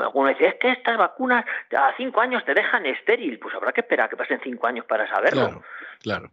alguno 0.00 0.28
dice, 0.28 0.46
es 0.46 0.54
que 0.56 0.70
estas 0.70 0.96
vacunas 0.96 1.44
a 1.76 1.94
cinco 1.96 2.20
años 2.20 2.44
te 2.44 2.54
dejan 2.54 2.86
estéril, 2.86 3.38
pues 3.38 3.54
habrá 3.54 3.72
que 3.72 3.80
esperar 3.80 4.06
a 4.06 4.08
que 4.08 4.16
pasen 4.16 4.40
cinco 4.42 4.66
años 4.66 4.84
para 4.86 5.08
saberlo. 5.08 5.46
Claro, 5.46 5.62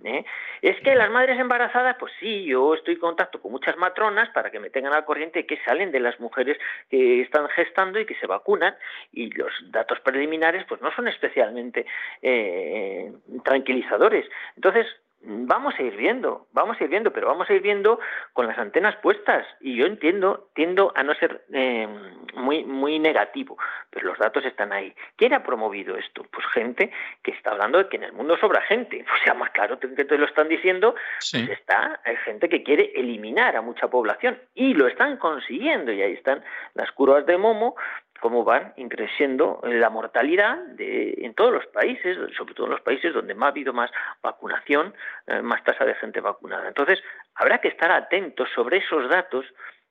¿Eh? 0.04 0.23
Es 0.62 0.80
que 0.82 0.95
las 0.95 1.10
madres 1.10 1.39
embarazadas, 1.39 1.95
pues 1.99 2.13
sí, 2.19 2.45
yo 2.45 2.75
estoy 2.75 2.95
en 2.95 2.99
contacto 2.99 3.41
con 3.41 3.51
muchas 3.51 3.78
matronas 3.78 4.30
para 4.30 4.51
que 4.51 4.60
me 4.60 4.69
tengan 4.69 4.93
al 4.93 5.06
corriente 5.06 5.45
que 5.45 5.60
salen 5.65 5.91
de 5.91 5.99
las 5.99 6.19
mujeres 6.19 6.58
que 6.89 7.21
están 7.21 7.47
gestando 7.49 7.99
y 7.99 8.06
que 8.06 8.15
se 8.15 8.28
vacunan 8.28 8.75
y 9.12 9.30
los 9.32 9.51
datos 9.71 9.99
preliminares 10.01 10.65
pues 10.67 10.82
no 10.82 10.93
son 10.95 11.08
especialmente 11.08 11.86
eh, 12.21 13.12
tranquilizadores. 13.43 14.25
Entonces, 14.56 14.88
vamos 15.25 15.73
a 15.77 15.81
ir 15.83 15.95
viendo, 15.95 16.47
vamos 16.53 16.79
a 16.79 16.83
ir 16.83 16.89
viendo, 16.89 17.11
pero 17.11 17.27
vamos 17.27 17.49
a 17.49 17.53
ir 17.53 17.61
viendo 17.61 17.99
con 18.33 18.47
las 18.47 18.57
antenas 18.57 18.95
puestas. 18.97 19.45
Y 19.59 19.75
yo 19.75 19.85
entiendo, 19.85 20.49
tiendo 20.53 20.91
a 20.95 21.03
no 21.03 21.13
ser 21.15 21.43
eh, 21.53 21.88
muy, 22.35 22.63
muy 22.63 22.99
negativo, 22.99 23.57
pero 23.89 24.07
los 24.07 24.19
datos 24.19 24.45
están 24.45 24.71
ahí. 24.71 24.93
¿Quién 25.15 25.33
ha 25.33 25.43
promovido 25.43 25.97
esto? 25.97 26.25
Pues 26.31 26.45
gente 26.47 26.91
que 27.23 27.31
está 27.31 27.51
hablando 27.51 27.77
de 27.77 27.89
que 27.89 27.97
en 27.97 28.03
el 28.03 28.13
mundo 28.13 28.38
sobra 28.38 28.61
gente. 28.61 29.05
O 29.15 29.23
sea, 29.23 29.33
más 29.33 29.49
claro 29.51 29.79
que 29.79 29.88
te 29.88 30.17
lo 30.17 30.25
están 30.25 30.49
diciendo, 30.49 30.93
pues 31.31 31.49
está, 31.49 31.99
hay 32.03 32.15
gente 32.17 32.49
que 32.49 32.63
quiere 32.63 32.91
eliminar 32.95 33.55
a 33.55 33.61
mucha 33.61 33.88
población 33.88 34.39
y 34.53 34.73
lo 34.73 34.88
están 34.88 35.17
consiguiendo. 35.17 35.91
Y 35.91 36.01
ahí 36.01 36.13
están 36.13 36.43
las 36.73 36.91
curvas 36.91 37.25
de 37.25 37.38
Momo, 37.38 37.75
cómo 38.19 38.43
van 38.43 38.73
increciendo 38.78 39.62
la 39.63 39.89
mortalidad 39.89 40.58
de, 40.67 41.15
en 41.19 41.34
todos 41.34 41.51
los 41.51 41.65
países, 41.67 42.17
sobre 42.36 42.54
todo 42.54 42.67
en 42.67 42.71
los 42.71 42.82
países 42.82 43.13
donde 43.13 43.36
más 43.36 43.47
ha 43.47 43.51
habido 43.51 43.73
más 43.73 43.91
vacunación, 44.21 44.93
eh, 45.28 45.41
más 45.41 45.63
tasa 45.63 45.86
de 45.86 45.95
gente 45.95 46.21
vacunada. 46.21 46.67
Entonces, 46.67 47.01
habrá 47.36 47.60
que 47.60 47.67
estar 47.67 47.91
atentos 47.91 48.49
sobre 48.56 48.78
esos 48.78 49.10
datos 49.10 49.45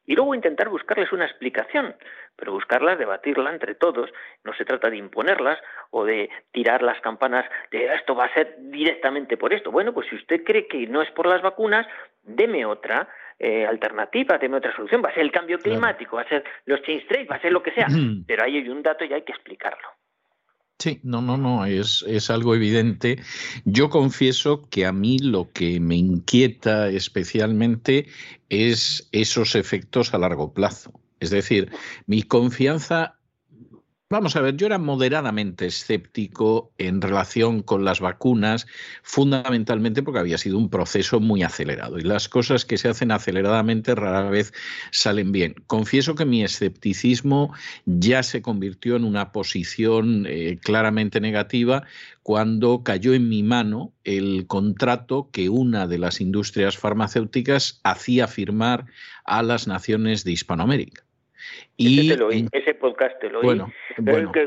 y 0.07 0.15
luego 0.15 0.35
intentar 0.35 0.69
buscarles 0.69 1.13
una 1.13 1.25
explicación, 1.25 1.95
pero 2.37 2.53
buscarlas, 2.53 2.99
debatirla 2.99 3.51
entre 3.51 3.75
todos. 3.75 4.11
No 4.45 4.53
se 4.55 4.65
trata 4.65 4.91
de 4.91 4.97
imponerlas 4.97 5.59
o 5.91 6.05
de 6.05 6.31
tirar 6.53 6.83
las 6.83 7.01
campanas 7.01 7.47
de 7.71 7.87
esto 7.87 8.15
va 8.15 8.27
a 8.27 8.35
ser 8.35 8.57
directamente 8.59 9.37
por 9.37 9.53
esto. 9.55 9.71
Bueno, 9.71 9.93
pues 9.93 10.09
si 10.09 10.17
usted 10.17 10.45
cree 10.45 10.67
que 10.67 10.87
no 10.87 11.03
es 11.03 11.11
por 11.13 11.27
las 11.27 11.43
vacunas, 11.43 11.87
deme 12.23 12.67
otra 12.67 13.09
eh, 13.39 13.67
alternativa, 13.67 14.39
deme 14.39 14.59
otra 14.59 14.75
solución. 14.75 15.03
Va 15.05 15.11
a 15.11 15.15
ser 15.15 15.23
el 15.23 15.33
cambio 15.33 15.59
climático, 15.59 16.17
va 16.17 16.23
a 16.23 16.29
ser 16.29 16.45
los 16.67 16.83
change 16.83 17.07
trade, 17.07 17.27
va 17.27 17.37
a 17.37 17.41
ser 17.41 17.53
lo 17.53 17.63
que 17.63 17.73
sea. 17.73 17.87
Pero 18.27 18.45
ahí 18.45 18.59
hay 18.59 18.69
un 18.69 18.83
dato 18.83 19.05
y 19.05 19.13
hay 19.13 19.23
que 19.23 19.33
explicarlo. 19.33 19.89
Sí, 20.85 21.01
no, 21.03 21.23
no, 21.23 21.39
no, 21.39 21.65
es, 21.65 22.05
es, 22.07 22.29
algo 22.29 22.55
evidente. 22.55 23.19
Yo 23.65 23.89
confieso 23.89 24.69
que 24.69 24.85
a 24.85 24.93
mí 24.93 25.19
lo 25.19 25.51
que 25.51 25.81
me 25.81 25.97
inquieta 25.97 26.91
especialmente 26.91 28.07
es 28.51 29.09
esos 29.11 29.55
efectos 29.55 30.13
a 30.13 30.19
largo 30.19 30.53
plazo. 30.53 30.93
Es 31.21 31.31
decir, 31.31 31.71
mi 32.07 32.23
confianza 32.23 33.19
Vamos 34.11 34.37
a 34.37 34.43
ver, 34.43 34.55
yo 34.59 34.67
era 34.67 34.77
moderadamente 34.77 35.65
escéptico 35.65 36.75
en 36.77 37.01
relación 37.01 37.63
con 37.63 37.87
las 37.87 38.01
vacunas, 38.01 38.67
fundamentalmente 39.03 40.03
porque 40.03 40.21
había 40.21 40.37
sido 40.37 40.59
un 40.59 40.69
proceso 40.69 41.21
muy 41.21 41.43
acelerado 41.43 41.99
y 41.99 42.03
las 42.03 42.29
cosas 42.29 42.67
que 42.67 42.77
se 42.77 42.89
hacen 42.89 43.11
aceleradamente 43.11 43.95
rara 43.95 44.29
vez 44.29 44.53
salen 44.93 45.33
bien. 45.33 45.55
Confieso 45.67 46.15
que 46.17 46.27
mi 46.27 46.45
escepticismo 46.45 47.55
ya 47.87 48.23
se 48.23 48.43
convirtió 48.43 48.97
en 48.97 49.05
una 49.05 49.33
posición 49.33 50.27
eh, 50.29 50.59
claramente 50.63 51.19
negativa 51.19 51.85
cuando 52.23 52.85
cayó 52.85 53.15
en 53.15 53.31
mi 53.31 53.43
mano 53.43 53.95
el 54.05 54.47
contrato 54.47 55.31
que 55.33 55.49
una 55.49 55.87
de 55.87 55.97
las 55.97 56.21
industrias 56.21 56.77
farmacéuticas 56.77 57.81
hacía 57.85 58.29
firmar 58.29 58.85
a 59.25 59.43
las 59.43 59.67
naciones 59.67 60.25
de 60.25 60.33
Hispanoamérica. 60.33 61.05
Y 61.77 62.13
ese, 62.53 62.75
podcast 62.75 63.19
te 63.21 63.29
lo 63.29 63.41
oí, 63.41 63.61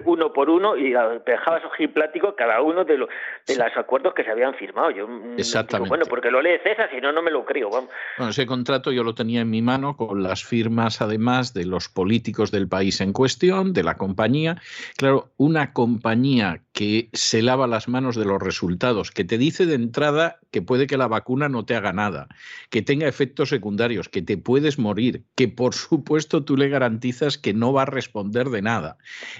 uno 0.05 0.31
por 0.31 0.49
uno 0.49 0.77
y 0.77 0.93
dejabas 1.25 1.61
plático 1.93 2.35
cada 2.35 2.61
uno 2.61 2.85
de, 2.85 2.97
los, 2.97 3.09
de 3.45 3.57
los 3.57 3.75
acuerdos 3.75 4.13
que 4.13 4.23
se 4.23 4.31
habían 4.31 4.53
firmado. 4.55 4.91
Yo, 4.91 5.07
mm, 5.07 5.37
Exactamente. 5.37 5.89
bueno, 5.89 6.05
porque 6.09 6.31
lo 6.31 6.41
lee 6.41 6.57
César, 6.63 6.89
si 6.89 7.01
no, 7.01 7.11
no 7.11 7.21
me 7.21 7.29
lo 7.29 7.43
creo. 7.43 7.69
Vamos. 7.69 7.89
Bueno, 8.17 8.29
ese 8.31 8.45
contrato 8.45 8.93
yo 8.93 9.03
lo 9.03 9.13
tenía 9.13 9.41
en 9.41 9.49
mi 9.49 9.61
mano 9.61 9.97
con 9.97 10.23
las 10.23 10.45
firmas, 10.45 11.01
además, 11.01 11.53
de 11.53 11.65
los 11.65 11.89
políticos 11.89 12.49
del 12.51 12.69
país 12.69 13.01
en 13.01 13.11
cuestión, 13.11 13.73
de 13.73 13.83
la 13.83 13.97
compañía. 13.97 14.61
Claro, 14.95 15.31
una 15.35 15.73
compañía 15.73 16.61
que 16.71 17.09
se 17.11 17.41
lava 17.41 17.67
las 17.67 17.89
manos 17.89 18.15
de 18.15 18.23
los 18.23 18.41
resultados, 18.41 19.11
que 19.11 19.25
te 19.25 19.37
dice 19.37 19.65
de 19.65 19.75
entrada 19.75 20.39
que 20.51 20.61
puede 20.61 20.87
que 20.87 20.97
la 20.97 21.07
vacuna 21.07 21.49
no 21.49 21.65
te 21.65 21.75
haga 21.75 21.91
nada, 21.91 22.27
que 22.69 22.81
tenga 22.81 23.07
efectos 23.07 23.49
secundarios, 23.49 24.07
que 24.07 24.21
te 24.21 24.37
puedes 24.37 24.79
morir, 24.79 25.23
que 25.35 25.49
por 25.49 25.73
supuesto 25.73 26.45
tú 26.45 26.55
le 26.55 26.69
garantizas 26.69 27.16
que 27.41 27.53
no 27.53 27.73
va 27.73 27.83
a 27.83 27.85
responder 27.85 28.49
de 28.49 28.61
nada 28.61 28.97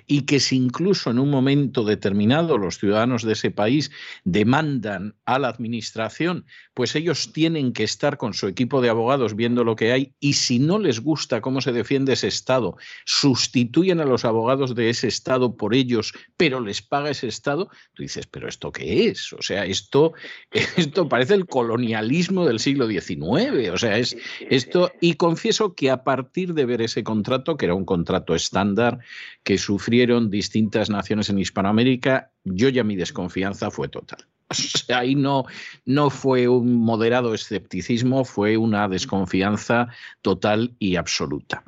y 0.08 0.22
que 0.22 0.40
si 0.40 0.56
incluso 0.58 1.12
en 1.12 1.20
un 1.20 1.30
momento 1.30 1.84
determinado 1.84 2.58
los 2.58 2.78
ciudadanos 2.80 3.24
de 3.24 3.34
ese 3.34 3.52
país 3.52 3.92
demandan 4.24 5.16
a 5.26 5.40
la 5.40 5.50
administración, 5.50 6.46
pues 6.74 6.96
ellos 6.96 7.32
tienen 7.34 7.74
que 7.74 7.84
estar 7.84 8.18
con 8.18 8.34
su 8.34 8.48
equipo 8.48 8.82
de 8.82 8.90
abogados 8.90 9.36
viendo 9.36 9.64
lo 9.64 9.76
que 9.76 9.92
hay 9.92 10.14
y 10.20 10.34
si 10.34 10.60
no 10.60 10.80
les 10.80 11.00
gusta 11.00 11.42
cómo 11.42 11.62
se 11.62 11.72
defiende 11.72 12.14
ese 12.14 12.28
Estado, 12.28 12.78
sustituyen 13.06 14.00
a 14.00 14.06
los 14.06 14.26
abogados 14.26 14.76
de 14.76 14.90
ese 14.90 15.08
Estado 15.08 15.56
por 15.56 15.74
ellos, 15.74 16.14
pero 16.38 16.60
les 16.60 16.82
paga 16.82 17.10
ese 17.10 17.28
estado, 17.28 17.70
tú 17.94 18.04
dices, 18.04 18.28
pero 18.28 18.48
¿esto 18.48 18.72
qué 18.72 19.08
es? 19.08 19.34
O 19.34 19.42
sea, 19.42 19.66
esto, 19.66 20.14
esto 20.78 21.08
parece 21.10 21.34
el 21.34 21.46
colonialismo 21.46 22.46
del 22.46 22.60
siglo 22.60 22.88
XIX. 22.88 23.70
O 23.72 23.78
sea, 23.78 23.98
es 23.98 24.18
esto. 24.50 24.92
Y 25.02 25.14
confieso 25.14 25.76
que 25.76 25.92
a 25.92 26.04
partir 26.04 26.54
de 26.54 26.66
ver 26.66 26.82
ese 26.82 27.04
contrato, 27.04 27.58
que 27.58 27.67
era 27.68 27.76
un 27.76 27.86
contrato 27.86 28.34
estándar 28.34 29.00
que 29.44 29.58
sufrieron 29.58 30.30
distintas 30.30 30.90
naciones 30.90 31.30
en 31.30 31.40
Hispanoamérica, 31.40 32.32
yo 32.44 32.70
ya 32.70 32.84
mi 32.84 32.96
desconfianza 32.96 33.72
fue 33.72 33.90
total. 33.90 34.26
ahí 34.96 35.16
no, 35.16 35.46
no 35.86 36.10
fue 36.10 36.48
un 36.48 36.78
moderado 36.78 37.34
escepticismo, 37.34 38.26
fue 38.26 38.58
una 38.58 38.88
desconfianza 38.88 39.88
total 40.22 40.76
y 40.80 40.96
absoluta. 40.96 41.64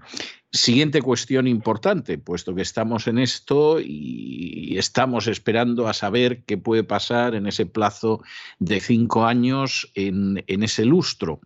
Siguiente 0.51 1.03
cuestión 1.03 1.45
importante, 1.47 2.17
puesto 2.17 2.55
que 2.55 2.63
estamos 2.63 3.07
en 3.07 3.19
esto 3.19 3.79
y 3.79 4.75
estamos 4.79 5.27
esperando 5.27 5.87
a 5.87 5.93
saber 5.93 6.43
qué 6.43 6.57
puede 6.57 6.83
pasar 6.83 7.35
en 7.35 7.45
ese 7.45 7.67
plazo 7.67 8.23
de 8.57 8.79
cinco 8.79 9.25
años 9.25 9.91
en, 9.93 10.43
en 10.47 10.63
ese 10.63 10.85
lustro. 10.85 11.39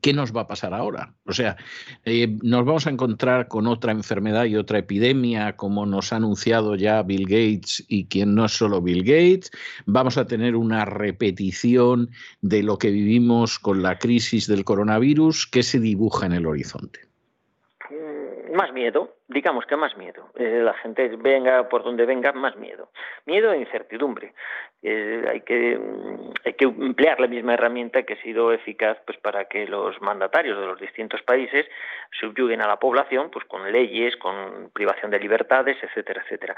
¿Qué 0.00 0.12
nos 0.12 0.34
va 0.34 0.42
a 0.42 0.46
pasar 0.46 0.74
ahora? 0.74 1.14
O 1.26 1.32
sea, 1.32 1.56
eh, 2.04 2.36
nos 2.42 2.64
vamos 2.64 2.86
a 2.86 2.90
encontrar 2.90 3.48
con 3.48 3.66
otra 3.66 3.92
enfermedad 3.92 4.44
y 4.44 4.56
otra 4.56 4.78
epidemia, 4.78 5.56
como 5.56 5.86
nos 5.86 6.12
ha 6.12 6.16
anunciado 6.16 6.74
ya 6.74 7.02
Bill 7.02 7.24
Gates 7.24 7.84
y 7.88 8.06
quien 8.06 8.34
no 8.34 8.46
es 8.46 8.52
solo 8.52 8.80
Bill 8.80 9.02
Gates. 9.02 9.50
Vamos 9.86 10.18
a 10.18 10.26
tener 10.26 10.56
una 10.56 10.84
repetición 10.84 12.10
de 12.40 12.62
lo 12.62 12.78
que 12.78 12.90
vivimos 12.90 13.58
con 13.58 13.82
la 13.82 13.98
crisis 13.98 14.46
del 14.46 14.64
coronavirus. 14.64 15.46
¿Qué 15.46 15.62
se 15.62 15.80
dibuja 15.80 16.26
en 16.26 16.32
el 16.32 16.46
horizonte? 16.46 17.00
Mm, 17.90 18.56
más 18.56 18.72
miedo, 18.72 19.14
digamos 19.28 19.64
que 19.66 19.76
más 19.76 19.96
miedo. 19.96 20.28
Eh, 20.34 20.60
la 20.62 20.74
gente 20.74 21.08
venga 21.16 21.68
por 21.68 21.82
donde 21.82 22.04
venga, 22.04 22.32
más 22.32 22.56
miedo. 22.56 22.90
Miedo 23.26 23.52
e 23.52 23.58
incertidumbre. 23.58 24.34
Eh, 24.82 25.24
hay, 25.30 25.40
que, 25.40 25.78
mm, 25.78 26.32
hay 26.44 26.52
que 26.52 26.64
emplear 26.66 27.18
la 27.18 27.26
misma 27.26 27.54
herramienta 27.54 28.02
que 28.02 28.14
ha 28.14 28.22
sido 28.22 28.52
eficaz 28.52 28.98
pues, 29.06 29.18
para 29.18 29.46
que 29.46 29.66
los 29.66 30.00
mandatarios 30.02 30.58
de 30.60 30.66
los 30.66 30.78
distintos 30.78 31.22
países 31.22 31.66
subyuguen 32.20 32.60
a 32.60 32.68
la 32.68 32.78
población 32.78 33.30
pues, 33.30 33.46
con 33.46 33.70
leyes, 33.72 34.16
con 34.18 34.70
privación 34.74 35.10
de 35.10 35.18
libertades, 35.18 35.78
etcétera, 35.82 36.22
etcétera. 36.22 36.54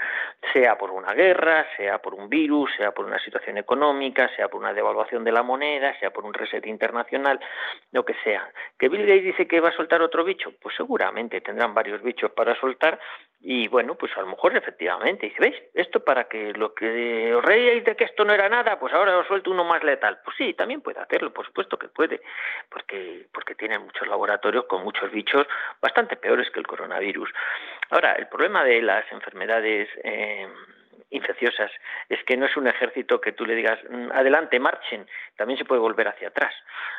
Sea 0.53 0.77
por 0.77 0.91
una 0.91 1.13
guerra, 1.15 1.67
sea 1.77 1.99
por 1.99 2.15
un 2.15 2.29
virus, 2.29 2.71
sea 2.77 2.91
por 2.91 3.07
una 3.07 3.21
situación 3.21 3.59
económica, 3.59 4.29
sea 4.35 4.49
por 4.49 4.61
una 4.61 4.73
devaluación 4.73 5.23
de 5.23 5.31
la 5.31 5.45
moneda, 5.45 5.97
sea 6.01 6.11
por 6.11 6.25
un 6.25 6.35
reset 6.35 6.67
internacional, 6.67 7.39
lo 7.93 8.05
que 8.05 8.15
sea. 8.25 8.51
¿Que 8.77 8.89
Bill 8.89 9.07
Gates 9.07 9.25
dice 9.25 9.47
que 9.47 9.61
va 9.61 9.69
a 9.69 9.77
soltar 9.77 10.03
otro 10.03 10.25
bicho? 10.25 10.53
Pues 10.61 10.75
seguramente 10.75 11.41
tendrán 11.41 11.75
varios 11.75 12.03
bichos 12.03 12.33
para 12.33 12.56
soltar 12.61 12.99
y 13.49 13.69
bueno, 13.69 13.95
pues 13.95 14.11
a 14.17 14.23
lo 14.23 14.27
mejor 14.27 14.57
efectivamente, 14.57 15.27
dice, 15.27 15.41
¿veis? 15.41 15.55
Esto 15.73 16.01
para 16.01 16.25
que 16.25 16.53
lo 16.55 16.75
que 16.75 17.33
os 17.33 17.45
reíais 17.45 17.85
de 17.85 17.95
que 17.95 18.03
esto 18.03 18.25
no 18.25 18.33
era 18.33 18.49
nada, 18.49 18.77
pues 18.79 18.93
ahora 18.93 19.17
os 19.19 19.27
suelto 19.29 19.53
uno 19.53 19.63
más 19.63 19.85
letal. 19.85 20.19
Pues 20.25 20.37
sí, 20.37 20.55
también 20.55 20.81
puede 20.81 20.99
hacerlo, 20.99 21.33
por 21.33 21.47
supuesto 21.47 21.79
que 21.79 21.87
puede, 21.87 22.21
porque, 22.69 23.27
porque 23.33 23.55
tienen 23.55 23.83
muchos 23.83 24.09
laboratorios 24.09 24.65
con 24.65 24.83
muchos 24.83 25.13
bichos 25.13 25.47
bastante 25.81 26.17
peores 26.17 26.51
que 26.51 26.59
el 26.59 26.67
coronavirus. 26.67 27.31
Ahora, 27.91 28.15
el 28.15 28.27
problema 28.27 28.65
de 28.65 28.83
las 28.83 29.05
enfermedades 29.13 29.89
eh, 30.03 30.49
infecciosas 31.11 31.71
es 32.09 32.23
que 32.25 32.37
no 32.37 32.47
es 32.47 32.57
un 32.57 32.67
ejército 32.67 33.21
que 33.21 33.33
tú 33.33 33.47
le 33.47 33.55
digas 33.55 33.79
mm, 33.89 34.13
adelante, 34.13 34.59
marchen, 34.59 35.07
también 35.37 35.59
se 35.59 35.65
puede 35.65 35.81
volver 35.81 36.09
hacia 36.09 36.29
atrás. 36.29 36.55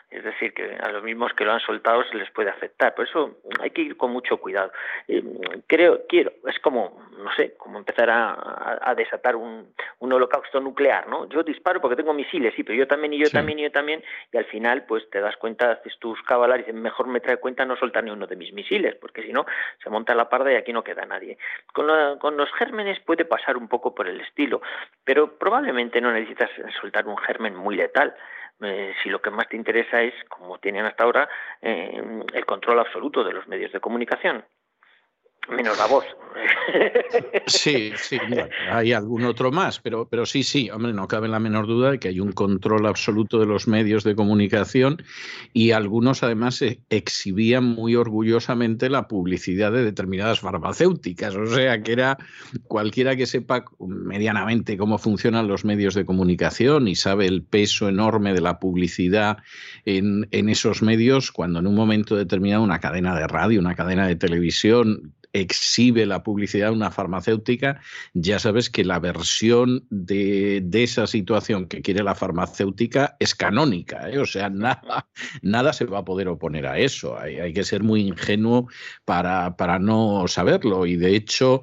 Es 0.10 0.24
decir, 0.24 0.53
que 0.53 0.78
a 0.82 0.89
los 0.89 1.03
mismos 1.03 1.34
que 1.34 1.43
lo 1.43 1.51
han 1.51 1.60
soltado 1.60 2.01
se 2.05 2.16
les 2.16 2.32
puede 2.32 2.49
afectar. 2.49 2.95
Por 2.95 3.05
eso 3.08 3.39
hay 3.60 3.72
que 3.72 3.82
ir 3.82 3.97
con 3.97 4.12
mucho 4.12 4.38
cuidado. 4.38 4.72
Eh, 5.08 5.22
creo, 5.68 6.05
quiero, 6.08 6.32
es 6.47 6.58
como, 6.60 7.05
no 7.18 7.30
sé, 7.36 7.55
como 7.58 7.78
empezar 7.78 8.10
a, 8.10 8.93
desatar 8.95 9.36
un, 9.36 9.74
holocausto 9.99 10.62
nuclear, 10.62 11.08
¿no? 11.08 11.28
Yo 11.28 11.43
disparo 11.43 11.82
porque 11.82 11.97
tengo 11.97 12.14
misiles, 12.14 12.53
sí, 12.55 12.64
pero 12.64 12.78
yo 12.78 12.88
también, 12.88 13.14
y 13.14 13.20
yo 13.20 13.30
también, 13.30 13.60
y 13.60 13.64
yo 13.64 13.72
también, 13.72 14.01
y 14.32 14.38
al 14.38 14.45
final, 14.45 14.86
pues 14.86 15.08
te 15.10 15.20
das 15.20 15.36
cuenta, 15.36 15.72
haces 15.72 15.99
tus 15.99 16.22
cabalarios 16.24 16.68
y 16.68 16.72
dices, 16.72 16.82
mejor 16.82 17.08
me 17.08 17.20
trae 17.20 17.38
cuenta 17.38 17.66
no 17.66 17.76
soltar 17.76 18.03
ni 18.03 18.12
uno 18.12 18.26
de 18.26 18.38
mis 18.38 18.53
misiles, 18.53 18.95
porque 18.95 19.22
si 19.24 19.34
no, 19.34 19.45
se 19.84 19.89
monta 19.89 20.16
la 20.16 20.30
parda 20.30 20.53
y 20.53 20.55
aquí 20.55 20.72
no 20.72 20.84
queda 20.84 21.05
nadie. 21.05 21.38
Con, 21.74 22.18
con 22.20 22.38
los 22.38 22.51
gérmenes 22.53 22.99
puede 23.01 23.26
pasar 23.26 23.58
un 23.58 23.68
poco 23.68 23.93
por 23.98 24.08
el 24.08 24.22
estilo, 24.22 24.62
pero 25.04 25.38
probablemente 25.39 26.00
no 26.00 26.12
necesitas 26.14 26.52
soltar 26.80 27.08
un 27.08 27.18
germen 27.18 27.56
muy 27.56 27.76
letal. 27.76 28.16
Eh, 28.62 28.93
si 29.02 29.10
lo 29.10 29.22
que 29.22 29.32
más 29.32 29.50
te 29.50 29.56
interesa 29.56 30.02
es, 30.02 30.14
como 30.30 30.60
tienen 30.60 30.86
hasta 30.86 31.04
ahora, 31.04 31.28
eh, 31.62 32.02
el 32.34 32.45
control 32.45 32.80
absoluto 32.80 33.24
de 33.24 33.34
los 33.34 33.48
medios 33.48 33.72
de 33.72 33.80
comunicación 33.80 34.45
menos 35.50 35.78
la 35.78 35.86
voz. 35.88 36.06
Sí, 37.48 37.91
sí, 37.95 38.18
hay 38.70 38.91
algún 38.91 39.24
otro 39.26 39.52
más, 39.52 39.80
pero, 39.80 40.08
pero 40.08 40.26
sí, 40.26 40.43
sí, 40.43 40.70
hombre, 40.70 40.93
no 40.93 41.08
cabe 41.08 41.28
la 41.28 41.39
menor 41.39 41.66
duda 41.66 41.91
de 41.91 42.00
que 42.00 42.10
hay 42.10 42.20
un 42.20 42.32
control 42.32 42.86
absoluto 42.86 43.39
de 43.39 43.45
los 43.45 43.68
medios 43.68 44.04
de 44.04 44.16
comunicación 44.16 45.02
y 45.54 45.72
algunos 45.72 46.24
además 46.24 46.64
exhibían 46.89 47.64
muy 47.64 47.95
orgullosamente 47.95 48.89
la 48.89 49.08
publicidad 49.08 49.72
de 49.72 49.84
determinadas 49.84 50.41
farmacéuticas, 50.41 51.36
o 51.36 51.48
sea 51.48 51.82
que 51.82 51.93
era 51.93 52.18
cualquiera 52.68 53.16
que 53.16 53.26
sepa 53.26 53.66
medianamente 53.80 54.78
cómo 54.78 54.98
funcionan 54.98 55.48
los 55.48 55.66
medios 55.66 55.95
de 55.95 56.06
comunicación 56.06 56.88
y 56.88 56.95
sabe 56.95 57.28
el 57.28 57.43
peso 57.43 57.88
enorme 57.88 58.34
de 58.34 58.41
la 58.41 58.60
publicidad 58.60 59.38
en, 59.86 60.28
en 60.32 60.50
esos 60.50 60.82
medios, 60.82 61.32
cuando 61.32 61.60
en 61.60 61.68
un 61.68 61.76
momento 61.76 62.16
determinado 62.16 62.64
una 62.64 62.80
cadena 62.80 63.18
de 63.18 63.28
radio, 63.28 63.60
una 63.60 63.76
cadena 63.76 64.08
de 64.08 64.16
televisión 64.16 65.14
exhibe 65.34 66.05
la 66.05 66.23
publicidad 66.23 66.67
de 66.67 66.73
una 66.73 66.91
farmacéutica, 66.91 67.82
ya 68.13 68.39
sabes 68.39 68.69
que 68.69 68.84
la 68.84 68.99
versión 68.99 69.86
de, 69.89 70.63
esa 70.71 71.07
situación 71.07 71.67
que 71.67 71.82
quiere 71.82 72.03
la 72.03 72.15
farmacéutica 72.15 73.15
es 73.19 73.36
canónica, 73.36 74.09
¿eh? 74.09 74.19
o 74.19 74.25
sea, 74.25 74.49
nada, 74.49 75.07
nada 75.41 75.73
se 75.73 75.86
va 75.86 75.99
a 75.99 76.05
poder 76.05 76.28
oponer 76.28 76.67
a 76.67 76.78
eso. 76.78 77.17
Hay, 77.17 77.39
hay 77.39 77.53
que 77.53 77.63
ser 77.63 77.84
muy 77.84 78.01
ingenuo 78.01 78.67
para, 79.05 79.55
para 79.57 79.80
no 79.80 80.28
saberlo 80.28 80.86
y 80.86 80.95
de 80.95 81.15
hecho... 81.15 81.61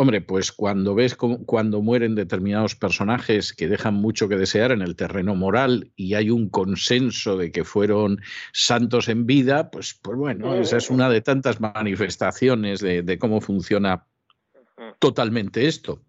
Hombre, 0.00 0.20
pues 0.20 0.52
cuando 0.52 0.94
ves 0.94 1.16
cuando 1.16 1.82
mueren 1.82 2.14
determinados 2.14 2.76
personajes 2.76 3.52
que 3.52 3.66
dejan 3.66 3.94
mucho 3.94 4.28
que 4.28 4.36
desear 4.36 4.70
en 4.70 4.80
el 4.80 4.94
terreno 4.94 5.34
moral 5.34 5.90
y 5.96 6.14
hay 6.14 6.30
un 6.30 6.50
consenso 6.50 7.36
de 7.36 7.50
que 7.50 7.64
fueron 7.64 8.20
santos 8.52 9.08
en 9.08 9.26
vida, 9.26 9.72
pues, 9.72 9.98
pues 10.00 10.16
bueno, 10.16 10.54
esa 10.54 10.76
es 10.76 10.88
una 10.88 11.10
de 11.10 11.20
tantas 11.20 11.60
manifestaciones 11.60 12.78
de, 12.78 13.18
cómo 13.18 13.40
funciona 13.40 14.06
totalmente 15.00 15.66
esto. 15.66 16.00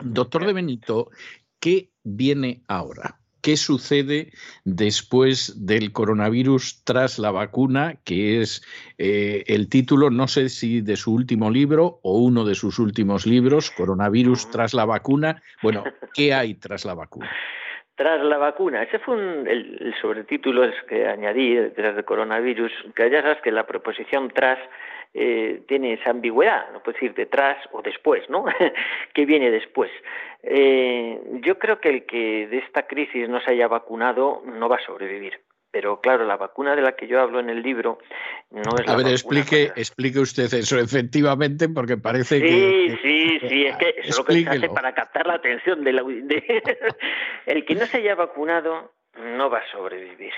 Doctor 0.00 0.46
de 0.46 0.54
Benito, 0.54 1.10
¿qué 1.60 1.90
viene 2.04 2.62
ahora? 2.68 3.20
Qué 3.44 3.58
sucede 3.58 4.32
después 4.64 5.66
del 5.66 5.92
coronavirus 5.92 6.82
tras 6.82 7.18
la 7.18 7.30
vacuna, 7.30 7.96
que 8.02 8.40
es 8.40 8.64
eh, 8.96 9.44
el 9.46 9.68
título, 9.68 10.08
no 10.08 10.26
sé 10.28 10.48
si 10.48 10.80
de 10.80 10.96
su 10.96 11.12
último 11.14 11.50
libro 11.50 12.00
o 12.02 12.18
uno 12.20 12.46
de 12.46 12.54
sus 12.54 12.78
últimos 12.78 13.26
libros, 13.26 13.70
Coronavirus 13.70 14.50
tras 14.50 14.72
la 14.72 14.86
vacuna. 14.86 15.42
Bueno, 15.62 15.84
¿qué 16.14 16.32
hay 16.32 16.54
tras 16.54 16.86
la 16.86 16.94
vacuna? 16.94 17.30
Tras 17.96 18.24
la 18.24 18.38
vacuna, 18.38 18.82
ese 18.82 18.98
fue 18.98 19.14
el, 19.16 19.94
sobretítulo 20.00 20.62
que 20.88 21.06
añadí 21.06 21.56
tras 21.76 21.98
el 21.98 22.04
coronavirus, 22.04 22.72
que 22.96 23.10
ya 23.10 23.20
sabes 23.20 23.42
que 23.42 23.52
la 23.52 23.66
proposición 23.66 24.30
tras 24.34 24.58
eh, 25.16 25.62
tiene 25.68 25.92
esa 25.92 26.10
ambigüedad, 26.10 26.72
no 26.72 26.82
puede 26.82 26.98
decir 26.98 27.14
detrás 27.14 27.56
o 27.70 27.82
después, 27.82 28.28
¿no? 28.28 28.44
¿Qué 29.14 29.24
viene 29.24 29.48
después? 29.50 29.90
Eh, 30.42 31.20
yo 31.44 31.56
creo 31.58 31.80
que 31.80 31.88
el 31.88 32.04
que 32.04 32.48
de 32.48 32.58
esta 32.58 32.88
crisis 32.88 33.28
no 33.28 33.40
se 33.40 33.52
haya 33.52 33.68
vacunado 33.68 34.42
no 34.44 34.68
va 34.68 34.76
a 34.76 34.84
sobrevivir. 34.84 35.40
Pero 35.70 36.00
claro, 36.00 36.24
la 36.24 36.36
vacuna 36.36 36.76
de 36.76 36.82
la 36.82 36.92
que 36.96 37.06
yo 37.06 37.20
hablo 37.20 37.40
en 37.40 37.50
el 37.50 37.62
libro 37.62 37.98
no 38.50 38.76
es 38.78 38.88
a 38.88 38.96
ver, 38.96 39.08
explique, 39.08 39.72
explique 39.74 40.20
usted 40.20 40.52
eso, 40.52 40.78
efectivamente, 40.78 41.68
porque 41.68 41.96
parece 41.96 42.40
que. 42.40 42.48
Sí, 42.48 42.98
sí, 43.02 43.48
sí, 43.48 43.66
es 43.66 43.76
que 43.76 43.94
es 43.98 44.16
lo 44.16 44.24
que 44.24 44.42
se 44.42 44.48
hace 44.48 44.68
para 44.68 44.94
captar 44.94 45.26
la 45.26 45.34
atención 45.34 45.82
de 45.82 45.92
la. 45.92 46.02
el 47.46 47.64
que 47.64 47.74
no 47.74 47.86
se 47.86 47.98
haya 47.98 48.14
vacunado 48.14 48.94
no 49.16 49.50
va 49.50 49.58
a 49.58 49.70
sobrevivir 49.72 50.32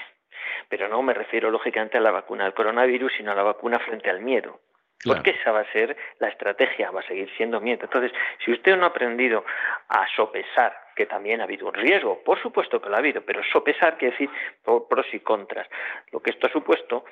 pero 0.68 0.88
no 0.88 1.02
me 1.02 1.14
refiero 1.14 1.50
lógicamente 1.50 1.98
a 1.98 2.00
la 2.00 2.10
vacuna 2.10 2.44
del 2.44 2.54
coronavirus, 2.54 3.12
sino 3.16 3.32
a 3.32 3.34
la 3.34 3.42
vacuna 3.42 3.78
frente 3.78 4.10
al 4.10 4.20
miedo. 4.20 4.60
Porque 5.04 5.30
esa 5.30 5.52
va 5.52 5.60
a 5.60 5.72
ser 5.72 5.96
la 6.18 6.28
estrategia, 6.28 6.90
va 6.90 7.00
a 7.00 7.06
seguir 7.06 7.30
siendo 7.36 7.60
miedo. 7.60 7.84
Entonces, 7.84 8.12
si 8.44 8.50
usted 8.50 8.76
no 8.76 8.84
ha 8.84 8.88
aprendido 8.88 9.44
a 9.88 10.06
sopesar, 10.16 10.74
que 10.96 11.06
también 11.06 11.40
ha 11.40 11.44
habido 11.44 11.68
un 11.68 11.74
riesgo, 11.74 12.22
por 12.24 12.40
supuesto 12.40 12.80
que 12.80 12.88
lo 12.88 12.96
ha 12.96 12.98
habido, 12.98 13.20
pero 13.20 13.42
sopesar 13.44 13.98
quiere 13.98 14.12
decir 14.12 14.30
pros 14.64 15.06
y 15.12 15.20
contras. 15.20 15.68
Lo 16.10 16.20
que 16.20 16.30
esto 16.30 16.46
ha 16.46 16.50
supuesto, 16.50 17.04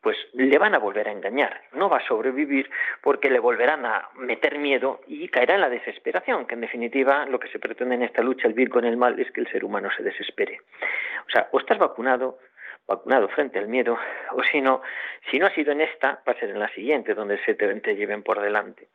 pues 0.00 0.16
le 0.34 0.56
van 0.56 0.74
a 0.76 0.78
volver 0.78 1.08
a 1.08 1.10
engañar, 1.12 1.62
no 1.72 1.88
va 1.88 1.96
a 1.96 2.06
sobrevivir 2.06 2.70
porque 3.02 3.28
le 3.28 3.40
volverán 3.40 3.84
a 3.84 4.08
meter 4.14 4.56
miedo 4.56 5.00
y 5.08 5.28
caerá 5.28 5.56
en 5.56 5.62
la 5.62 5.68
desesperación, 5.68 6.46
que 6.46 6.54
en 6.54 6.60
definitiva 6.60 7.26
lo 7.26 7.40
que 7.40 7.48
se 7.48 7.58
pretende 7.58 7.96
en 7.96 8.04
esta 8.04 8.22
lucha, 8.22 8.46
el 8.46 8.54
bien 8.54 8.68
con 8.68 8.84
el 8.84 8.96
mal, 8.96 9.18
es 9.18 9.30
que 9.32 9.40
el 9.40 9.50
ser 9.50 9.64
humano 9.64 9.90
se 9.96 10.04
desespere. 10.04 10.60
O 11.26 11.30
sea, 11.30 11.48
o 11.50 11.58
estás 11.58 11.78
vacunado 11.78 12.38
vacunado 12.86 13.28
frente 13.28 13.58
al 13.58 13.68
miedo, 13.68 13.98
o 14.32 14.42
si 14.44 14.60
no, 14.60 14.82
si 15.30 15.38
no 15.38 15.46
ha 15.46 15.50
sido 15.50 15.72
en 15.72 15.80
esta, 15.80 16.22
va 16.26 16.32
a 16.32 16.38
ser 16.38 16.50
en 16.50 16.60
la 16.60 16.68
siguiente, 16.68 17.14
donde 17.14 17.38
se 17.44 17.54
te, 17.54 17.72
te 17.80 17.96
lleven 17.96 18.22
por 18.22 18.40
delante. 18.40 18.88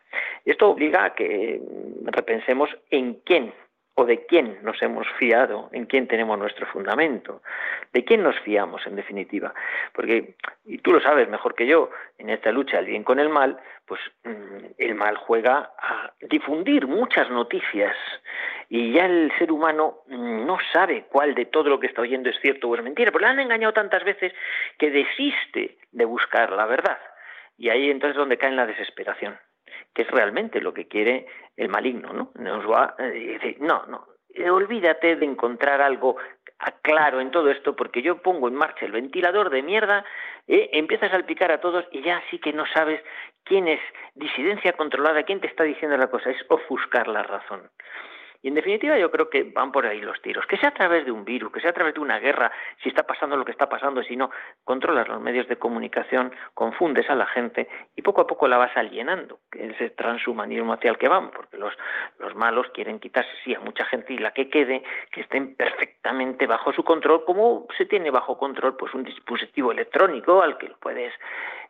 Esto 0.45 0.69
obliga 0.69 1.05
a 1.05 1.13
que 1.13 1.61
repensemos 2.05 2.69
en 2.89 3.15
quién 3.25 3.53
o 3.95 4.05
de 4.05 4.25
quién 4.25 4.59
nos 4.63 4.81
hemos 4.81 5.07
fiado, 5.19 5.69
en 5.73 5.85
quién 5.85 6.07
tenemos 6.07 6.39
nuestro 6.39 6.65
fundamento, 6.67 7.41
de 7.91 8.05
quién 8.05 8.23
nos 8.23 8.39
fiamos 8.39 8.85
en 8.87 8.95
definitiva. 8.95 9.53
Porque, 9.93 10.35
y 10.65 10.77
tú 10.77 10.93
lo 10.93 11.01
sabes 11.01 11.27
mejor 11.27 11.55
que 11.55 11.67
yo, 11.67 11.89
en 12.17 12.29
esta 12.29 12.51
lucha 12.51 12.77
del 12.77 12.85
bien 12.85 13.03
con 13.03 13.19
el 13.19 13.29
mal, 13.29 13.59
pues 13.85 13.99
mm, 14.23 14.65
el 14.77 14.95
mal 14.95 15.17
juega 15.17 15.71
a 15.77 16.13
difundir 16.21 16.87
muchas 16.87 17.29
noticias 17.29 17.95
y 18.69 18.93
ya 18.93 19.05
el 19.05 19.31
ser 19.37 19.51
humano 19.51 19.99
mm, 20.07 20.45
no 20.45 20.57
sabe 20.71 21.05
cuál 21.09 21.35
de 21.35 21.45
todo 21.45 21.69
lo 21.69 21.79
que 21.79 21.87
está 21.87 22.01
oyendo 22.01 22.29
es 22.29 22.39
cierto 22.39 22.69
o 22.69 22.75
es 22.75 22.83
mentira, 22.83 23.11
porque 23.11 23.25
le 23.25 23.31
han 23.31 23.39
engañado 23.39 23.73
tantas 23.73 24.03
veces 24.05 24.33
que 24.77 24.89
desiste 24.89 25.77
de 25.91 26.05
buscar 26.05 26.51
la 26.53 26.65
verdad. 26.65 26.97
Y 27.57 27.69
ahí 27.69 27.91
entonces 27.91 28.15
es 28.15 28.19
donde 28.19 28.37
cae 28.37 28.49
en 28.49 28.55
la 28.55 28.65
desesperación 28.65 29.37
que 29.93 30.03
es 30.03 30.11
realmente 30.11 30.61
lo 30.61 30.73
que 30.73 30.87
quiere 30.87 31.27
el 31.57 31.69
maligno, 31.69 32.13
¿no? 32.13 32.31
Nos 32.35 32.69
va 32.69 32.95
decir, 32.97 33.57
no, 33.59 33.85
no, 33.87 34.07
eh, 34.33 34.49
olvídate 34.49 35.15
de 35.17 35.25
encontrar 35.25 35.81
algo 35.81 36.17
claro 36.81 37.19
en 37.19 37.31
todo 37.31 37.49
esto, 37.49 37.75
porque 37.75 38.01
yo 38.01 38.21
pongo 38.21 38.47
en 38.47 38.55
marcha 38.55 38.85
el 38.85 38.91
ventilador 38.91 39.49
de 39.49 39.63
mierda, 39.63 40.05
eh, 40.47 40.69
empiezas 40.73 41.09
a 41.09 41.15
salpicar 41.15 41.51
a 41.51 41.59
todos 41.59 41.85
y 41.91 42.01
ya 42.01 42.21
sí 42.29 42.39
que 42.39 42.53
no 42.53 42.65
sabes 42.67 43.01
quién 43.43 43.67
es 43.67 43.79
disidencia 44.15 44.73
controlada, 44.73 45.23
quién 45.23 45.41
te 45.41 45.47
está 45.47 45.63
diciendo 45.63 45.97
la 45.97 46.07
cosa, 46.07 46.29
es 46.29 46.37
ofuscar 46.49 47.07
la 47.07 47.23
razón. 47.23 47.69
Y 48.41 48.47
en 48.47 48.55
definitiva 48.55 48.97
yo 48.97 49.11
creo 49.11 49.29
que 49.29 49.43
van 49.43 49.71
por 49.71 49.85
ahí 49.85 50.01
los 50.01 50.19
tiros. 50.21 50.45
Que 50.47 50.57
sea 50.57 50.69
a 50.69 50.73
través 50.73 51.05
de 51.05 51.11
un 51.11 51.23
virus, 51.23 51.51
que 51.51 51.61
sea 51.61 51.69
a 51.69 51.73
través 51.73 51.93
de 51.93 51.99
una 51.99 52.19
guerra, 52.19 52.51
si 52.81 52.89
está 52.89 53.03
pasando 53.03 53.37
lo 53.37 53.45
que 53.45 53.51
está 53.51 53.69
pasando, 53.69 54.01
si 54.01 54.15
no, 54.15 54.31
controlas 54.63 55.07
los 55.07 55.21
medios 55.21 55.47
de 55.47 55.57
comunicación, 55.57 56.33
confundes 56.53 57.09
a 57.09 57.15
la 57.15 57.27
gente 57.27 57.67
y 57.95 58.01
poco 58.01 58.21
a 58.21 58.27
poco 58.27 58.47
la 58.47 58.57
vas 58.57 58.75
alienando, 58.75 59.39
ese 59.51 59.91
transhumanismo 59.91 60.73
hacia 60.73 60.89
el 60.89 60.97
que 60.97 61.07
van, 61.07 61.29
porque 61.29 61.57
los, 61.57 61.73
los 62.17 62.35
malos 62.35 62.67
quieren 62.73 62.99
quitarse, 62.99 63.31
sí, 63.43 63.53
a 63.53 63.59
mucha 63.59 63.85
gente 63.85 64.13
y 64.13 64.17
la 64.17 64.31
que 64.31 64.49
quede, 64.49 64.83
que 65.11 65.21
estén 65.21 65.55
perfectamente 65.55 66.47
bajo 66.47 66.73
su 66.73 66.83
control, 66.83 67.23
como 67.25 67.67
se 67.77 67.85
tiene 67.85 68.09
bajo 68.09 68.37
control 68.37 68.75
pues 68.75 68.93
un 68.93 69.03
dispositivo 69.03 69.71
electrónico 69.71 70.41
al 70.41 70.57
que 70.57 70.67
puedes 70.79 71.13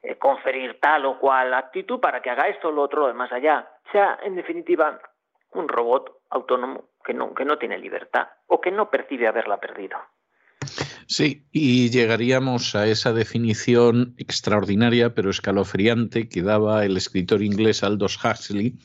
eh, 0.04 0.16
conferir 0.16 0.80
tal 0.80 1.06
o 1.06 1.20
cual 1.20 1.54
actitud 1.54 2.00
para 2.00 2.22
que 2.22 2.30
haga 2.30 2.48
esto, 2.48 2.72
lo 2.72 2.84
otro, 2.84 3.02
lo 3.02 3.08
demás 3.08 3.32
allá. 3.32 3.68
O 3.88 3.92
sea, 3.92 4.20
en 4.24 4.36
definitiva, 4.36 5.00
un 5.54 5.68
robot 5.68 6.21
autónomo 6.32 6.90
que 7.06 7.14
no, 7.14 7.34
que 7.34 7.46
no 7.46 7.58
tiene 7.58 7.78
libertad 7.78 8.28
o 8.48 8.60
que 8.60 8.72
no 8.72 8.90
percibe 8.90 9.28
haberla 9.28 9.60
perdido. 9.60 9.98
Sí, 11.08 11.46
y 11.52 11.90
llegaríamos 11.90 12.76
a 12.76 12.88
esa 12.88 13.12
definición 13.12 14.14
extraordinaria 14.18 15.14
pero 15.14 15.30
escalofriante 15.30 16.30
que 16.30 16.42
daba 16.42 16.86
el 16.86 16.96
escritor 16.96 17.42
inglés 17.42 17.84
Aldous 17.84 18.18
Huxley 18.24 18.78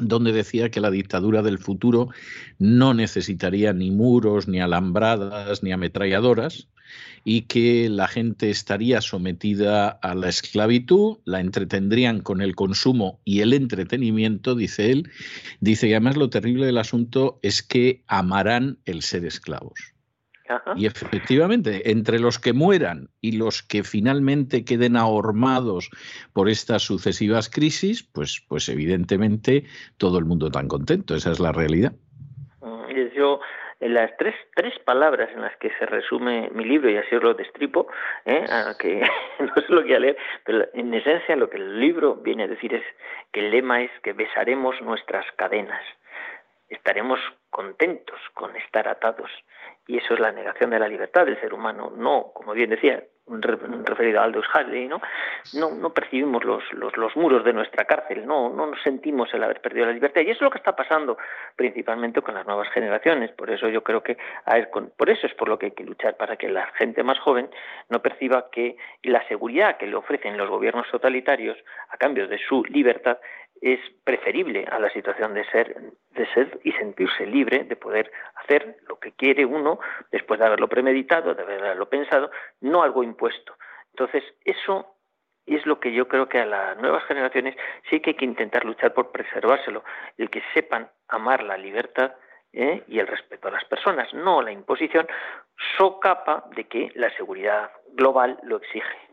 donde 0.00 0.32
decía 0.32 0.70
que 0.70 0.80
la 0.80 0.90
dictadura 0.90 1.42
del 1.42 1.58
futuro 1.58 2.08
no 2.58 2.94
necesitaría 2.94 3.72
ni 3.72 3.90
muros, 3.90 4.48
ni 4.48 4.60
alambradas, 4.60 5.62
ni 5.62 5.72
ametralladoras, 5.72 6.68
y 7.24 7.42
que 7.42 7.88
la 7.88 8.08
gente 8.08 8.50
estaría 8.50 9.00
sometida 9.00 9.88
a 9.88 10.14
la 10.14 10.28
esclavitud, 10.28 11.18
la 11.24 11.40
entretendrían 11.40 12.20
con 12.20 12.42
el 12.42 12.54
consumo 12.56 13.20
y 13.24 13.40
el 13.40 13.52
entretenimiento, 13.52 14.54
dice 14.54 14.90
él. 14.90 15.10
Dice 15.60 15.86
que 15.88 15.94
además 15.94 16.16
lo 16.16 16.30
terrible 16.30 16.66
del 16.66 16.78
asunto 16.78 17.38
es 17.42 17.62
que 17.62 18.02
amarán 18.08 18.78
el 18.84 19.02
ser 19.02 19.24
esclavos. 19.24 19.91
Y 20.76 20.86
efectivamente, 20.86 21.90
entre 21.90 22.18
los 22.18 22.38
que 22.38 22.52
mueran 22.52 23.08
y 23.20 23.32
los 23.32 23.62
que 23.62 23.84
finalmente 23.84 24.64
queden 24.64 24.96
ahormados 24.96 25.90
por 26.32 26.48
estas 26.48 26.82
sucesivas 26.82 27.48
crisis, 27.48 28.02
pues, 28.02 28.44
pues 28.48 28.68
evidentemente 28.68 29.64
todo 29.98 30.18
el 30.18 30.24
mundo 30.24 30.50
tan 30.50 30.68
contento. 30.68 31.14
Esa 31.14 31.30
es 31.30 31.40
la 31.40 31.52
realidad. 31.52 31.92
Mm, 32.60 33.14
yo, 33.14 33.40
en 33.80 33.94
las 33.94 34.16
tres, 34.18 34.34
tres 34.54 34.78
palabras 34.80 35.30
en 35.34 35.42
las 35.42 35.56
que 35.56 35.70
se 35.78 35.86
resume 35.86 36.50
mi 36.54 36.64
libro, 36.64 36.90
y 36.90 36.96
así 36.96 37.14
os 37.14 37.22
lo 37.22 37.34
destripo, 37.34 37.86
¿eh? 38.24 38.44
que 38.78 39.00
no 39.40 39.52
es 39.56 39.68
lo 39.68 39.84
que 39.84 39.96
a 39.96 40.00
leer, 40.00 40.16
pero 40.44 40.66
en 40.74 40.92
esencia 40.92 41.36
lo 41.36 41.48
que 41.48 41.58
el 41.58 41.80
libro 41.80 42.16
viene 42.16 42.44
a 42.44 42.48
decir 42.48 42.74
es 42.74 42.84
que 43.32 43.40
el 43.40 43.50
lema 43.50 43.82
es 43.82 43.90
que 44.02 44.12
besaremos 44.12 44.80
nuestras 44.82 45.24
cadenas 45.36 45.82
estaremos 46.74 47.20
contentos 47.50 48.18
con 48.34 48.56
estar 48.56 48.88
atados. 48.88 49.30
Y 49.86 49.98
eso 49.98 50.14
es 50.14 50.20
la 50.20 50.32
negación 50.32 50.70
de 50.70 50.78
la 50.78 50.88
libertad 50.88 51.26
del 51.26 51.40
ser 51.40 51.52
humano. 51.52 51.92
No, 51.94 52.32
como 52.34 52.52
bien 52.52 52.70
decía, 52.70 53.02
referido 53.26 54.20
a 54.20 54.24
Aldous 54.24 54.46
Huxley, 54.48 54.88
¿no? 54.88 55.00
No, 55.54 55.70
no 55.70 55.92
percibimos 55.92 56.44
los, 56.44 56.62
los, 56.72 56.96
los, 56.96 57.16
muros 57.16 57.44
de 57.44 57.52
nuestra 57.52 57.84
cárcel, 57.84 58.26
no, 58.26 58.50
no 58.50 58.66
nos 58.66 58.82
sentimos 58.82 59.32
el 59.32 59.42
haber 59.44 59.60
perdido 59.60 59.86
la 59.86 59.92
libertad. 59.92 60.22
Y 60.22 60.30
eso 60.30 60.38
es 60.38 60.42
lo 60.42 60.50
que 60.50 60.58
está 60.58 60.74
pasando 60.74 61.16
principalmente 61.56 62.20
con 62.20 62.34
las 62.34 62.46
nuevas 62.46 62.68
generaciones. 62.70 63.30
Por 63.32 63.50
eso 63.50 63.68
yo 63.68 63.82
creo 63.82 64.02
que 64.02 64.16
por 64.96 65.10
eso 65.10 65.26
es 65.26 65.34
por 65.34 65.48
lo 65.48 65.58
que 65.58 65.66
hay 65.66 65.72
que 65.72 65.84
luchar, 65.84 66.16
para 66.16 66.36
que 66.36 66.48
la 66.48 66.66
gente 66.78 67.02
más 67.02 67.18
joven 67.20 67.48
no 67.88 68.02
perciba 68.02 68.50
que 68.50 68.76
la 69.02 69.26
seguridad 69.28 69.76
que 69.76 69.86
le 69.86 69.96
ofrecen 69.96 70.36
los 70.36 70.48
gobiernos 70.48 70.90
totalitarios 70.90 71.56
a 71.90 71.96
cambio 71.96 72.26
de 72.26 72.38
su 72.38 72.64
libertad 72.64 73.18
es 73.62 73.78
preferible 74.02 74.66
a 74.70 74.80
la 74.80 74.90
situación 74.90 75.34
de 75.34 75.44
ser, 75.46 75.74
de 76.10 76.28
y 76.64 76.72
sentirse 76.72 77.24
libre, 77.24 77.62
de 77.62 77.76
poder 77.76 78.10
hacer 78.34 78.76
lo 78.88 78.98
que 78.98 79.12
quiere 79.12 79.46
uno 79.46 79.78
después 80.10 80.40
de 80.40 80.46
haberlo 80.46 80.68
premeditado, 80.68 81.32
de 81.34 81.42
haberlo 81.42 81.88
pensado, 81.88 82.30
no 82.60 82.82
algo 82.82 83.04
impuesto. 83.04 83.54
Entonces, 83.92 84.24
eso 84.44 84.96
es 85.46 85.64
lo 85.64 85.78
que 85.78 85.92
yo 85.92 86.08
creo 86.08 86.28
que 86.28 86.40
a 86.40 86.46
las 86.46 86.76
nuevas 86.78 87.04
generaciones 87.04 87.56
sí 87.88 88.00
que 88.00 88.10
hay 88.10 88.16
que 88.16 88.24
intentar 88.24 88.64
luchar 88.64 88.92
por 88.94 89.12
preservárselo, 89.12 89.84
el 90.18 90.28
que 90.28 90.42
sepan 90.54 90.90
amar 91.06 91.44
la 91.44 91.56
libertad 91.56 92.14
¿eh? 92.52 92.82
y 92.88 92.98
el 92.98 93.06
respeto 93.06 93.46
a 93.46 93.52
las 93.52 93.64
personas, 93.64 94.12
no 94.12 94.42
la 94.42 94.50
imposición, 94.50 95.06
socapa 95.76 96.44
de 96.56 96.64
que 96.64 96.90
la 96.94 97.14
seguridad 97.16 97.70
global 97.92 98.38
lo 98.42 98.56
exige. 98.56 99.11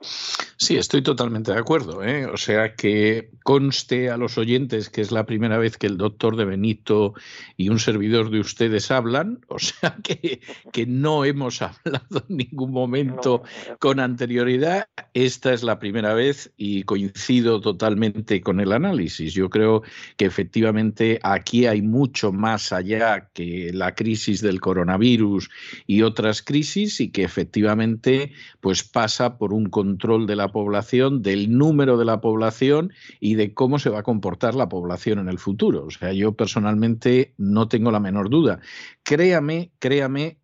Sí, 0.00 0.76
estoy 0.76 1.02
totalmente 1.02 1.52
de 1.52 1.58
acuerdo. 1.58 2.04
¿eh? 2.04 2.26
O 2.26 2.36
sea, 2.36 2.74
que 2.74 3.30
conste 3.42 4.10
a 4.10 4.16
los 4.16 4.38
oyentes 4.38 4.90
que 4.90 5.00
es 5.00 5.10
la 5.10 5.24
primera 5.24 5.58
vez 5.58 5.76
que 5.76 5.86
el 5.86 5.96
doctor 5.96 6.36
de 6.36 6.44
Benito 6.44 7.14
y 7.56 7.68
un 7.68 7.78
servidor 7.78 8.30
de 8.30 8.40
ustedes 8.40 8.90
hablan. 8.90 9.40
O 9.48 9.58
sea, 9.58 9.96
que, 10.02 10.40
que 10.72 10.86
no 10.86 11.24
hemos 11.24 11.62
hablado 11.62 12.24
en 12.28 12.36
ningún 12.36 12.72
momento 12.72 13.42
con 13.80 13.98
anterioridad. 13.98 14.88
Esta 15.14 15.52
es 15.52 15.62
la 15.62 15.78
primera 15.78 16.14
vez 16.14 16.52
y 16.56 16.84
coincido 16.84 17.60
totalmente 17.60 18.40
con 18.40 18.60
el 18.60 18.72
análisis. 18.72 19.34
Yo 19.34 19.50
creo 19.50 19.82
que 20.16 20.26
efectivamente 20.26 21.18
aquí 21.22 21.66
hay 21.66 21.82
mucho 21.82 22.32
más 22.32 22.72
allá 22.72 23.30
que 23.32 23.72
la 23.72 23.94
crisis 23.94 24.40
del 24.42 24.60
coronavirus 24.60 25.50
y 25.86 26.02
otras 26.02 26.42
crisis 26.42 27.00
y 27.00 27.10
que 27.10 27.24
efectivamente 27.24 28.32
pues 28.60 28.84
pasa 28.84 29.38
por 29.38 29.52
un 29.52 29.68
control 29.88 30.26
de 30.26 30.36
la 30.36 30.48
población, 30.48 31.22
del 31.22 31.56
número 31.56 31.96
de 31.96 32.04
la 32.04 32.20
población 32.20 32.92
y 33.20 33.36
de 33.36 33.54
cómo 33.54 33.78
se 33.78 33.88
va 33.88 34.00
a 34.00 34.02
comportar 34.02 34.54
la 34.54 34.68
población 34.68 35.18
en 35.18 35.28
el 35.28 35.38
futuro. 35.38 35.86
O 35.86 35.90
sea, 35.90 36.12
yo 36.12 36.32
personalmente 36.32 37.32
no 37.38 37.68
tengo 37.68 37.90
la 37.90 38.00
menor 38.00 38.28
duda. 38.28 38.60
Créame, 39.02 39.72
créame 39.78 40.38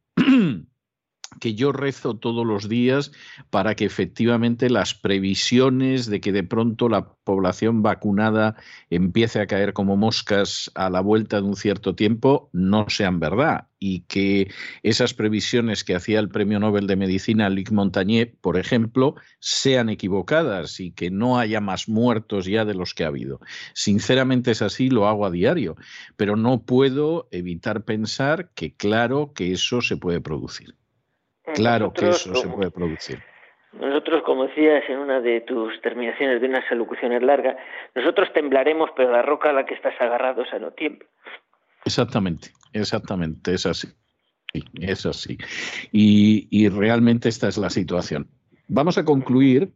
que 1.41 1.55
yo 1.55 1.73
rezo 1.73 2.17
todos 2.17 2.47
los 2.47 2.69
días 2.69 3.13
para 3.51 3.75
que 3.75 3.85
efectivamente 3.85 4.71
las 4.71 4.95
previsiones 4.95 6.07
de 6.07 6.21
que 6.21 6.33
de 6.33 6.43
pronto 6.43 6.89
la 6.89 7.15
población 7.25 7.83
vacunada 7.83 8.57
empiece 8.91 9.41
a 9.41 9.47
caer 9.47 9.73
como 9.73 9.97
moscas 9.97 10.71
a 10.75 10.91
la 10.91 11.01
vuelta 11.01 11.41
de 11.41 11.47
un 11.47 11.57
cierto 11.57 11.95
tiempo 11.95 12.51
no 12.53 12.87
sean 12.89 13.21
verdad 13.21 13.69
y 13.87 14.01
que 14.01 14.51
esas 14.83 15.13
previsiones 15.13 15.85
que 15.85 15.95
hacía 15.95 16.19
el 16.19 16.31
Premio 16.31 16.59
Nobel 16.59 16.87
de 16.87 16.97
Medicina 16.97 17.51
Luc 17.51 17.71
Montagnier, 17.71 18.35
por 18.41 18.57
ejemplo, 18.57 19.15
sean 19.41 19.91
equivocadas 19.91 20.81
y 20.81 20.93
que 20.93 21.11
no 21.11 21.39
haya 21.39 21.61
más 21.61 21.87
muertos 21.87 22.47
ya 22.47 22.65
de 22.65 22.73
los 22.73 22.95
que 22.95 23.05
ha 23.05 23.09
habido. 23.09 23.41
Sinceramente 23.75 24.53
es 24.53 24.63
así, 24.63 24.89
lo 24.89 25.07
hago 25.07 25.27
a 25.27 25.31
diario, 25.31 25.77
pero 26.17 26.35
no 26.37 26.63
puedo 26.63 27.29
evitar 27.31 27.85
pensar 27.85 28.51
que 28.55 28.75
claro 28.75 29.33
que 29.35 29.53
eso 29.53 29.83
se 29.83 29.99
puede 29.99 30.23
producir. 30.23 30.75
Claro 31.53 31.93
que 31.93 32.09
eso 32.09 32.35
se 32.35 32.49
puede 32.49 32.71
producir. 32.71 33.23
Nosotros, 33.73 34.23
como 34.25 34.47
decías 34.47 34.85
en 34.89 34.99
una 34.99 35.21
de 35.21 35.41
tus 35.41 35.81
terminaciones 35.83 36.41
de 36.41 36.47
unas 36.47 36.65
alocuciones 36.71 37.23
largas, 37.23 37.57
nosotros 37.95 38.33
temblaremos, 38.33 38.91
pero 38.97 39.11
la 39.11 39.23
roca 39.23 39.51
a 39.51 39.53
la 39.53 39.67
que 39.67 39.75
estás 39.75 39.95
agarrado 40.01 40.43
esa 40.43 40.59
no 40.59 40.71
tiembla. 40.71 41.07
Exactamente, 41.85 42.51
exactamente, 42.73 43.53
es 43.53 43.67
así. 43.67 43.89
Es 44.81 45.05
así. 45.05 45.37
Y, 45.91 46.47
y 46.51 46.69
realmente 46.69 47.29
esta 47.29 47.49
es 47.49 47.59
la 47.59 47.69
situación. 47.69 48.29
Vamos 48.69 48.97
a 48.97 49.05
concluir 49.05 49.65
eh, 49.65 49.73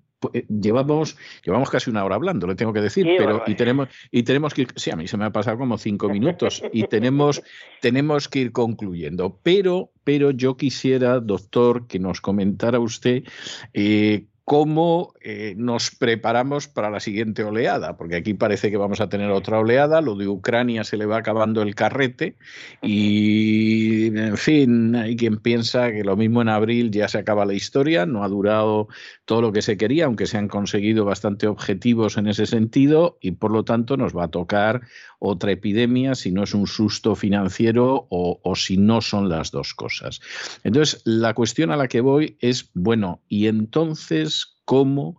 llevamos, 0.49 1.17
llevamos 1.45 1.71
casi 1.71 1.91
una 1.91 2.05
hora 2.05 2.17
hablando, 2.17 2.47
le 2.47 2.55
tengo 2.55 2.73
que 2.73 2.81
decir, 2.81 3.07
pero 3.17 3.43
y 3.47 3.55
tenemos, 3.55 3.89
y 4.11 4.23
tenemos 4.23 4.55
que 4.55 4.63
ir, 4.63 4.69
sí, 4.77 4.91
a 4.91 4.97
mí 4.97 5.07
se 5.07 5.17
me 5.17 5.25
ha 5.25 5.31
pasado 5.31 5.59
como 5.59 5.79
cinco 5.79 6.09
minutos 6.09 6.63
y 6.73 6.85
tenemos, 6.85 7.43
tenemos 7.81 8.29
que 8.29 8.41
ir 8.41 8.53
concluyendo. 8.53 9.39
Pero, 9.43 9.91
pero 10.05 10.31
yo 10.31 10.57
quisiera, 10.57 11.21
doctor, 11.21 11.87
que 11.87 11.99
nos 11.99 12.21
comentara 12.21 12.81
usted 12.81 13.25
eh, 13.73 14.27
cómo 14.49 15.13
eh, 15.21 15.53
nos 15.59 15.91
preparamos 15.91 16.69
para 16.69 16.89
la 16.89 17.01
siguiente 17.01 17.45
oleada, 17.45 17.99
porque 17.99 18.17
aquí 18.17 18.33
parece 18.33 18.71
que 18.71 18.79
vamos 18.79 18.99
a 19.03 19.11
tener 19.11 19.31
otra 19.31 19.59
oleada, 19.59 20.01
lo 20.01 20.17
de 20.17 20.27
Ucrania 20.27 20.85
se 20.85 20.97
le 20.97 21.05
va 21.05 21.19
acabando 21.19 21.61
el 21.61 21.75
carrete 21.75 22.35
y, 22.81 24.07
en 24.07 24.39
fin, 24.39 24.97
hay 24.97 25.17
quien 25.17 25.37
piensa 25.37 25.93
que 25.93 26.03
lo 26.03 26.17
mismo 26.17 26.41
en 26.41 26.49
abril 26.49 26.91
ya 26.91 27.09
se 27.09 27.19
acaba 27.19 27.45
la 27.45 27.53
historia, 27.53 28.07
no 28.07 28.25
ha 28.25 28.29
durado 28.29 28.89
todo 29.27 29.43
lo 29.43 29.53
que 29.53 29.61
se 29.61 29.77
quería, 29.77 30.07
aunque 30.07 30.25
se 30.25 30.39
han 30.39 30.49
conseguido 30.49 31.05
bastante 31.05 31.47
objetivos 31.47 32.17
en 32.17 32.27
ese 32.27 32.47
sentido 32.47 33.19
y 33.21 33.33
por 33.33 33.53
lo 33.53 33.65
tanto 33.65 33.99
nos 33.99 34.17
va 34.17 34.25
a 34.25 34.29
tocar 34.29 34.81
otra 35.19 35.53
epidemia 35.53 36.15
si 36.15 36.33
no 36.33 36.45
es 36.45 36.55
un 36.55 36.67
susto 36.67 37.15
financiero 37.17 38.07
o, 38.09 38.41
o 38.43 38.57
si 38.57 38.79
no 38.79 39.03
son 39.03 39.29
las 39.29 39.51
dos 39.51 39.75
cosas. 39.75 40.23
Entonces, 40.65 41.03
la 41.05 41.35
cuestión 41.35 41.71
a 41.71 41.77
la 41.77 41.89
que 41.89 42.01
voy 42.01 42.39
es, 42.41 42.71
bueno, 42.73 43.21
y 43.29 43.49
entonces 43.49 44.38
cómo 44.69 45.17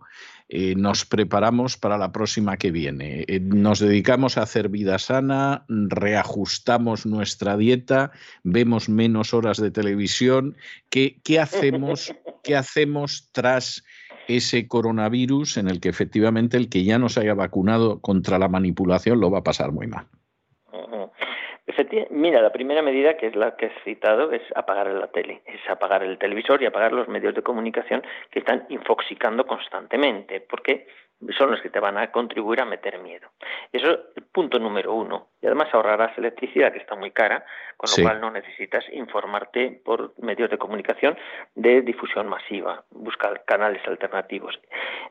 eh, 0.48 0.76
nos 0.76 1.04
preparamos 1.04 1.76
para 1.76 1.98
la 1.98 2.12
próxima 2.12 2.56
que 2.56 2.70
viene. 2.70 3.24
Eh, 3.26 3.40
nos 3.40 3.80
dedicamos 3.80 4.38
a 4.38 4.42
hacer 4.42 4.68
vida 4.68 4.96
sana, 5.00 5.64
reajustamos 5.68 7.04
nuestra 7.04 7.56
dieta, 7.56 8.12
vemos 8.44 8.88
menos 8.88 9.34
horas 9.34 9.60
de 9.60 9.72
televisión. 9.72 10.56
¿Qué, 10.88 11.20
qué 11.24 11.40
hacemos, 11.40 12.14
¿Qué 12.44 12.54
hacemos 12.54 13.28
tras 13.32 13.82
ese 14.28 14.68
coronavirus 14.68 15.56
en 15.56 15.66
el 15.66 15.80
que 15.80 15.88
efectivamente 15.88 16.56
el 16.56 16.68
que 16.68 16.84
ya 16.84 17.00
no 17.00 17.08
se 17.08 17.20
haya 17.20 17.34
vacunado 17.34 18.00
contra 18.00 18.38
la 18.38 18.46
manipulación 18.46 19.18
lo 19.18 19.32
va 19.32 19.40
a 19.40 19.44
pasar 19.44 19.72
muy 19.72 19.88
mal? 19.88 20.06
Mira, 22.10 22.40
la 22.40 22.52
primera 22.52 22.82
medida, 22.82 23.16
que 23.16 23.26
es 23.26 23.36
la 23.36 23.56
que 23.56 23.66
has 23.66 23.84
citado, 23.84 24.32
es 24.32 24.42
apagar 24.54 24.88
la 24.88 25.08
tele, 25.08 25.42
es 25.46 25.60
apagar 25.68 26.02
el 26.02 26.18
televisor 26.18 26.62
y 26.62 26.66
apagar 26.66 26.92
los 26.92 27.08
medios 27.08 27.34
de 27.34 27.42
comunicación 27.42 28.02
que 28.30 28.40
están 28.40 28.66
infoxicando 28.68 29.46
constantemente, 29.46 30.40
porque 30.40 30.86
son 31.36 31.50
los 31.50 31.60
que 31.60 31.68
te 31.68 31.80
van 31.80 31.98
a 31.98 32.10
contribuir 32.10 32.60
a 32.60 32.64
meter 32.64 32.98
miedo. 32.98 33.28
Eso 33.72 33.90
es 33.90 33.98
el 34.16 34.22
punto 34.24 34.58
número 34.58 34.94
uno. 34.94 35.28
Y 35.42 35.46
además 35.46 35.68
ahorrarás 35.72 36.16
electricidad, 36.16 36.72
que 36.72 36.78
está 36.78 36.94
muy 36.94 37.10
cara, 37.10 37.44
con 37.76 37.90
lo 37.90 38.02
cual 38.02 38.20
no 38.20 38.30
necesitas 38.30 38.84
informarte 38.92 39.80
por 39.84 40.14
medios 40.18 40.50
de 40.50 40.58
comunicación 40.58 41.16
de 41.54 41.82
difusión 41.82 42.26
masiva, 42.26 42.84
buscar 42.90 43.44
canales 43.44 43.86
alternativos. 43.86 44.58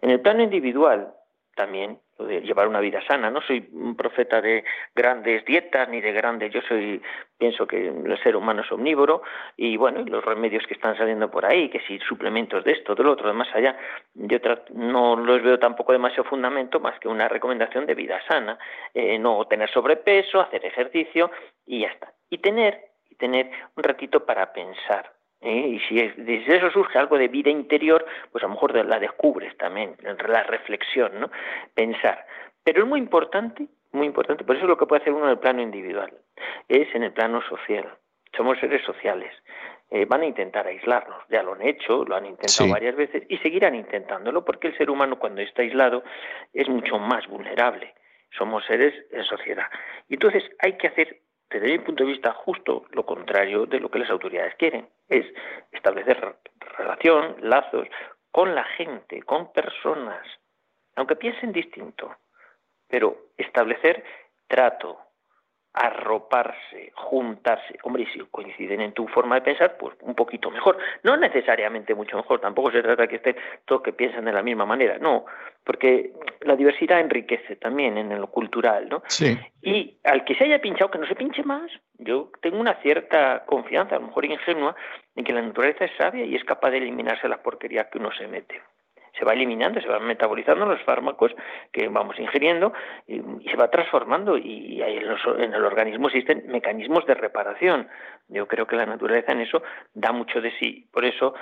En 0.01 0.09
el 0.09 0.19
plano 0.19 0.41
individual, 0.43 1.13
también 1.59 1.99
de 2.17 2.39
llevar 2.39 2.69
una 2.69 2.79
vida 2.79 3.01
sana. 3.05 3.29
No 3.29 3.41
soy 3.41 3.67
un 3.73 3.93
profeta 3.97 4.39
de 4.39 4.63
grandes 4.95 5.43
dietas 5.43 5.89
ni 5.89 5.99
de 5.99 6.13
grandes. 6.13 6.53
Yo 6.53 6.61
soy, 6.61 7.01
pienso 7.37 7.67
que 7.67 7.87
el 7.87 8.17
ser 8.23 8.37
humano 8.37 8.61
es 8.61 8.71
omnívoro 8.71 9.23
y 9.57 9.75
bueno, 9.75 10.05
los 10.05 10.23
remedios 10.23 10.65
que 10.65 10.75
están 10.75 10.97
saliendo 10.97 11.29
por 11.29 11.45
ahí, 11.45 11.67
que 11.69 11.81
si 11.81 11.99
suplementos 11.99 12.63
de 12.63 12.71
esto, 12.71 12.95
de 12.95 13.03
lo 13.03 13.11
otro, 13.11 13.27
de 13.27 13.33
más 13.33 13.53
allá, 13.53 13.77
yo 14.13 14.37
no 14.73 15.17
los 15.17 15.43
veo 15.43 15.59
tampoco 15.59 15.91
demasiado 15.91 16.23
fundamento 16.29 16.79
más 16.79 16.97
que 17.01 17.09
una 17.09 17.27
recomendación 17.27 17.85
de 17.85 17.93
vida 17.93 18.21
sana. 18.25 18.57
Eh, 18.93 19.19
no 19.19 19.45
tener 19.45 19.69
sobrepeso, 19.69 20.39
hacer 20.39 20.65
ejercicio 20.65 21.29
y 21.65 21.81
ya 21.81 21.89
está. 21.89 22.13
Y 22.29 22.37
tener, 22.37 22.85
y 23.09 23.15
tener 23.15 23.51
un 23.75 23.83
ratito 23.83 24.25
para 24.25 24.53
pensar 24.53 25.18
¿eh? 25.41 25.67
Y 25.67 25.79
si 25.81 25.95
desde 25.95 26.57
eso 26.57 26.71
surge 26.71 26.97
algo 26.97 27.17
de 27.17 27.27
vida 27.27 27.49
interior, 27.49 28.05
pues 28.31 28.43
a 28.43 28.47
lo 28.47 28.53
mejor 28.53 28.75
la 28.85 28.99
descubres 28.99 29.55
también, 29.57 29.95
la 30.01 30.43
reflexión, 30.43 31.19
¿no? 31.19 31.29
Pensar. 31.73 32.25
Pero 32.63 32.83
es 32.83 32.87
muy 32.87 32.99
importante, 32.99 33.67
muy 33.91 34.07
importante, 34.07 34.43
por 34.43 34.55
eso 34.55 34.65
es 34.65 34.69
lo 34.69 34.77
que 34.77 34.85
puede 34.85 35.01
hacer 35.01 35.13
uno 35.13 35.25
en 35.25 35.31
el 35.31 35.39
plano 35.39 35.61
individual, 35.61 36.13
es 36.67 36.93
en 36.93 37.03
el 37.03 37.13
plano 37.13 37.41
social. 37.47 37.87
Somos 38.35 38.59
seres 38.59 38.83
sociales. 38.85 39.33
Eh, 39.91 40.05
van 40.05 40.21
a 40.21 40.25
intentar 40.27 40.67
aislarnos, 40.67 41.23
ya 41.29 41.41
lo 41.41 41.53
han 41.53 41.63
hecho, 41.63 42.05
lo 42.05 42.15
han 42.15 42.27
intentado 42.27 42.69
varias 42.69 42.95
veces 42.95 43.23
y 43.27 43.37
seguirán 43.39 43.73
intentándolo 43.73 44.45
porque 44.45 44.67
el 44.67 44.77
ser 44.77 44.91
humano 44.91 45.17
cuando 45.17 45.41
está 45.41 45.63
aislado 45.63 46.03
es 46.53 46.69
mucho 46.69 46.99
más 46.99 47.25
vulnerable. 47.27 47.95
Somos 48.37 48.63
seres 48.65 48.93
en 49.11 49.23
sociedad. 49.23 49.65
Y 50.07 50.13
entonces 50.13 50.43
hay 50.59 50.73
que 50.73 50.89
hacer 50.89 51.21
desde 51.49 51.67
mi 51.67 51.79
punto 51.79 52.03
de 52.03 52.11
vista, 52.11 52.31
justo 52.33 52.85
lo 52.91 53.05
contrario 53.05 53.65
de 53.65 53.79
lo 53.79 53.89
que 53.89 53.99
las 53.99 54.09
autoridades 54.09 54.55
quieren. 54.55 54.87
Es 55.07 55.25
establecer 55.71 56.35
relación, 56.77 57.35
lazos 57.41 57.87
con 58.31 58.53
la 58.53 58.63
gente, 58.63 59.23
con 59.23 59.51
personas, 59.51 60.25
aunque 60.95 61.15
piensen 61.15 61.51
distinto, 61.51 62.15
pero 62.87 63.29
establecer 63.37 64.03
trato, 64.47 64.99
arroparse, 65.79 66.91
juntarse. 66.93 67.79
Hombre, 67.83 68.03
y 68.03 68.05
si 68.07 68.19
coinciden 68.31 68.81
en 68.81 68.91
tu 68.91 69.07
forma 69.07 69.35
de 69.35 69.41
pensar, 69.41 69.77
pues 69.77 69.95
un 70.01 70.13
poquito 70.13 70.51
mejor. 70.51 70.77
No 71.03 71.15
necesariamente 71.15 71.95
mucho 71.95 72.17
mejor, 72.17 72.41
tampoco 72.41 72.69
se 72.69 72.81
trata 72.81 73.03
de 73.03 73.07
que 73.07 73.15
estén 73.15 73.37
todos 73.63 73.81
que 73.81 73.93
piensen 73.93 74.25
de 74.25 74.33
la 74.33 74.43
misma 74.43 74.65
manera, 74.65 74.97
no, 74.97 75.25
porque 75.63 76.11
la 76.41 76.57
diversidad 76.57 76.99
enriquece 76.99 77.55
también 77.55 77.97
en 77.97 78.09
lo 78.19 78.27
cultural, 78.27 78.89
¿no? 78.89 79.03
Sí. 79.07 79.39
Y 79.61 79.97
al 80.03 80.25
que 80.25 80.35
se 80.35 80.43
haya 80.43 80.59
pinchado, 80.59 80.91
que 80.91 80.99
no 80.99 81.07
se 81.07 81.15
pinche 81.15 81.43
más. 81.43 81.71
Yo 81.97 82.29
tengo 82.41 82.59
una 82.59 82.75
cierta 82.81 83.45
confianza, 83.45 83.95
a 83.95 83.99
lo 83.99 84.07
mejor 84.07 84.25
ingenua, 84.25 84.75
en 85.15 85.23
que 85.23 85.31
la 85.31 85.41
naturaleza 85.41 85.85
es 85.85 85.91
sabia 85.97 86.25
y 86.25 86.35
es 86.35 86.43
capaz 86.43 86.71
de 86.71 86.79
eliminarse 86.79 87.29
las 87.29 87.39
porquerías 87.39 87.87
que 87.87 87.99
uno 87.99 88.11
se 88.11 88.27
mete 88.27 88.61
se 89.19 89.25
va 89.25 89.33
eliminando, 89.33 89.81
se 89.81 89.87
van 89.87 90.05
metabolizando 90.05 90.65
los 90.65 90.81
fármacos 90.83 91.35
que 91.71 91.87
vamos 91.89 92.17
ingiriendo 92.19 92.73
y, 93.05 93.21
se 93.49 93.57
va 93.57 93.69
transformando 93.69 94.37
y 94.37 94.81
en, 94.81 95.43
en, 95.43 95.53
el 95.53 95.65
organismo 95.65 96.07
existen 96.07 96.43
mecanismos 96.47 97.05
de 97.05 97.15
reparación. 97.15 97.87
Yo 98.29 98.47
creo 98.47 98.67
que 98.67 98.75
la 98.75 98.85
naturaleza 98.85 99.31
en 99.31 99.41
eso 99.41 99.61
da 99.93 100.11
mucho 100.11 100.39
de 100.39 100.51
sí. 100.59 100.87
Por 100.91 101.03
eso 101.03 101.33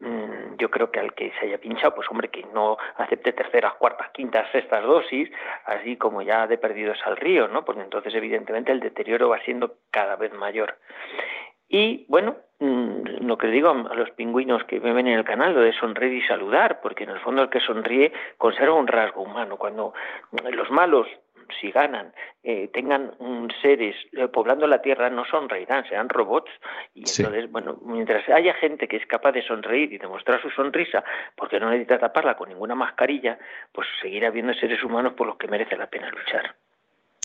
mm, 0.00 0.56
yo 0.58 0.70
creo 0.70 0.90
que 0.90 1.00
al 1.00 1.14
que 1.14 1.32
se 1.38 1.46
haya 1.46 1.58
pinchado, 1.58 1.94
pues 1.94 2.08
hombre, 2.10 2.28
que 2.28 2.44
no 2.52 2.76
acepte 2.96 3.32
terceras, 3.32 3.74
cuartas, 3.74 4.10
quintas, 4.10 4.50
sextas 4.52 4.84
dosis, 4.84 5.30
así 5.64 5.96
como 5.96 6.22
ya 6.22 6.46
de 6.46 6.58
perdidos 6.58 6.98
al 7.04 7.16
río, 7.16 7.48
¿no? 7.48 7.64
Porque 7.64 7.82
entonces 7.82 8.14
evidentemente 8.14 8.72
el 8.72 8.80
deterioro 8.80 9.30
va 9.30 9.40
siendo 9.40 9.76
cada 9.90 10.16
vez 10.16 10.32
mayor. 10.34 10.76
Y 11.68 12.06
bueno, 12.08 12.36
mm, 12.60 13.26
lo 13.26 13.36
que 13.36 13.48
digo 13.48 13.70
a 13.70 13.94
los 13.94 14.10
pingüinos 14.12 14.64
que 14.64 14.80
me 14.80 14.92
ven 14.92 15.06
en 15.06 15.18
el 15.18 15.24
canal, 15.24 15.54
lo 15.54 15.60
de 15.60 15.72
sonreír 15.74 16.14
y 16.14 16.26
saludar, 16.26 16.80
porque 16.80 17.04
en 17.04 17.10
el 17.10 17.20
fondo 17.20 17.42
el 17.42 17.50
que 17.50 17.60
sonríe 17.60 18.12
conserva 18.38 18.74
un 18.74 18.86
rasgo 18.86 19.22
humano. 19.22 19.56
Cuando 19.58 19.92
los 20.50 20.70
malos, 20.70 21.06
si 21.60 21.70
ganan, 21.70 22.12
eh, 22.42 22.68
tengan 22.72 23.12
seres 23.60 23.96
eh, 24.12 24.28
poblando 24.28 24.66
la 24.66 24.80
tierra, 24.80 25.10
no 25.10 25.24
sonreirán, 25.26 25.86
serán 25.88 26.08
robots. 26.08 26.50
Y 26.94 27.00
entonces, 27.00 27.50
bueno, 27.50 27.78
mientras 27.82 28.26
haya 28.28 28.54
gente 28.54 28.88
que 28.88 28.96
es 28.96 29.06
capaz 29.06 29.32
de 29.32 29.42
sonreír 29.42 29.92
y 29.92 29.98
demostrar 29.98 30.40
su 30.40 30.50
sonrisa, 30.50 31.04
porque 31.36 31.60
no 31.60 31.70
necesita 31.70 31.98
taparla 31.98 32.36
con 32.36 32.48
ninguna 32.48 32.74
mascarilla, 32.74 33.38
pues 33.72 33.86
seguirá 34.00 34.28
habiendo 34.28 34.54
seres 34.54 34.82
humanos 34.82 35.12
por 35.14 35.26
los 35.26 35.36
que 35.36 35.48
merece 35.48 35.76
la 35.76 35.88
pena 35.88 36.10
luchar. 36.10 36.54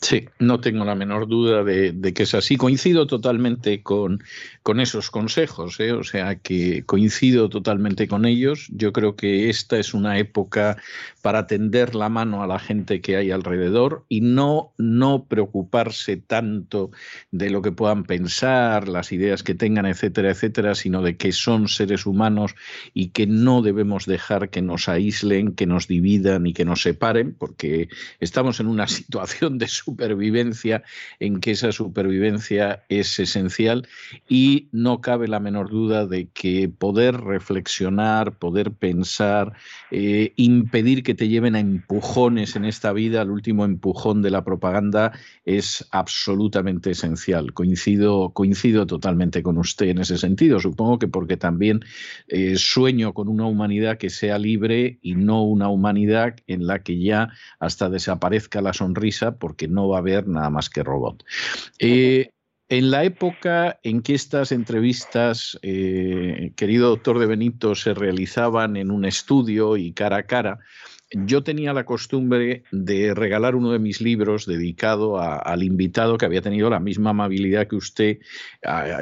Sí, 0.04 0.26
no 0.38 0.60
tengo 0.60 0.84
la 0.84 0.95
menor 0.95 1.30
duda 1.30 1.64
de, 1.64 2.14
que 2.14 2.24
es 2.24 2.34
así. 2.34 2.58
Coincido 2.58 3.08
totalmente 3.08 3.84
con, 3.84 4.22
con 4.62 4.82
esos 4.82 5.10
consejos, 5.10 5.80
¿eh? 5.80 5.93
o 5.93 6.04
sea 6.04 6.36
que 6.36 6.84
coincido 6.86 7.47
totalmente 7.47 8.10
con 8.10 8.26
ellos. 8.26 8.68
Yo 8.74 8.91
creo 8.91 9.16
que 9.16 9.49
esta 9.49 9.80
es 9.80 9.93
una 9.93 10.18
época 10.18 10.76
para 11.22 11.47
tender 11.47 11.95
la 11.95 12.10
mano 12.10 12.43
a 12.43 12.47
la 12.47 12.60
gente 12.60 12.99
que 12.99 13.16
hay 13.16 13.32
alrededor 13.32 14.04
y 14.10 14.20
no, 14.20 14.74
no 14.78 15.24
preocuparse 15.24 16.18
tanto 16.18 16.91
de 17.32 17.49
lo 17.49 17.62
que 17.62 17.72
puedan 17.72 18.04
pensar, 18.04 18.89
las 18.89 19.14
ideas 19.14 19.41
que 19.41 19.56
tengan, 19.56 19.86
etcétera, 19.86 20.32
etcétera, 20.32 20.76
sino 20.76 21.01
de 21.01 21.16
que 21.16 21.32
son 21.32 21.70
seres 21.70 22.06
humanos 22.06 22.56
y 22.93 23.12
que 23.12 23.26
no 23.26 23.62
debemos 23.62 24.06
dejar 24.06 24.49
que 24.49 24.62
nos 24.62 24.89
aíslen, 24.89 25.54
que 25.54 25.66
nos 25.66 25.88
dividan 25.88 26.45
y 26.45 26.51
que 26.51 26.66
nos 26.66 26.82
separen, 26.82 27.34
porque 27.34 27.88
estamos 28.20 28.60
en 28.60 28.68
una 28.68 28.88
situación 28.89 29.58
de 29.58 29.70
su 29.70 29.92
supervivencia, 29.93 30.83
en 31.19 31.39
que 31.39 31.51
esa 31.51 31.71
supervivencia 31.71 32.83
es 32.89 33.19
esencial 33.19 33.87
y 34.27 34.67
no 34.71 35.01
cabe 35.01 35.27
la 35.27 35.39
menor 35.39 35.69
duda 35.69 36.07
de 36.07 36.29
que 36.33 36.67
poder 36.67 37.21
reflexionar, 37.21 38.33
poder 38.39 38.71
pensar, 38.71 39.53
eh, 39.91 40.33
impedir 40.35 41.03
que 41.03 41.13
te 41.13 41.27
lleven 41.27 41.55
a 41.55 41.59
empujones 41.59 42.55
en 42.55 42.65
esta 42.65 42.91
vida, 42.91 43.21
el 43.21 43.29
último 43.29 43.65
empujón 43.65 44.23
de 44.23 44.31
la 44.31 44.43
propaganda 44.43 45.11
es 45.45 45.85
absolutamente 45.91 46.91
esencial. 46.91 47.53
Coincido, 47.53 48.31
coincido 48.31 48.87
totalmente 48.87 49.43
con 49.43 49.59
usted 49.59 49.87
en 49.89 49.99
ese 49.99 50.17
sentido, 50.17 50.59
supongo 50.59 50.97
que 50.97 51.07
porque 51.07 51.37
también 51.37 51.81
eh, 52.27 52.55
sueño 52.57 53.13
con 53.13 53.27
una 53.27 53.45
humanidad 53.45 53.97
que 53.99 54.09
sea 54.09 54.39
libre 54.39 54.97
y 55.03 55.13
no 55.13 55.43
una 55.43 55.69
humanidad 55.69 56.35
en 56.47 56.65
la 56.65 56.81
que 56.81 56.99
ya 56.99 57.29
hasta 57.59 57.89
desaparezca 57.89 58.61
la 58.61 58.73
sonrisa 58.73 59.37
porque 59.37 59.67
no 59.74 59.88
va 59.88 59.97
a 59.97 59.99
haber 59.99 60.28
nada 60.28 60.49
más 60.49 60.69
que 60.69 60.84
robot. 60.84 61.24
Eh, 61.80 62.30
en 62.69 62.89
la 62.89 63.03
época 63.03 63.80
en 63.84 64.01
que 64.01 64.15
estas 64.15 64.51
entrevistas, 64.51 65.59
eh, 65.61 66.53
querido 66.55 66.89
doctor 66.89 67.19
de 67.19 67.28
Benito, 67.28 67.76
se 67.76 67.93
realizaban 67.93 68.78
en 68.78 68.89
un 68.89 69.05
estudio 69.05 69.78
y 69.78 69.91
cara 69.91 70.17
a 70.17 70.24
cara, 70.24 70.59
yo 71.14 71.43
tenía 71.43 71.74
la 71.74 71.86
costumbre 71.86 72.64
de 72.72 73.14
regalar 73.14 73.55
uno 73.55 73.72
de 73.72 73.80
mis 73.80 74.01
libros 74.01 74.45
dedicado 74.45 75.20
al 75.20 75.64
invitado 75.64 76.18
que 76.18 76.26
había 76.26 76.41
tenido 76.41 76.70
la 76.70 76.80
misma 76.80 77.11
amabilidad 77.11 77.68
que 77.68 77.76
usted 77.76 78.18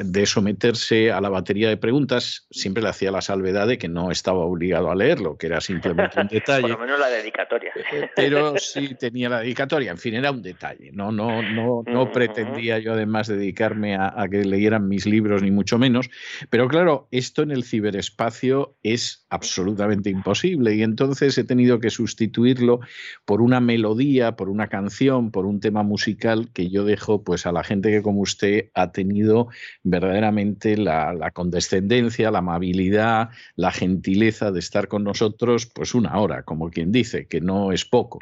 de 0.04 0.26
someterse 0.26 1.10
a 1.10 1.20
la 1.20 1.28
batería 1.28 1.68
de 1.68 1.76
preguntas. 1.76 2.46
Siempre 2.50 2.82
le 2.82 2.90
hacía 2.90 3.10
la 3.10 3.22
salvedad 3.22 3.66
de 3.66 3.78
que 3.78 3.88
no 3.88 4.10
estaba 4.10 4.40
obligado 4.40 4.90
a 4.90 4.94
leerlo, 4.94 5.36
que 5.36 5.46
era 5.46 5.60
simplemente 5.60 6.20
un 6.20 6.28
detalle. 6.28 6.62
Por 6.68 6.70
lo 6.70 6.78
menos 6.78 7.00
la 7.00 7.08
dedicatoria. 7.08 7.72
Eh, 7.92 8.10
pero 8.14 8.58
sí 8.58 8.94
tenía 8.98 9.28
la 9.28 9.40
dedicatoria. 9.40 9.90
En 9.90 9.98
fin, 9.98 10.14
era 10.14 10.30
un 10.30 10.42
detalle. 10.42 10.90
No, 10.92 11.12
no, 11.12 11.42
no, 11.42 11.82
no 11.86 12.12
pretendía 12.12 12.78
yo 12.78 12.92
además 12.92 13.28
dedicarme 13.28 13.96
a, 13.96 14.12
a 14.14 14.28
que 14.28 14.44
leyeran 14.44 14.88
mis 14.88 15.06
libros, 15.06 15.42
ni 15.42 15.50
mucho 15.50 15.78
menos. 15.78 16.10
Pero 16.50 16.68
claro, 16.68 17.08
esto 17.10 17.42
en 17.42 17.50
el 17.50 17.64
ciberespacio 17.64 18.76
es 18.82 19.21
absolutamente 19.32 20.10
imposible 20.10 20.74
y 20.74 20.82
entonces 20.82 21.38
he 21.38 21.44
tenido 21.44 21.80
que 21.80 21.88
sustituirlo 21.88 22.80
por 23.24 23.40
una 23.40 23.60
melodía, 23.60 24.36
por 24.36 24.50
una 24.50 24.68
canción, 24.68 25.30
por 25.30 25.46
un 25.46 25.58
tema 25.58 25.82
musical 25.82 26.50
que 26.52 26.68
yo 26.68 26.84
dejo 26.84 27.24
pues 27.24 27.46
a 27.46 27.52
la 27.52 27.64
gente 27.64 27.90
que 27.90 28.02
como 28.02 28.20
usted 28.20 28.68
ha 28.74 28.92
tenido 28.92 29.48
verdaderamente 29.84 30.76
la, 30.76 31.30
condescendencia, 31.32 32.30
la 32.30 32.40
amabilidad, 32.40 33.30
la 33.56 33.72
gentileza 33.72 34.52
de 34.52 34.58
estar 34.58 34.86
con 34.88 35.02
nosotros 35.02 35.64
pues 35.64 35.94
una 35.94 36.18
hora, 36.18 36.42
como 36.42 36.70
quien 36.70 36.92
dice, 36.92 37.26
que 37.26 37.40
no 37.40 37.72
es 37.72 37.86
poco. 37.86 38.18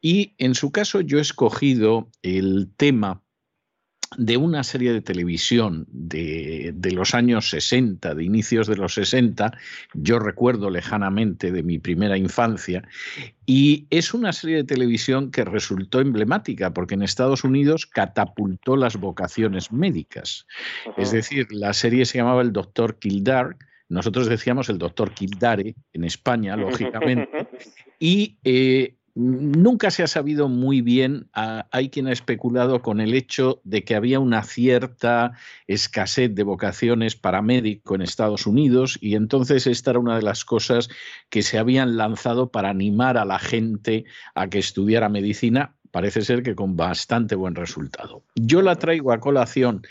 Y 0.00 0.34
en 0.38 0.54
su 0.54 0.70
caso 0.70 1.00
yo 1.00 1.18
he 1.18 1.22
escogido 1.22 2.08
el 2.22 2.70
tema 2.76 3.21
de 4.16 4.36
una 4.36 4.64
serie 4.64 4.92
de 4.92 5.00
televisión 5.00 5.86
de, 5.90 6.74
los 6.92 7.14
años 7.14 7.50
60, 7.50 8.14
de 8.14 8.24
inicios 8.24 8.66
de 8.66 8.76
los 8.76 8.94
60, 8.94 9.52
yo 9.94 10.18
recuerdo 10.18 10.70
lejanamente 10.70 11.52
de 11.52 11.62
mi 11.62 11.78
primera 11.78 12.16
infancia, 12.16 12.82
y 13.46 13.86
es 13.90 14.14
una 14.14 14.32
serie 14.32 14.56
de 14.56 14.64
televisión 14.64 15.30
que 15.30 15.44
resultó 15.44 16.00
emblemática 16.00 16.72
porque 16.72 16.94
en 16.94 17.02
Estados 17.02 17.44
Unidos 17.44 17.86
catapultó 17.86 18.76
las 18.76 18.96
vocaciones 18.96 19.72
médicas. 19.72 20.46
Es 20.96 21.10
decir, 21.10 21.48
la 21.50 21.72
serie 21.72 22.04
se 22.04 22.18
llamaba 22.18 22.42
El 22.42 22.52
Doctor 22.52 22.98
Kildare, 22.98 23.56
nosotros 23.88 24.26
decíamos 24.26 24.70
el 24.70 24.78
Doctor 24.78 25.12
Kildare 25.12 25.74
en 25.92 26.04
España, 26.04 26.56
lógicamente, 26.56 27.48
y 27.98 28.38
eh, 28.44 28.94
Nunca 29.14 29.90
se 29.90 30.02
ha 30.02 30.06
sabido 30.06 30.48
muy 30.48 30.80
bien, 30.80 31.28
ah, 31.34 31.66
hay 31.70 31.90
quien 31.90 32.06
ha 32.06 32.12
especulado 32.12 32.80
con 32.80 32.98
el 32.98 33.12
hecho 33.12 33.60
de 33.62 33.84
que 33.84 33.94
había 33.94 34.18
una 34.20 34.42
cierta 34.42 35.32
escasez 35.66 36.34
de 36.34 36.42
vocaciones 36.44 37.14
para 37.14 37.42
médico 37.42 37.94
en 37.94 38.00
Estados 38.00 38.46
Unidos 38.46 38.98
y 39.02 39.14
entonces 39.14 39.66
esta 39.66 39.90
era 39.90 40.00
una 40.00 40.16
de 40.16 40.22
las 40.22 40.46
cosas 40.46 40.88
que 41.28 41.42
se 41.42 41.58
habían 41.58 41.98
lanzado 41.98 42.50
para 42.50 42.70
animar 42.70 43.18
a 43.18 43.26
la 43.26 43.38
gente 43.38 44.06
a 44.34 44.48
que 44.48 44.58
estudiara 44.58 45.10
medicina, 45.10 45.74
parece 45.90 46.22
ser 46.22 46.42
que 46.42 46.54
con 46.54 46.74
bastante 46.74 47.34
buen 47.34 47.54
resultado. 47.54 48.22
Yo 48.34 48.62
la 48.62 48.76
traigo 48.76 49.12
a 49.12 49.20
colación 49.20 49.82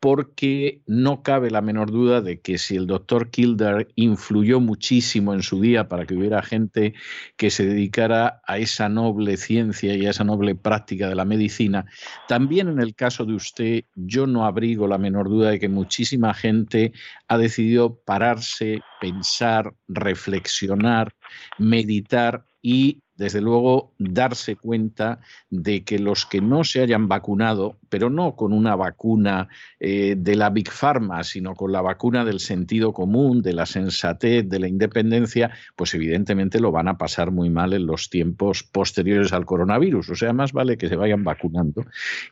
porque 0.00 0.82
no 0.86 1.22
cabe 1.22 1.50
la 1.50 1.60
menor 1.60 1.90
duda 1.90 2.20
de 2.20 2.40
que 2.40 2.58
si 2.58 2.76
el 2.76 2.86
doctor 2.86 3.30
Kildare 3.30 3.88
influyó 3.96 4.60
muchísimo 4.60 5.34
en 5.34 5.42
su 5.42 5.60
día 5.60 5.88
para 5.88 6.06
que 6.06 6.14
hubiera 6.14 6.42
gente 6.42 6.94
que 7.36 7.50
se 7.50 7.66
dedicara 7.66 8.40
a 8.46 8.58
esa 8.58 8.88
noble 8.88 9.36
ciencia 9.36 9.94
y 9.96 10.06
a 10.06 10.10
esa 10.10 10.24
noble 10.24 10.54
práctica 10.54 11.08
de 11.08 11.16
la 11.16 11.24
medicina, 11.24 11.86
también 12.28 12.68
en 12.68 12.80
el 12.80 12.94
caso 12.94 13.24
de 13.24 13.34
usted 13.34 13.84
yo 13.94 14.26
no 14.26 14.46
abrigo 14.46 14.86
la 14.86 14.98
menor 14.98 15.28
duda 15.28 15.50
de 15.50 15.58
que 15.58 15.68
muchísima 15.68 16.32
gente 16.32 16.92
ha 17.26 17.36
decidido 17.36 18.00
pararse, 18.04 18.80
pensar, 19.00 19.74
reflexionar, 19.88 21.12
meditar 21.58 22.44
y 22.62 23.02
desde 23.18 23.40
luego, 23.40 23.92
darse 23.98 24.54
cuenta 24.54 25.18
de 25.50 25.82
que 25.82 25.98
los 25.98 26.24
que 26.24 26.40
no 26.40 26.62
se 26.62 26.80
hayan 26.80 27.08
vacunado, 27.08 27.76
pero 27.88 28.10
no 28.10 28.36
con 28.36 28.52
una 28.52 28.76
vacuna 28.76 29.48
eh, 29.80 30.14
de 30.16 30.36
la 30.36 30.50
Big 30.50 30.70
Pharma, 30.70 31.24
sino 31.24 31.54
con 31.54 31.72
la 31.72 31.80
vacuna 31.80 32.24
del 32.24 32.40
sentido 32.40 32.92
común, 32.92 33.42
de 33.42 33.52
la 33.52 33.66
sensatez, 33.66 34.48
de 34.48 34.58
la 34.58 34.68
independencia, 34.68 35.50
pues 35.76 35.94
evidentemente 35.94 36.60
lo 36.60 36.72
van 36.72 36.88
a 36.88 36.98
pasar 36.98 37.30
muy 37.30 37.50
mal 37.50 37.72
en 37.72 37.86
los 37.86 38.10
tiempos 38.10 38.62
posteriores 38.62 39.32
al 39.32 39.46
coronavirus. 39.46 40.10
O 40.10 40.14
sea, 40.14 40.32
más 40.32 40.52
vale 40.52 40.76
que 40.78 40.88
se 40.88 40.96
vayan 40.96 41.24
vacunando. 41.24 41.84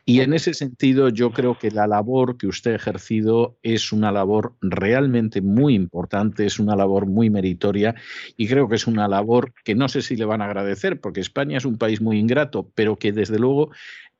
Y 0.05 0.21
en 0.21 0.33
ese 0.33 0.53
sentido, 0.53 1.09
yo 1.09 1.31
creo 1.31 1.57
que 1.57 1.71
la 1.71 1.87
labor 1.87 2.37
que 2.37 2.47
usted 2.47 2.71
ha 2.71 2.75
ejercido 2.75 3.57
es 3.63 3.91
una 3.91 4.11
labor 4.11 4.55
realmente 4.61 5.41
muy 5.41 5.75
importante, 5.75 6.45
es 6.45 6.59
una 6.59 6.75
labor 6.75 7.05
muy 7.05 7.29
meritoria 7.29 7.95
y 8.35 8.47
creo 8.47 8.67
que 8.67 8.75
es 8.75 8.87
una 8.87 9.07
labor 9.07 9.53
que 9.63 9.75
no 9.75 9.87
sé 9.89 10.01
si 10.01 10.15
le 10.15 10.25
van 10.25 10.41
a 10.41 10.45
agradecer 10.45 10.99
porque 10.99 11.21
España 11.21 11.57
es 11.57 11.65
un 11.65 11.77
país 11.77 12.01
muy 12.01 12.17
ingrato, 12.17 12.69
pero 12.75 12.97
que 12.97 13.11
desde 13.11 13.39
luego 13.39 13.71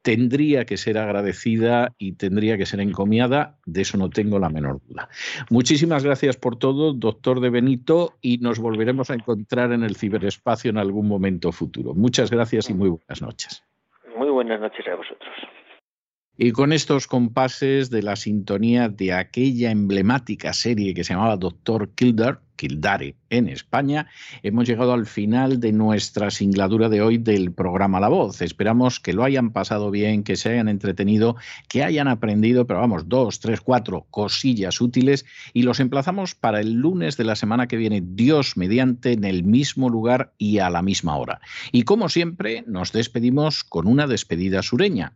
tendría 0.08 0.64
que 0.64 0.78
ser 0.78 0.98
agradecida 0.98 1.92
y 1.98 2.14
tendría 2.14 2.58
que 2.58 2.66
ser 2.66 2.80
encomiada, 2.80 3.58
de 3.66 3.82
eso 3.82 3.98
no 3.98 4.10
tengo 4.10 4.40
la 4.40 4.48
menor 4.48 4.80
duda. 4.88 5.10
Muchísimas 5.50 6.06
gracias 6.06 6.38
por 6.38 6.58
todo, 6.58 6.94
doctor 6.94 7.42
de 7.42 7.50
Benito, 7.50 8.14
y 8.22 8.38
nos 8.38 8.58
volveremos 8.58 9.10
a 9.10 9.16
encontrar 9.16 9.74
en 9.74 9.84
el 9.84 9.98
ciberespacio 9.98 10.70
en 10.70 10.78
algún 10.78 11.10
momento 11.10 11.52
futuro. 11.52 11.94
Muchas 11.94 12.32
gracias 12.32 12.70
y 12.70 12.74
muy 12.74 12.88
buenas 12.88 13.22
noches. 13.22 13.66
Muy 14.18 14.30
buenas 14.30 14.62
noches 14.62 14.88
a 14.88 14.96
vosotros. 14.96 15.57
Y 16.40 16.52
con 16.52 16.72
estos 16.72 17.08
compases 17.08 17.90
de 17.90 18.04
la 18.04 18.16
sintonía 18.16 18.90
de 18.90 19.12
aquella 19.12 19.72
emblemática 19.72 20.54
serie 20.54 20.94
que 20.94 21.04
se 21.04 21.14
llamaba 21.14 21.36
Doctor 21.36 21.90
Kildare, 21.96 22.38
Kildare 22.56 23.16
en 23.32 23.50
España, 23.50 24.06
hemos 24.44 24.68
llegado 24.68 24.94
al 24.94 25.08
final 25.08 25.60
de 25.60 25.72
nuestra 25.72 26.30
singladura 26.30 26.90
de 26.90 27.02
hoy 27.02 27.18
del 27.18 27.54
programa 27.54 28.00
La 28.00 28.10
Voz. 28.10 28.44
Esperamos 28.44 29.00
que 29.00 29.14
lo 29.14 29.24
hayan 29.24 29.52
pasado 29.52 29.90
bien, 29.90 30.24
que 30.24 30.36
se 30.36 30.50
hayan 30.50 30.68
entretenido, 30.68 31.38
que 31.70 31.84
hayan 31.84 32.08
aprendido, 32.08 32.68
pero 32.68 32.82
vamos, 32.82 33.10
dos, 33.10 33.40
tres, 33.40 33.60
cuatro 33.60 34.06
cosillas 34.12 34.80
útiles 34.80 35.26
y 35.54 35.64
los 35.64 35.80
emplazamos 35.80 36.36
para 36.36 36.60
el 36.60 36.74
lunes 36.74 37.18
de 37.18 37.24
la 37.24 37.36
semana 37.36 37.68
que 37.68 37.78
viene, 37.78 38.04
Dios 38.06 38.58
mediante, 38.58 39.14
en 39.14 39.24
el 39.24 39.44
mismo 39.44 39.90
lugar 39.90 40.34
y 40.38 40.60
a 40.60 40.70
la 40.70 40.84
misma 40.84 41.18
hora. 41.18 41.42
Y 41.72 41.82
como 41.82 42.10
siempre, 42.10 42.64
nos 42.68 42.92
despedimos 42.92 43.64
con 43.64 43.88
una 43.88 44.06
despedida 44.06 44.62
sureña. 44.62 45.16